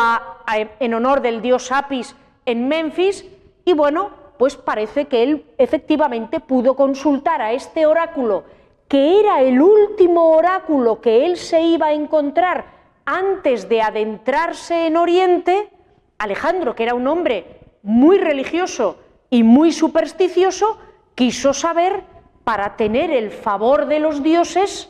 en 0.78 0.92
honor 0.92 1.22
del 1.22 1.40
dios 1.40 1.72
Apis 1.72 2.14
en 2.44 2.68
Memphis, 2.68 3.24
y 3.64 3.72
bueno, 3.72 4.10
pues 4.36 4.56
parece 4.56 5.06
que 5.06 5.22
él 5.22 5.46
efectivamente 5.56 6.40
pudo 6.40 6.76
consultar 6.76 7.40
a 7.40 7.52
este 7.52 7.86
oráculo, 7.86 8.44
que 8.86 9.18
era 9.18 9.40
el 9.40 9.62
último 9.62 10.32
oráculo 10.32 11.00
que 11.00 11.24
él 11.24 11.38
se 11.38 11.62
iba 11.62 11.86
a 11.86 11.94
encontrar 11.94 12.66
antes 13.06 13.66
de 13.66 13.80
adentrarse 13.80 14.88
en 14.88 14.98
Oriente, 14.98 15.70
Alejandro, 16.18 16.74
que 16.74 16.84
era 16.84 16.94
un 16.94 17.06
hombre 17.06 17.60
muy 17.82 18.18
religioso 18.18 18.98
y 19.30 19.42
muy 19.42 19.72
supersticioso, 19.72 20.78
quiso 21.14 21.52
saber, 21.54 22.04
para 22.44 22.76
tener 22.76 23.10
el 23.10 23.30
favor 23.30 23.86
de 23.86 23.98
los 23.98 24.22
dioses, 24.22 24.88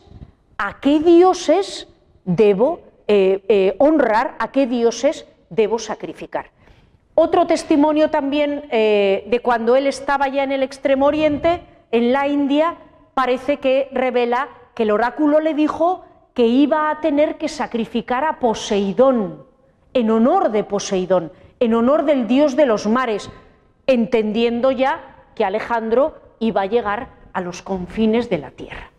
a 0.58 0.78
qué 0.80 1.00
dioses 1.00 1.88
debo 2.24 2.80
eh, 3.08 3.44
eh, 3.48 3.76
honrar, 3.78 4.36
a 4.38 4.52
qué 4.52 4.66
dioses 4.66 5.26
debo 5.48 5.78
sacrificar. 5.78 6.50
Otro 7.14 7.46
testimonio 7.46 8.10
también 8.10 8.64
eh, 8.70 9.24
de 9.28 9.40
cuando 9.40 9.74
él 9.74 9.86
estaba 9.86 10.28
ya 10.28 10.44
en 10.44 10.52
el 10.52 10.62
Extremo 10.62 11.06
Oriente, 11.06 11.62
en 11.92 12.12
la 12.12 12.28
India, 12.28 12.76
parece 13.14 13.56
que 13.56 13.88
revela 13.92 14.48
que 14.74 14.82
el 14.82 14.90
oráculo 14.90 15.40
le 15.40 15.54
dijo 15.54 16.04
que 16.34 16.46
iba 16.46 16.90
a 16.90 17.00
tener 17.00 17.38
que 17.38 17.48
sacrificar 17.48 18.24
a 18.24 18.38
Poseidón, 18.38 19.46
en 19.96 20.10
honor 20.10 20.50
de 20.50 20.62
Poseidón, 20.62 21.32
en 21.58 21.72
honor 21.72 22.04
del 22.04 22.26
dios 22.28 22.54
de 22.54 22.66
los 22.66 22.86
mares, 22.86 23.30
entendiendo 23.86 24.70
ya 24.70 25.24
que 25.34 25.42
Alejandro 25.42 26.18
iba 26.38 26.60
a 26.60 26.66
llegar 26.66 27.08
a 27.32 27.40
los 27.40 27.62
confines 27.62 28.28
de 28.28 28.36
la 28.36 28.50
tierra. 28.50 28.90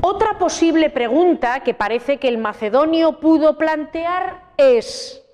Otra 0.00 0.38
posible 0.38 0.90
pregunta 0.90 1.64
que 1.64 1.74
parece 1.74 2.18
que 2.18 2.28
el 2.28 2.38
macedonio 2.38 3.18
pudo 3.18 3.58
plantear 3.58 4.44
es, 4.56 5.24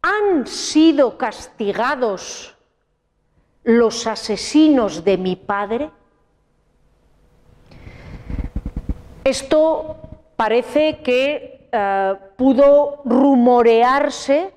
¿han 0.00 0.46
sido 0.46 1.18
castigados 1.18 2.56
los 3.62 4.06
asesinos 4.06 5.04
de 5.04 5.18
mi 5.18 5.36
padre? 5.36 5.90
Esto 9.22 9.98
parece 10.36 11.02
que 11.02 11.53
eh, 11.76 12.14
pudo 12.36 13.02
rumorearse 13.04 14.52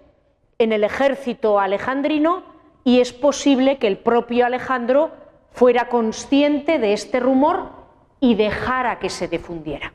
en 0.59 0.72
el 0.72 0.84
ejército 0.84 1.59
alejandrino 1.59 2.43
y 2.84 3.01
es 3.01 3.11
posible 3.11 3.80
que 3.80 3.88
el 3.88 3.97
propio 3.97 4.45
Alejandro 4.45 5.11
fuera 5.51 5.89
consciente 5.89 6.78
de 6.78 6.93
este 6.93 7.20
rumor 7.20 7.72
y 8.20 8.36
dejara 8.36 8.99
que 8.99 9.09
se 9.09 9.28
difundiera. 9.28 9.93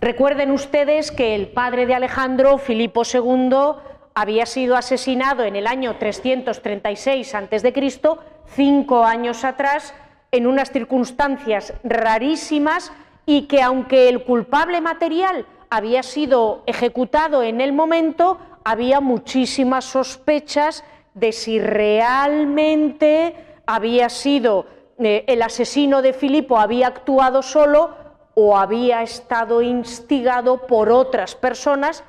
Recuerden 0.00 0.50
ustedes 0.50 1.12
que 1.12 1.36
el 1.36 1.48
padre 1.48 1.86
de 1.86 1.94
Alejandro, 1.94 2.58
Filipo 2.58 3.02
II, 3.04 3.80
había 4.14 4.46
sido 4.46 4.76
asesinado 4.76 5.44
en 5.44 5.54
el 5.54 5.68
año 5.68 5.96
336 5.96 7.34
a.C., 7.34 7.72
cinco 8.46 9.04
años 9.04 9.44
atrás, 9.44 9.94
en 10.32 10.46
unas 10.46 10.72
circunstancias 10.72 11.72
rarísimas 11.84 12.92
y 13.26 13.42
que 13.42 13.62
aunque 13.62 14.08
el 14.08 14.24
culpable 14.24 14.80
material 14.80 15.46
había 15.70 16.02
sido 16.02 16.62
ejecutado 16.66 17.42
en 17.42 17.60
el 17.60 17.72
momento, 17.72 18.38
había 18.64 19.00
muchísimas 19.00 19.84
sospechas 19.84 20.84
de 21.14 21.32
si 21.32 21.60
realmente 21.60 23.34
había 23.66 24.08
sido 24.08 24.66
eh, 24.98 25.24
el 25.28 25.42
asesino 25.42 26.02
de 26.02 26.12
Filipo 26.12 26.58
había 26.58 26.88
actuado 26.88 27.42
solo 27.42 27.94
o 28.34 28.56
había 28.56 29.02
estado 29.02 29.62
instigado 29.62 30.66
por 30.66 30.90
otras 30.90 31.34
personas, 31.34 32.04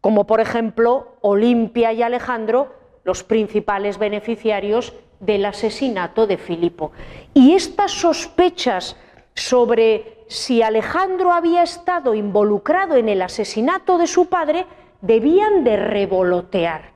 como 0.00 0.26
por 0.26 0.40
ejemplo 0.40 1.16
Olimpia 1.20 1.92
y 1.92 2.02
Alejandro, 2.02 2.74
los 3.04 3.22
principales 3.22 3.98
beneficiarios 3.98 4.92
del 5.20 5.44
asesinato 5.44 6.26
de 6.26 6.36
Filipo. 6.36 6.92
Y 7.34 7.54
estas 7.54 7.92
sospechas 7.92 8.96
sobre 9.34 10.21
si 10.32 10.62
Alejandro 10.62 11.32
había 11.32 11.62
estado 11.62 12.14
involucrado 12.14 12.96
en 12.96 13.08
el 13.10 13.20
asesinato 13.20 13.98
de 13.98 14.06
su 14.06 14.26
padre 14.26 14.66
debían 15.02 15.62
de 15.62 15.76
revolotear 15.76 16.92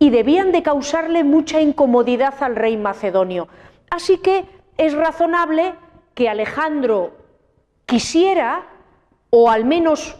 y 0.00 0.10
debían 0.10 0.50
de 0.50 0.62
causarle 0.62 1.22
mucha 1.22 1.60
incomodidad 1.60 2.34
al 2.40 2.56
rey 2.56 2.76
macedonio. 2.76 3.46
Así 3.90 4.18
que 4.18 4.44
es 4.76 4.94
razonable 4.94 5.74
que 6.14 6.28
Alejandro 6.28 7.12
quisiera 7.86 8.66
o 9.30 9.50
al 9.50 9.64
menos 9.64 10.16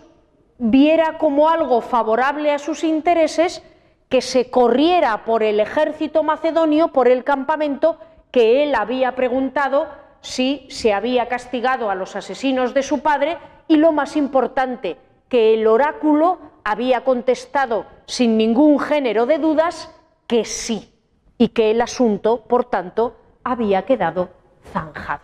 viera 0.58 1.18
como 1.18 1.48
algo 1.48 1.80
favorable 1.80 2.52
a 2.52 2.58
sus 2.58 2.84
intereses 2.84 3.64
que 4.08 4.20
se 4.20 4.50
corriera 4.50 5.24
por 5.24 5.42
el 5.42 5.58
ejército 5.58 6.22
macedonio, 6.22 6.88
por 6.88 7.08
el 7.08 7.24
campamento, 7.24 7.98
que 8.30 8.62
él 8.62 8.74
había 8.74 9.16
preguntado 9.16 9.88
si 10.20 10.66
se 10.70 10.92
había 10.92 11.28
castigado 11.28 11.90
a 11.90 11.94
los 11.94 12.16
asesinos 12.16 12.74
de 12.74 12.82
su 12.82 13.00
padre 13.00 13.38
y 13.68 13.76
lo 13.76 13.92
más 13.92 14.16
importante, 14.16 14.96
que 15.28 15.54
el 15.54 15.66
oráculo 15.66 16.38
había 16.64 17.04
contestado 17.04 17.86
sin 18.06 18.36
ningún 18.36 18.78
género 18.78 19.26
de 19.26 19.38
dudas 19.38 19.90
que 20.26 20.44
sí 20.44 20.92
y 21.38 21.48
que 21.48 21.70
el 21.70 21.80
asunto, 21.80 22.44
por 22.44 22.64
tanto, 22.64 23.16
había 23.44 23.86
quedado 23.86 24.30
zanjado. 24.72 25.22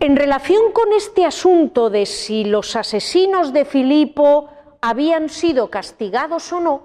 En 0.00 0.16
relación 0.16 0.72
con 0.72 0.92
este 0.92 1.24
asunto 1.24 1.88
de 1.88 2.06
si 2.06 2.44
los 2.44 2.74
asesinos 2.74 3.52
de 3.52 3.64
Filipo 3.64 4.48
habían 4.80 5.28
sido 5.28 5.70
castigados 5.70 6.52
o 6.52 6.60
no, 6.60 6.82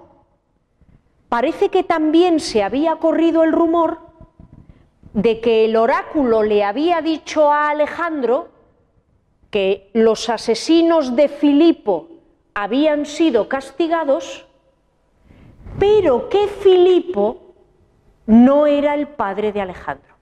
parece 1.28 1.68
que 1.68 1.82
también 1.82 2.38
se 2.38 2.62
había 2.62 2.96
corrido 2.96 3.42
el 3.42 3.52
rumor 3.52 4.07
de 5.12 5.40
que 5.40 5.64
el 5.64 5.76
oráculo 5.76 6.42
le 6.42 6.64
había 6.64 7.00
dicho 7.00 7.52
a 7.52 7.70
Alejandro 7.70 8.48
que 9.50 9.90
los 9.94 10.28
asesinos 10.28 11.16
de 11.16 11.28
Filipo 11.28 12.08
habían 12.54 13.06
sido 13.06 13.48
castigados, 13.48 14.46
pero 15.78 16.28
que 16.28 16.48
Filipo 16.48 17.54
no 18.26 18.66
era 18.66 18.94
el 18.94 19.08
padre 19.08 19.52
de 19.52 19.60
Alejandro. 19.60 20.14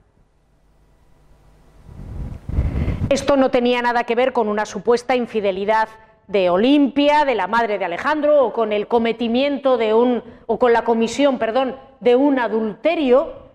Esto 3.08 3.36
no 3.36 3.50
tenía 3.50 3.82
nada 3.82 4.04
que 4.04 4.14
ver 4.14 4.32
con 4.32 4.48
una 4.48 4.66
supuesta 4.66 5.16
infidelidad 5.16 5.88
de 6.26 6.50
Olimpia, 6.50 7.24
de 7.24 7.36
la 7.36 7.46
madre 7.46 7.78
de 7.78 7.84
Alejandro, 7.84 8.44
o 8.44 8.52
con 8.52 8.72
el 8.72 8.88
cometimiento 8.88 9.76
de 9.76 9.94
un, 9.94 10.22
o 10.46 10.58
con 10.58 10.72
la 10.72 10.84
comisión, 10.84 11.38
perdón, 11.38 11.76
de 12.00 12.16
un 12.16 12.38
adulterio, 12.38 13.45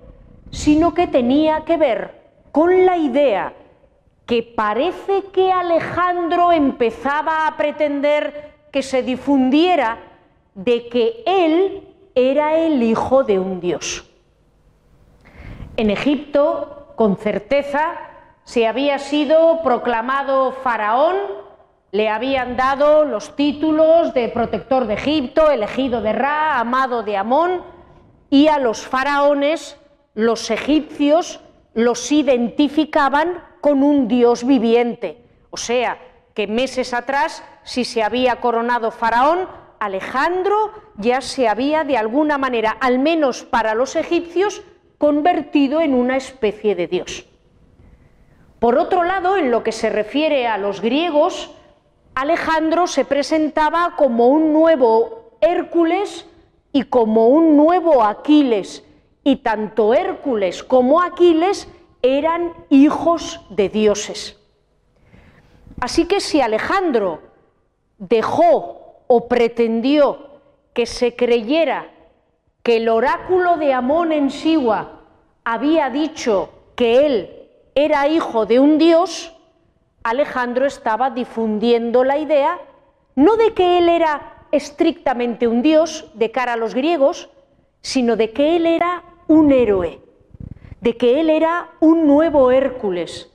sino 0.51 0.93
que 0.93 1.07
tenía 1.07 1.61
que 1.65 1.77
ver 1.77 2.21
con 2.51 2.85
la 2.85 2.97
idea 2.97 3.53
que 4.25 4.43
parece 4.43 5.23
que 5.33 5.51
Alejandro 5.51 6.51
empezaba 6.51 7.47
a 7.47 7.57
pretender 7.57 8.51
que 8.71 8.83
se 8.83 9.03
difundiera 9.03 9.97
de 10.53 10.87
que 10.87 11.23
él 11.25 11.87
era 12.15 12.57
el 12.57 12.83
hijo 12.83 13.23
de 13.23 13.39
un 13.39 13.59
dios. 13.59 14.09
En 15.77 15.89
Egipto, 15.89 16.93
con 16.95 17.17
certeza, 17.17 17.95
se 18.43 18.67
había 18.67 18.99
sido 18.99 19.61
proclamado 19.63 20.51
faraón, 20.51 21.15
le 21.91 22.09
habían 22.09 22.55
dado 22.55 23.05
los 23.05 23.35
títulos 23.35 24.13
de 24.13 24.29
protector 24.29 24.85
de 24.87 24.93
Egipto, 24.93 25.49
elegido 25.49 26.01
de 26.01 26.13
Ra, 26.13 26.59
amado 26.59 27.03
de 27.03 27.17
Amón, 27.17 27.63
y 28.29 28.47
a 28.47 28.59
los 28.59 28.87
faraones 28.87 29.77
los 30.13 30.51
egipcios 30.51 31.39
los 31.73 32.11
identificaban 32.11 33.43
con 33.61 33.83
un 33.83 34.07
dios 34.07 34.45
viviente. 34.45 35.23
O 35.49 35.57
sea, 35.57 35.97
que 36.33 36.47
meses 36.47 36.93
atrás, 36.93 37.43
si 37.63 37.85
se 37.85 38.03
había 38.03 38.37
coronado 38.37 38.91
faraón, 38.91 39.47
Alejandro 39.79 40.71
ya 40.97 41.21
se 41.21 41.47
había 41.47 41.83
de 41.83 41.97
alguna 41.97 42.37
manera, 42.37 42.77
al 42.79 42.99
menos 42.99 43.43
para 43.43 43.73
los 43.73 43.95
egipcios, 43.95 44.61
convertido 44.97 45.81
en 45.81 45.93
una 45.93 46.17
especie 46.17 46.75
de 46.75 46.87
dios. 46.87 47.25
Por 48.59 48.77
otro 48.77 49.03
lado, 49.03 49.37
en 49.37 49.49
lo 49.49 49.63
que 49.63 49.71
se 49.71 49.89
refiere 49.89 50.45
a 50.45 50.59
los 50.59 50.81
griegos, 50.81 51.51
Alejandro 52.13 52.85
se 52.85 53.05
presentaba 53.05 53.95
como 53.97 54.27
un 54.27 54.53
nuevo 54.53 55.37
Hércules 55.41 56.27
y 56.71 56.83
como 56.83 57.29
un 57.29 57.57
nuevo 57.57 58.03
Aquiles, 58.03 58.83
y 59.23 59.37
tanto 59.37 59.93
Hércules 59.93 60.63
como 60.63 61.01
Aquiles 61.01 61.67
eran 62.01 62.53
hijos 62.69 63.41
de 63.49 63.69
dioses. 63.69 64.39
Así 65.79 66.05
que 66.05 66.19
si 66.19 66.41
Alejandro 66.41 67.21
dejó 67.97 69.03
o 69.07 69.27
pretendió 69.27 70.29
que 70.73 70.85
se 70.85 71.15
creyera 71.15 71.89
que 72.63 72.77
el 72.77 72.89
oráculo 72.89 73.57
de 73.57 73.73
Amón 73.73 74.11
en 74.11 74.29
Siwa 74.29 75.01
había 75.43 75.89
dicho 75.89 76.49
que 76.75 77.05
él 77.05 77.49
era 77.75 78.07
hijo 78.07 78.45
de 78.45 78.59
un 78.59 78.77
dios, 78.77 79.33
Alejandro 80.03 80.65
estaba 80.65 81.09
difundiendo 81.09 82.03
la 82.03 82.17
idea 82.17 82.59
no 83.15 83.35
de 83.35 83.53
que 83.53 83.77
él 83.77 83.89
era 83.89 84.45
estrictamente 84.51 85.47
un 85.47 85.61
dios 85.61 86.09
de 86.13 86.31
cara 86.31 86.53
a 86.53 86.57
los 86.57 86.73
griegos, 86.73 87.29
sino 87.81 88.15
de 88.15 88.31
que 88.31 88.55
él 88.55 88.65
era 88.65 89.03
un 89.31 89.53
héroe, 89.53 90.01
de 90.81 90.97
que 90.97 91.21
él 91.21 91.29
era 91.29 91.69
un 91.79 92.05
nuevo 92.05 92.51
Hércules, 92.51 93.31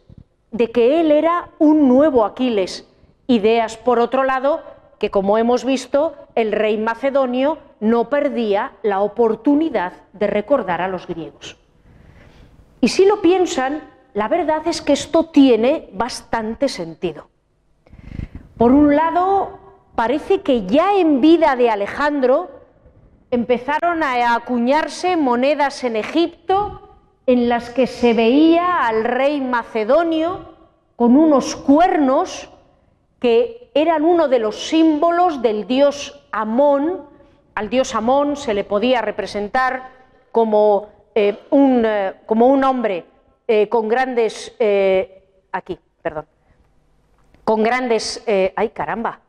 de 0.51 0.70
que 0.70 1.01
él 1.01 1.11
era 1.11 1.49
un 1.59 1.88
nuevo 1.88 2.26
Aquiles. 2.26 2.86
Ideas, 3.26 3.78
por 3.78 3.99
otro 3.99 4.22
lado, 4.22 4.61
que 4.99 5.11
como 5.11 5.38
hemos 5.38 5.64
visto, 5.64 6.14
el 6.34 6.53
rey 6.53 6.76
macedonio 6.76 7.57
no 7.80 8.11
perdía 8.11 8.72
la 8.82 9.01
oportunidad 9.01 9.94
de 10.12 10.26
recordar 10.26 10.82
a 10.82 10.88
los 10.88 11.07
griegos. 11.07 11.57
Y 12.82 12.88
si 12.88 13.07
lo 13.07 13.22
piensan, 13.22 13.82
la 14.12 14.28
verdad 14.28 14.66
es 14.66 14.82
que 14.82 14.92
esto 14.92 15.30
tiene 15.30 15.88
bastante 15.94 16.68
sentido. 16.68 17.28
Por 18.59 18.70
un 18.70 18.94
lado, 18.94 19.59
parece 19.94 20.42
que 20.42 20.66
ya 20.66 20.99
en 20.99 21.22
vida 21.22 21.57
de 21.57 21.70
Alejandro 21.70 22.51
empezaron 23.31 24.03
a 24.03 24.35
acuñarse 24.35 25.16
monedas 25.16 25.85
en 25.85 25.97
Egipto 25.97 26.87
en 27.27 27.49
las 27.49 27.70
que 27.70 27.87
se 27.87 28.14
veía 28.14 28.87
al 28.87 29.05
rey 29.05 29.41
macedonio 29.41 30.55
con 30.95 31.16
unos 31.16 31.57
cuernos 31.57 32.49
que 33.18 33.70
eran 33.74 34.05
uno 34.05 34.29
de 34.29 34.39
los 34.39 34.68
símbolos 34.68 35.43
del 35.43 35.66
dios 35.66 36.22
Amón. 36.31 37.03
Al 37.55 37.68
dios 37.68 37.95
Amón 37.95 38.37
se 38.37 38.55
le 38.55 38.64
podía 38.64 39.03
representar 39.03 39.91
como, 40.31 40.89
eh, 41.14 41.39
un, 41.51 41.83
eh, 41.85 42.14
como 42.27 42.47
un 42.47 42.62
hombre 42.62 43.05
eh, 43.49 43.68
con 43.68 43.89
grandes, 43.89 44.55
aquí, 45.53 45.79
perdón, 46.03 46.27
con 47.45 47.62
grandes, 47.62 48.24
ay 48.57 48.68
caramba, 48.70 49.20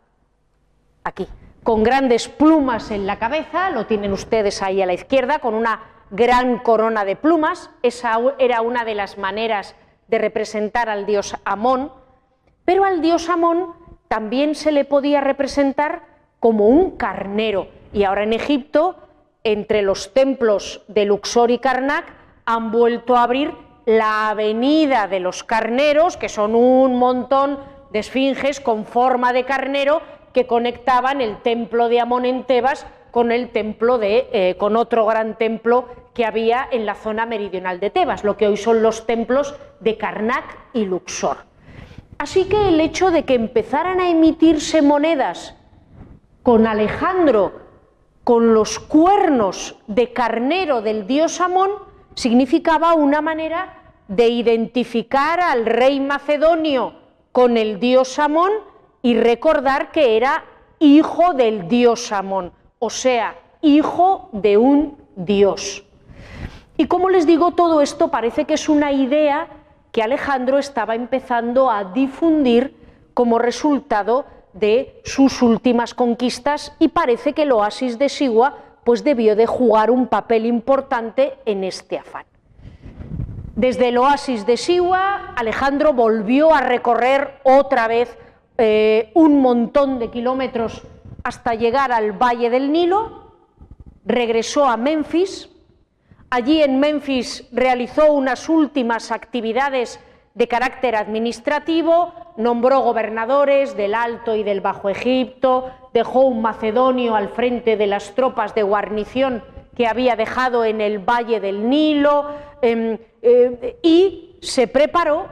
aquí, 1.04 1.28
con 1.68 1.84
grandes 1.84 2.30
plumas 2.30 2.92
en 2.92 3.06
la 3.06 3.20
cabeza, 3.20 3.72
lo 3.72 3.88
tienen 3.88 4.14
ustedes 4.14 4.62
ahí 4.62 4.82
a 4.82 4.86
la 4.86 4.94
izquierda, 4.94 5.40
con 5.40 5.54
una 5.54 5.82
gran 6.12 6.60
corona 6.60 7.04
de 7.04 7.18
plumas, 7.18 7.70
esa 7.84 8.18
era 8.40 8.62
una 8.62 8.86
de 8.86 8.96
las 8.96 9.18
maneras 9.18 9.76
de 10.08 10.18
representar 10.18 10.88
al 10.88 11.06
dios 11.06 11.36
Amón, 11.44 11.92
pero 12.64 12.86
al 12.86 13.02
dios 13.02 13.28
Amón 13.28 13.74
también 14.08 14.56
se 14.56 14.72
le 14.72 14.86
podía 14.86 15.20
representar 15.20 16.04
como 16.40 16.70
un 16.70 16.92
carnero, 16.92 17.68
y 17.92 18.06
ahora 18.06 18.24
en 18.24 18.32
Egipto, 18.32 18.96
entre 19.44 19.82
los 19.82 20.14
templos 20.14 20.86
de 20.88 21.04
Luxor 21.04 21.52
y 21.52 21.60
Karnak, 21.60 22.06
han 22.46 22.72
vuelto 22.72 23.18
a 23.18 23.24
abrir 23.24 23.54
la 23.86 24.30
avenida 24.30 25.10
de 25.10 25.20
los 25.20 25.44
carneros, 25.44 26.16
que 26.16 26.30
son 26.30 26.56
un 26.56 26.98
montón 26.98 27.60
de 27.92 28.00
esfinges 28.00 28.62
con 28.62 28.86
forma 28.86 29.34
de 29.34 29.44
carnero 29.44 30.02
que 30.34 30.48
conectaban 30.48 31.22
el 31.22 31.38
templo 31.38 31.90
de 31.90 32.00
Amón 32.00 32.26
en 32.26 32.44
Tebas 32.44 32.86
con 33.12 33.32
el 33.32 33.50
templo 33.50 33.98
de, 33.98 34.30
eh, 34.32 34.56
con 34.58 34.76
otro 34.76 35.06
gran 35.06 35.38
templo 35.38 35.88
que 36.14 36.26
había 36.26 36.68
en 36.72 36.86
la 36.86 36.96
zona 36.96 37.26
meridional 37.26 37.80
de 37.80 37.90
Tebas, 37.90 38.24
lo 38.24 38.38
que 38.38 38.48
hoy 38.48 38.58
son 38.58 38.84
los 38.84 39.06
templos 39.06 39.56
de 39.80 39.98
Karnak 39.98 40.58
y 40.74 40.86
Luxor. 40.86 41.38
Así 42.18 42.46
que 42.46 42.70
el 42.70 42.80
hecho 42.82 43.12
de 43.12 43.24
que 43.24 43.36
empezaran 43.36 44.00
a 44.00 44.10
emitirse 44.10 44.82
monedas 44.82 45.56
con 46.44 46.66
Alejandro, 46.66 47.54
con 48.24 48.54
los 48.54 48.80
cuernos 48.80 49.80
de 49.88 50.14
carnero 50.14 50.82
del 50.82 51.08
dios 51.08 51.40
Amón, 51.42 51.72
significaba 52.16 52.94
una 52.94 53.22
manera 53.22 53.94
de 54.08 54.28
identificar 54.28 55.40
al 55.40 55.66
rey 55.66 56.00
macedonio 56.00 56.94
con 57.32 57.58
el 57.58 57.80
dios 57.80 58.18
Amón 58.18 58.52
y 59.08 59.16
recordar 59.16 59.94
que 59.94 60.18
era 60.18 60.44
hijo 60.80 61.34
del 61.34 61.70
dios 61.70 62.12
Amón, 62.12 62.52
o 62.78 62.90
sea, 62.90 63.36
hijo 63.62 64.28
de 64.34 64.58
un 64.58 64.98
dios. 65.16 65.86
Y 66.76 66.88
como 66.88 67.08
les 67.08 67.26
digo, 67.26 67.52
todo 67.52 67.80
esto 67.82 68.12
parece 68.12 68.44
que 68.44 68.56
es 68.56 68.68
una 68.68 68.92
idea 68.92 69.48
que 69.94 70.04
Alejandro 70.04 70.58
estaba 70.58 70.94
empezando 70.94 71.72
a 71.72 71.86
difundir 71.86 72.76
como 73.14 73.40
resultado 73.40 74.26
de 74.52 75.00
sus 75.06 75.42
últimas 75.42 75.94
conquistas 75.94 76.76
y 76.78 76.90
parece 76.90 77.32
que 77.32 77.44
el 77.44 77.54
oasis 77.54 77.98
de 77.98 78.10
Sigua 78.10 78.58
pues 78.84 79.06
debió 79.06 79.38
de 79.38 79.46
jugar 79.46 79.90
un 79.90 80.08
papel 80.08 80.46
importante 80.46 81.36
en 81.46 81.64
este 81.64 81.98
afán. 81.98 82.26
Desde 83.56 83.88
el 83.88 83.98
oasis 84.00 84.46
de 84.46 84.58
Siwa, 84.58 85.34
Alejandro 85.38 85.94
volvió 85.94 86.54
a 86.54 86.60
recorrer 86.60 87.40
otra 87.44 87.88
vez 87.88 88.18
eh, 88.58 89.12
un 89.14 89.42
montón 89.42 90.00
de 90.00 90.10
kilómetros 90.10 90.84
hasta 91.24 91.56
llegar 91.56 91.92
al 91.92 92.12
valle 92.12 92.50
del 92.50 92.72
Nilo, 92.72 93.34
regresó 94.06 94.66
a 94.66 94.78
Memphis, 94.78 95.50
allí 96.30 96.62
en 96.62 96.80
Memphis 96.80 97.48
realizó 97.52 98.14
unas 98.14 98.48
últimas 98.50 99.12
actividades 99.12 100.00
de 100.34 100.48
carácter 100.48 100.96
administrativo, 100.96 102.14
nombró 102.38 102.82
gobernadores 102.82 103.76
del 103.76 103.96
Alto 103.96 104.36
y 104.36 104.44
del 104.44 104.62
Bajo 104.62 104.88
Egipto, 104.88 105.72
dejó 105.94 106.22
un 106.22 106.42
macedonio 106.42 107.16
al 107.16 107.30
frente 107.30 107.76
de 107.76 107.88
las 107.88 108.14
tropas 108.14 108.54
de 108.54 108.64
guarnición 108.64 109.44
que 109.76 109.88
había 109.88 110.16
dejado 110.16 110.64
en 110.64 110.80
el 110.80 111.00
valle 111.00 111.40
del 111.40 111.70
Nilo 111.70 112.30
em, 112.62 112.98
eh, 113.22 113.80
y 113.82 114.38
se 114.42 114.68
preparó 114.68 115.26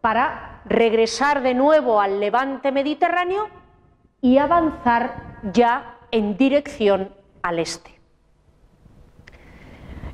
para 0.00 0.49
regresar 0.70 1.42
de 1.42 1.52
nuevo 1.52 2.00
al 2.00 2.20
levante 2.20 2.70
mediterráneo 2.70 3.48
y 4.22 4.38
avanzar 4.38 5.40
ya 5.52 5.98
en 6.12 6.36
dirección 6.36 7.12
al 7.42 7.58
este. 7.58 8.00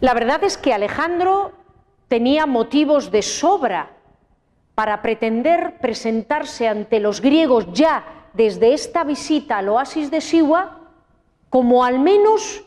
La 0.01 0.15
verdad 0.15 0.43
es 0.45 0.57
que 0.57 0.73
Alejandro 0.73 1.53
tenía 2.09 2.47
motivos 2.47 3.11
de 3.11 3.21
sobra 3.21 3.91
para 4.75 5.03
pretender 5.03 5.79
presentarse 5.81 6.69
ante 6.69 7.01
los 7.01 7.21
griegos 7.21 7.67
ya 7.73 8.05
desde 8.33 8.73
esta 8.73 9.05
visita 9.05 9.59
al 9.59 9.69
oasis 9.69 10.11
de 10.11 10.23
Siwa 10.23 10.81
como 11.51 11.85
al 11.85 11.99
menos 11.99 12.65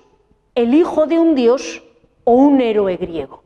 el 0.54 0.76
hijo 0.76 1.08
de 1.08 1.18
un 1.18 1.34
dios 1.34 1.84
o 2.24 2.34
un 2.34 2.62
héroe 2.62 2.98
griego. 2.98 3.44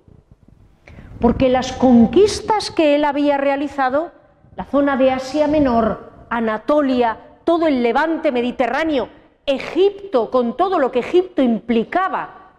Porque 1.22 1.48
las 1.48 1.72
conquistas 1.72 2.72
que 2.72 2.96
él 2.96 3.06
había 3.06 3.38
realizado, 3.38 4.12
la 4.56 4.66
zona 4.66 4.98
de 4.98 5.12
Asia 5.12 5.48
Menor, 5.48 6.12
Anatolia, 6.30 7.18
todo 7.44 7.68
el 7.68 7.82
levante 7.82 8.32
mediterráneo, 8.32 9.10
Egipto, 9.46 10.30
con 10.30 10.56
todo 10.56 10.80
lo 10.80 10.92
que 10.92 11.00
Egipto 11.00 11.42
implicaba, 11.42 12.52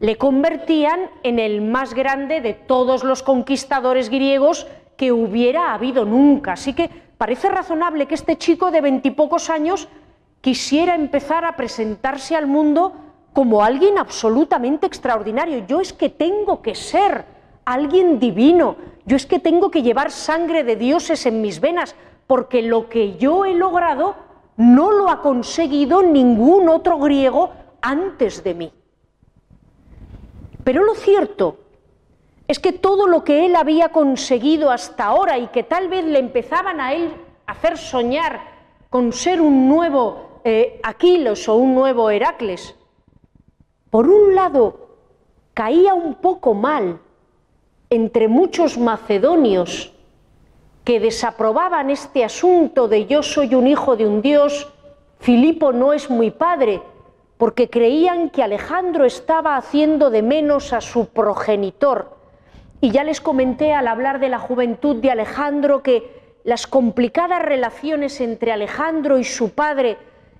le 0.00 0.16
convertían 0.16 1.10
en 1.22 1.38
el 1.38 1.62
más 1.62 1.94
grande 1.94 2.40
de 2.40 2.52
todos 2.52 3.04
los 3.04 3.22
conquistadores 3.22 4.10
griegos 4.10 4.66
que 4.96 5.12
hubiera 5.12 5.72
habido 5.72 6.04
nunca. 6.04 6.52
Así 6.52 6.74
que 6.74 6.90
parece 7.16 7.48
razonable 7.48 8.06
que 8.06 8.14
este 8.14 8.36
chico 8.36 8.70
de 8.70 8.82
veintipocos 8.82 9.48
años 9.48 9.88
quisiera 10.42 10.94
empezar 10.94 11.44
a 11.44 11.56
presentarse 11.56 12.36
al 12.36 12.46
mundo 12.46 12.92
como 13.32 13.62
alguien 13.62 13.98
absolutamente 13.98 14.86
extraordinario. 14.86 15.66
Yo 15.66 15.80
es 15.80 15.92
que 15.92 16.10
tengo 16.10 16.60
que 16.60 16.74
ser 16.74 17.24
alguien 17.66 18.18
divino, 18.18 18.76
yo 19.04 19.16
es 19.16 19.26
que 19.26 19.38
tengo 19.38 19.70
que 19.70 19.82
llevar 19.82 20.10
sangre 20.10 20.64
de 20.64 20.76
dioses 20.76 21.26
en 21.26 21.42
mis 21.42 21.60
venas, 21.60 21.94
porque 22.26 22.62
lo 22.62 22.88
que 22.88 23.16
yo 23.18 23.44
he 23.44 23.54
logrado 23.54 24.14
no 24.56 24.90
lo 24.90 25.10
ha 25.10 25.20
conseguido 25.20 26.02
ningún 26.02 26.68
otro 26.68 26.98
griego 26.98 27.50
antes 27.82 28.42
de 28.42 28.54
mí. 28.54 28.72
Pero 30.64 30.84
lo 30.84 30.94
cierto 30.94 31.58
es 32.48 32.58
que 32.58 32.72
todo 32.72 33.06
lo 33.06 33.22
que 33.22 33.44
él 33.46 33.56
había 33.56 33.90
conseguido 33.90 34.70
hasta 34.70 35.04
ahora 35.04 35.38
y 35.38 35.48
que 35.48 35.62
tal 35.62 35.88
vez 35.88 36.04
le 36.04 36.18
empezaban 36.18 36.80
a 36.80 36.94
él 36.94 37.12
hacer 37.46 37.76
soñar 37.76 38.40
con 38.88 39.12
ser 39.12 39.40
un 39.40 39.68
nuevo 39.68 40.40
eh, 40.44 40.80
Aquiles 40.82 41.48
o 41.48 41.56
un 41.56 41.74
nuevo 41.74 42.08
Heracles. 42.10 42.76
Por 43.90 44.08
un 44.08 44.34
lado, 44.34 44.88
caía 45.54 45.94
un 45.94 46.14
poco 46.14 46.54
mal 46.54 47.00
entre 47.90 48.28
muchos 48.28 48.78
macedonios 48.78 49.92
que 50.84 51.00
desaprobaban 51.00 51.90
este 51.90 52.24
asunto 52.24 52.88
de 52.88 53.06
yo 53.06 53.22
soy 53.22 53.54
un 53.54 53.66
hijo 53.66 53.96
de 53.96 54.06
un 54.06 54.22
dios, 54.22 54.72
Filipo 55.18 55.72
no 55.72 55.92
es 55.92 56.10
muy 56.10 56.30
padre, 56.30 56.80
porque 57.38 57.68
creían 57.68 58.30
que 58.30 58.42
Alejandro 58.42 59.04
estaba 59.04 59.56
haciendo 59.56 60.10
de 60.10 60.22
menos 60.22 60.72
a 60.72 60.80
su 60.80 61.08
progenitor. 61.08 62.16
Y 62.80 62.90
ya 62.90 63.04
les 63.04 63.20
comenté 63.20 63.72
al 63.72 63.88
hablar 63.88 64.20
de 64.20 64.28
la 64.28 64.38
juventud 64.38 64.96
de 64.96 65.10
Alejandro 65.10 65.82
que 65.82 66.38
las 66.44 66.66
complicadas 66.66 67.42
relaciones 67.42 68.20
entre 68.20 68.52
Alejandro 68.52 69.18
y 69.18 69.24
su 69.24 69.50
padre, 69.50 69.98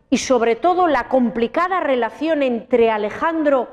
y 0.08 0.18
sobre 0.18 0.54
todo 0.54 0.86
la 0.86 1.08
complicada 1.08 1.80
relación 1.80 2.42
entre 2.42 2.90
Alejandro 2.90 3.68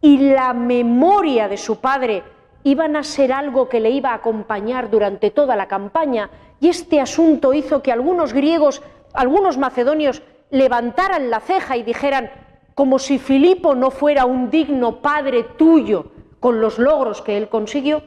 y 0.00 0.18
la 0.18 0.54
memoria 0.54 1.48
de 1.48 1.58
su 1.58 1.80
padre, 1.80 2.22
iban 2.66 2.96
a 2.96 3.04
ser 3.04 3.32
algo 3.32 3.68
que 3.68 3.78
le 3.78 3.90
iba 3.90 4.10
a 4.10 4.14
acompañar 4.14 4.90
durante 4.90 5.30
toda 5.30 5.54
la 5.54 5.68
campaña, 5.68 6.30
y 6.58 6.68
este 6.68 7.00
asunto 7.00 7.54
hizo 7.54 7.80
que 7.80 7.92
algunos 7.92 8.32
griegos, 8.32 8.82
algunos 9.12 9.56
macedonios, 9.56 10.20
levantaran 10.50 11.30
la 11.30 11.38
ceja 11.38 11.76
y 11.76 11.84
dijeran, 11.84 12.28
como 12.74 12.98
si 12.98 13.20
Filipo 13.20 13.76
no 13.76 13.92
fuera 13.92 14.24
un 14.24 14.50
digno 14.50 15.00
padre 15.00 15.44
tuyo 15.44 16.06
con 16.40 16.60
los 16.60 16.80
logros 16.80 17.22
que 17.22 17.36
él 17.36 17.48
consiguió. 17.48 18.02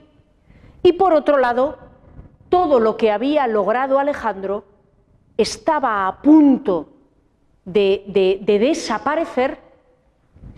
Y 0.84 0.92
por 0.92 1.14
otro 1.14 1.38
lado, 1.38 1.78
todo 2.50 2.82
lo 2.82 2.98
que 2.98 3.12
había 3.12 3.48
logrado 3.48 3.98
Alejandro 3.98 4.66
estaba 5.38 6.06
a 6.06 6.22
punto 6.22 6.90
de, 7.64 8.04
de 8.42 8.60
desaparecer 8.60 9.58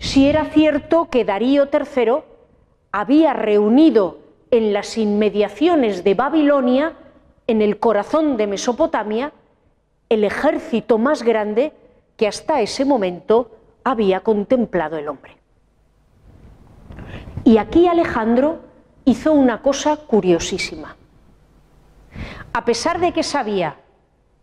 si 0.00 0.28
era 0.28 0.46
cierto 0.46 1.08
que 1.08 1.24
Darío 1.24 1.68
III 1.72 2.31
había 2.92 3.32
reunido 3.32 4.18
en 4.50 4.72
las 4.74 4.98
inmediaciones 4.98 6.04
de 6.04 6.14
Babilonia, 6.14 6.92
en 7.46 7.62
el 7.62 7.78
corazón 7.78 8.36
de 8.36 8.46
Mesopotamia, 8.46 9.32
el 10.10 10.24
ejército 10.24 10.98
más 10.98 11.22
grande 11.22 11.72
que 12.16 12.28
hasta 12.28 12.60
ese 12.60 12.84
momento 12.84 13.50
había 13.82 14.20
contemplado 14.20 14.98
el 14.98 15.08
hombre. 15.08 15.38
Y 17.44 17.56
aquí 17.56 17.88
Alejandro 17.88 18.60
hizo 19.06 19.32
una 19.32 19.62
cosa 19.62 19.96
curiosísima. 19.96 20.96
A 22.52 22.64
pesar 22.64 23.00
de 23.00 23.12
que 23.12 23.22
sabía 23.22 23.76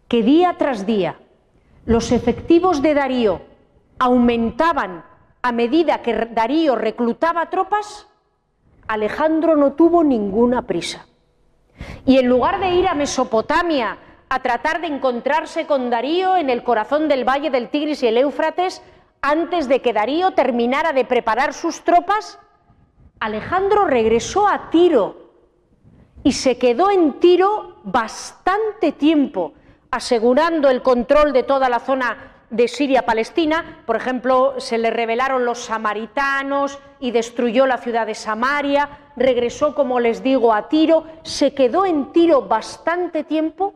que 0.07 0.23
día 0.23 0.55
tras 0.57 0.85
día 0.87 1.19
los 1.85 2.11
efectivos 2.11 2.81
de 2.81 2.95
Darío 2.95 3.41
aumentaban 3.99 5.05
a 5.41 5.51
medida 5.51 6.01
que 6.01 6.13
Darío 6.13 6.75
reclutaba 6.75 7.49
tropas, 7.49 8.08
Alejandro 8.89 9.55
no 9.55 9.73
tuvo 9.73 10.03
ninguna 10.03 10.63
prisa. 10.63 11.05
Y 12.07 12.17
en 12.17 12.27
lugar 12.27 12.59
de 12.59 12.71
ir 12.71 12.87
a 12.87 12.95
Mesopotamia 12.95 13.99
a 14.27 14.41
tratar 14.41 14.81
de 14.81 14.87
encontrarse 14.87 15.67
con 15.67 15.91
Darío 15.91 16.35
en 16.35 16.49
el 16.49 16.63
corazón 16.63 17.07
del 17.07 17.23
valle 17.23 17.51
del 17.51 17.69
Tigris 17.69 18.01
y 18.01 18.07
el 18.07 18.17
Éufrates, 18.17 18.81
antes 19.21 19.67
de 19.67 19.83
que 19.83 19.93
Darío 19.93 20.31
terminara 20.31 20.91
de 20.91 21.05
preparar 21.05 21.53
sus 21.53 21.83
tropas, 21.83 22.39
Alejandro 23.19 23.85
regresó 23.85 24.47
a 24.47 24.71
Tiro 24.71 25.33
y 26.23 26.31
se 26.31 26.57
quedó 26.57 26.89
en 26.89 27.19
Tiro 27.19 27.81
bastante 27.83 28.91
tiempo, 28.91 29.53
asegurando 29.91 30.67
el 30.67 30.81
control 30.81 31.31
de 31.31 31.43
toda 31.43 31.69
la 31.69 31.79
zona 31.79 32.31
de 32.49 32.67
Siria-Palestina, 32.67 33.83
por 33.85 33.97
ejemplo, 33.97 34.55
se 34.57 34.79
le 34.79 34.89
rebelaron 34.89 35.45
los 35.45 35.59
samaritanos 35.59 36.79
y 36.99 37.11
destruyó 37.11 37.65
la 37.65 37.77
ciudad 37.77 38.07
de 38.07 38.15
Samaria, 38.15 39.11
regresó, 39.15 39.73
como 39.73 39.99
les 39.99 40.21
digo, 40.21 40.53
a 40.53 40.67
Tiro, 40.69 41.05
se 41.23 41.53
quedó 41.53 41.85
en 41.85 42.11
Tiro 42.11 42.43
bastante 42.43 43.23
tiempo 43.23 43.75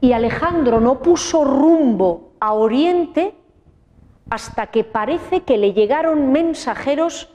y 0.00 0.12
Alejandro 0.12 0.80
no 0.80 1.00
puso 1.00 1.44
rumbo 1.44 2.32
a 2.40 2.54
Oriente 2.54 3.34
hasta 4.30 4.66
que 4.68 4.82
parece 4.82 5.42
que 5.42 5.58
le 5.58 5.72
llegaron 5.72 6.32
mensajeros 6.32 7.28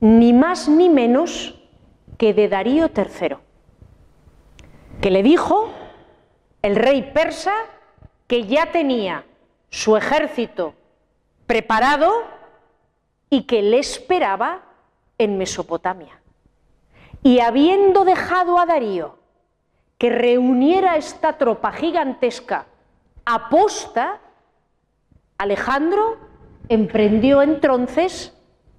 ni 0.00 0.32
más 0.32 0.68
ni 0.68 0.88
menos 0.88 1.58
que 2.18 2.34
de 2.34 2.48
Darío 2.48 2.90
III, 2.94 3.36
que 5.00 5.10
le 5.10 5.22
dijo 5.22 5.70
el 6.60 6.76
rey 6.76 7.10
persa 7.14 7.52
que 8.26 8.44
ya 8.44 8.70
tenía 8.72 9.24
su 9.70 9.96
ejército 9.96 10.74
preparado 11.46 12.33
y 13.34 13.42
que 13.42 13.62
le 13.62 13.80
esperaba 13.80 14.62
en 15.18 15.36
Mesopotamia. 15.38 16.20
Y 17.24 17.40
habiendo 17.40 18.04
dejado 18.04 18.60
a 18.60 18.64
Darío 18.64 19.18
que 19.98 20.08
reuniera 20.08 20.96
esta 20.96 21.32
tropa 21.36 21.72
gigantesca 21.72 22.66
aposta, 23.24 24.20
Alejandro 25.36 26.16
emprendió 26.68 27.42
entonces 27.42 28.32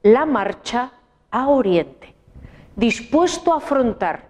la 0.03 0.25
marcha 0.25 0.93
a 1.31 1.49
Oriente, 1.49 2.15
dispuesto 2.77 3.51
a 3.51 3.57
afrontar 3.57 4.29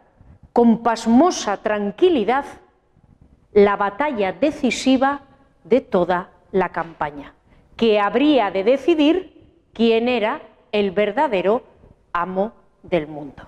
con 0.54 0.82
pasmosa 0.82 1.58
tranquilidad 1.58 2.46
la 3.54 3.76
batalla 3.76 4.34
decisiva 4.34 5.22
de 5.64 5.82
toda 5.82 6.32
la 6.52 6.70
campaña, 6.70 7.36
que 7.78 8.00
habría 8.00 8.50
de 8.50 8.64
decidir 8.64 9.35
quién 9.76 10.08
era 10.08 10.42
el 10.72 10.90
verdadero 10.92 11.62
amo 12.14 12.54
del 12.82 13.08
mundo. 13.08 13.44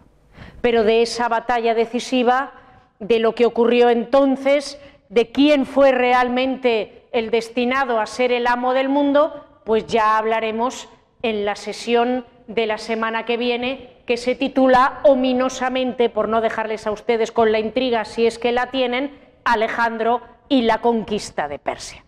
Pero 0.62 0.84
de 0.84 1.02
esa 1.02 1.30
batalla 1.30 1.74
decisiva, 1.74 2.52
de 3.00 3.20
lo 3.20 3.34
que 3.34 3.46
ocurrió 3.46 3.90
entonces, 3.90 4.80
de 5.10 5.32
quién 5.32 5.66
fue 5.66 5.92
realmente 5.92 7.08
el 7.14 7.32
destinado 7.32 8.00
a 8.00 8.06
ser 8.06 8.32
el 8.32 8.46
amo 8.46 8.74
del 8.74 8.90
mundo, 8.90 9.46
pues 9.64 9.88
ya 9.88 10.18
hablaremos 10.18 10.90
en 11.24 11.46
la 11.46 11.56
sesión 11.56 12.26
de 12.48 12.68
la 12.68 12.78
semana 12.78 13.26
que 13.26 13.38
viene, 13.38 14.02
que 14.06 14.18
se 14.18 14.36
titula 14.36 15.00
ominosamente, 15.04 16.10
por 16.10 16.28
no 16.28 16.42
dejarles 16.42 16.88
a 16.88 16.92
ustedes 16.92 17.32
con 17.32 17.52
la 17.52 17.60
intriga 17.60 18.04
si 18.04 18.28
es 18.28 18.38
que 18.38 18.52
la 18.52 18.68
tienen, 18.68 19.18
Alejandro 19.46 20.22
y 20.50 20.64
la 20.64 20.82
conquista 20.82 21.48
de 21.48 21.60
Persia. 21.60 22.04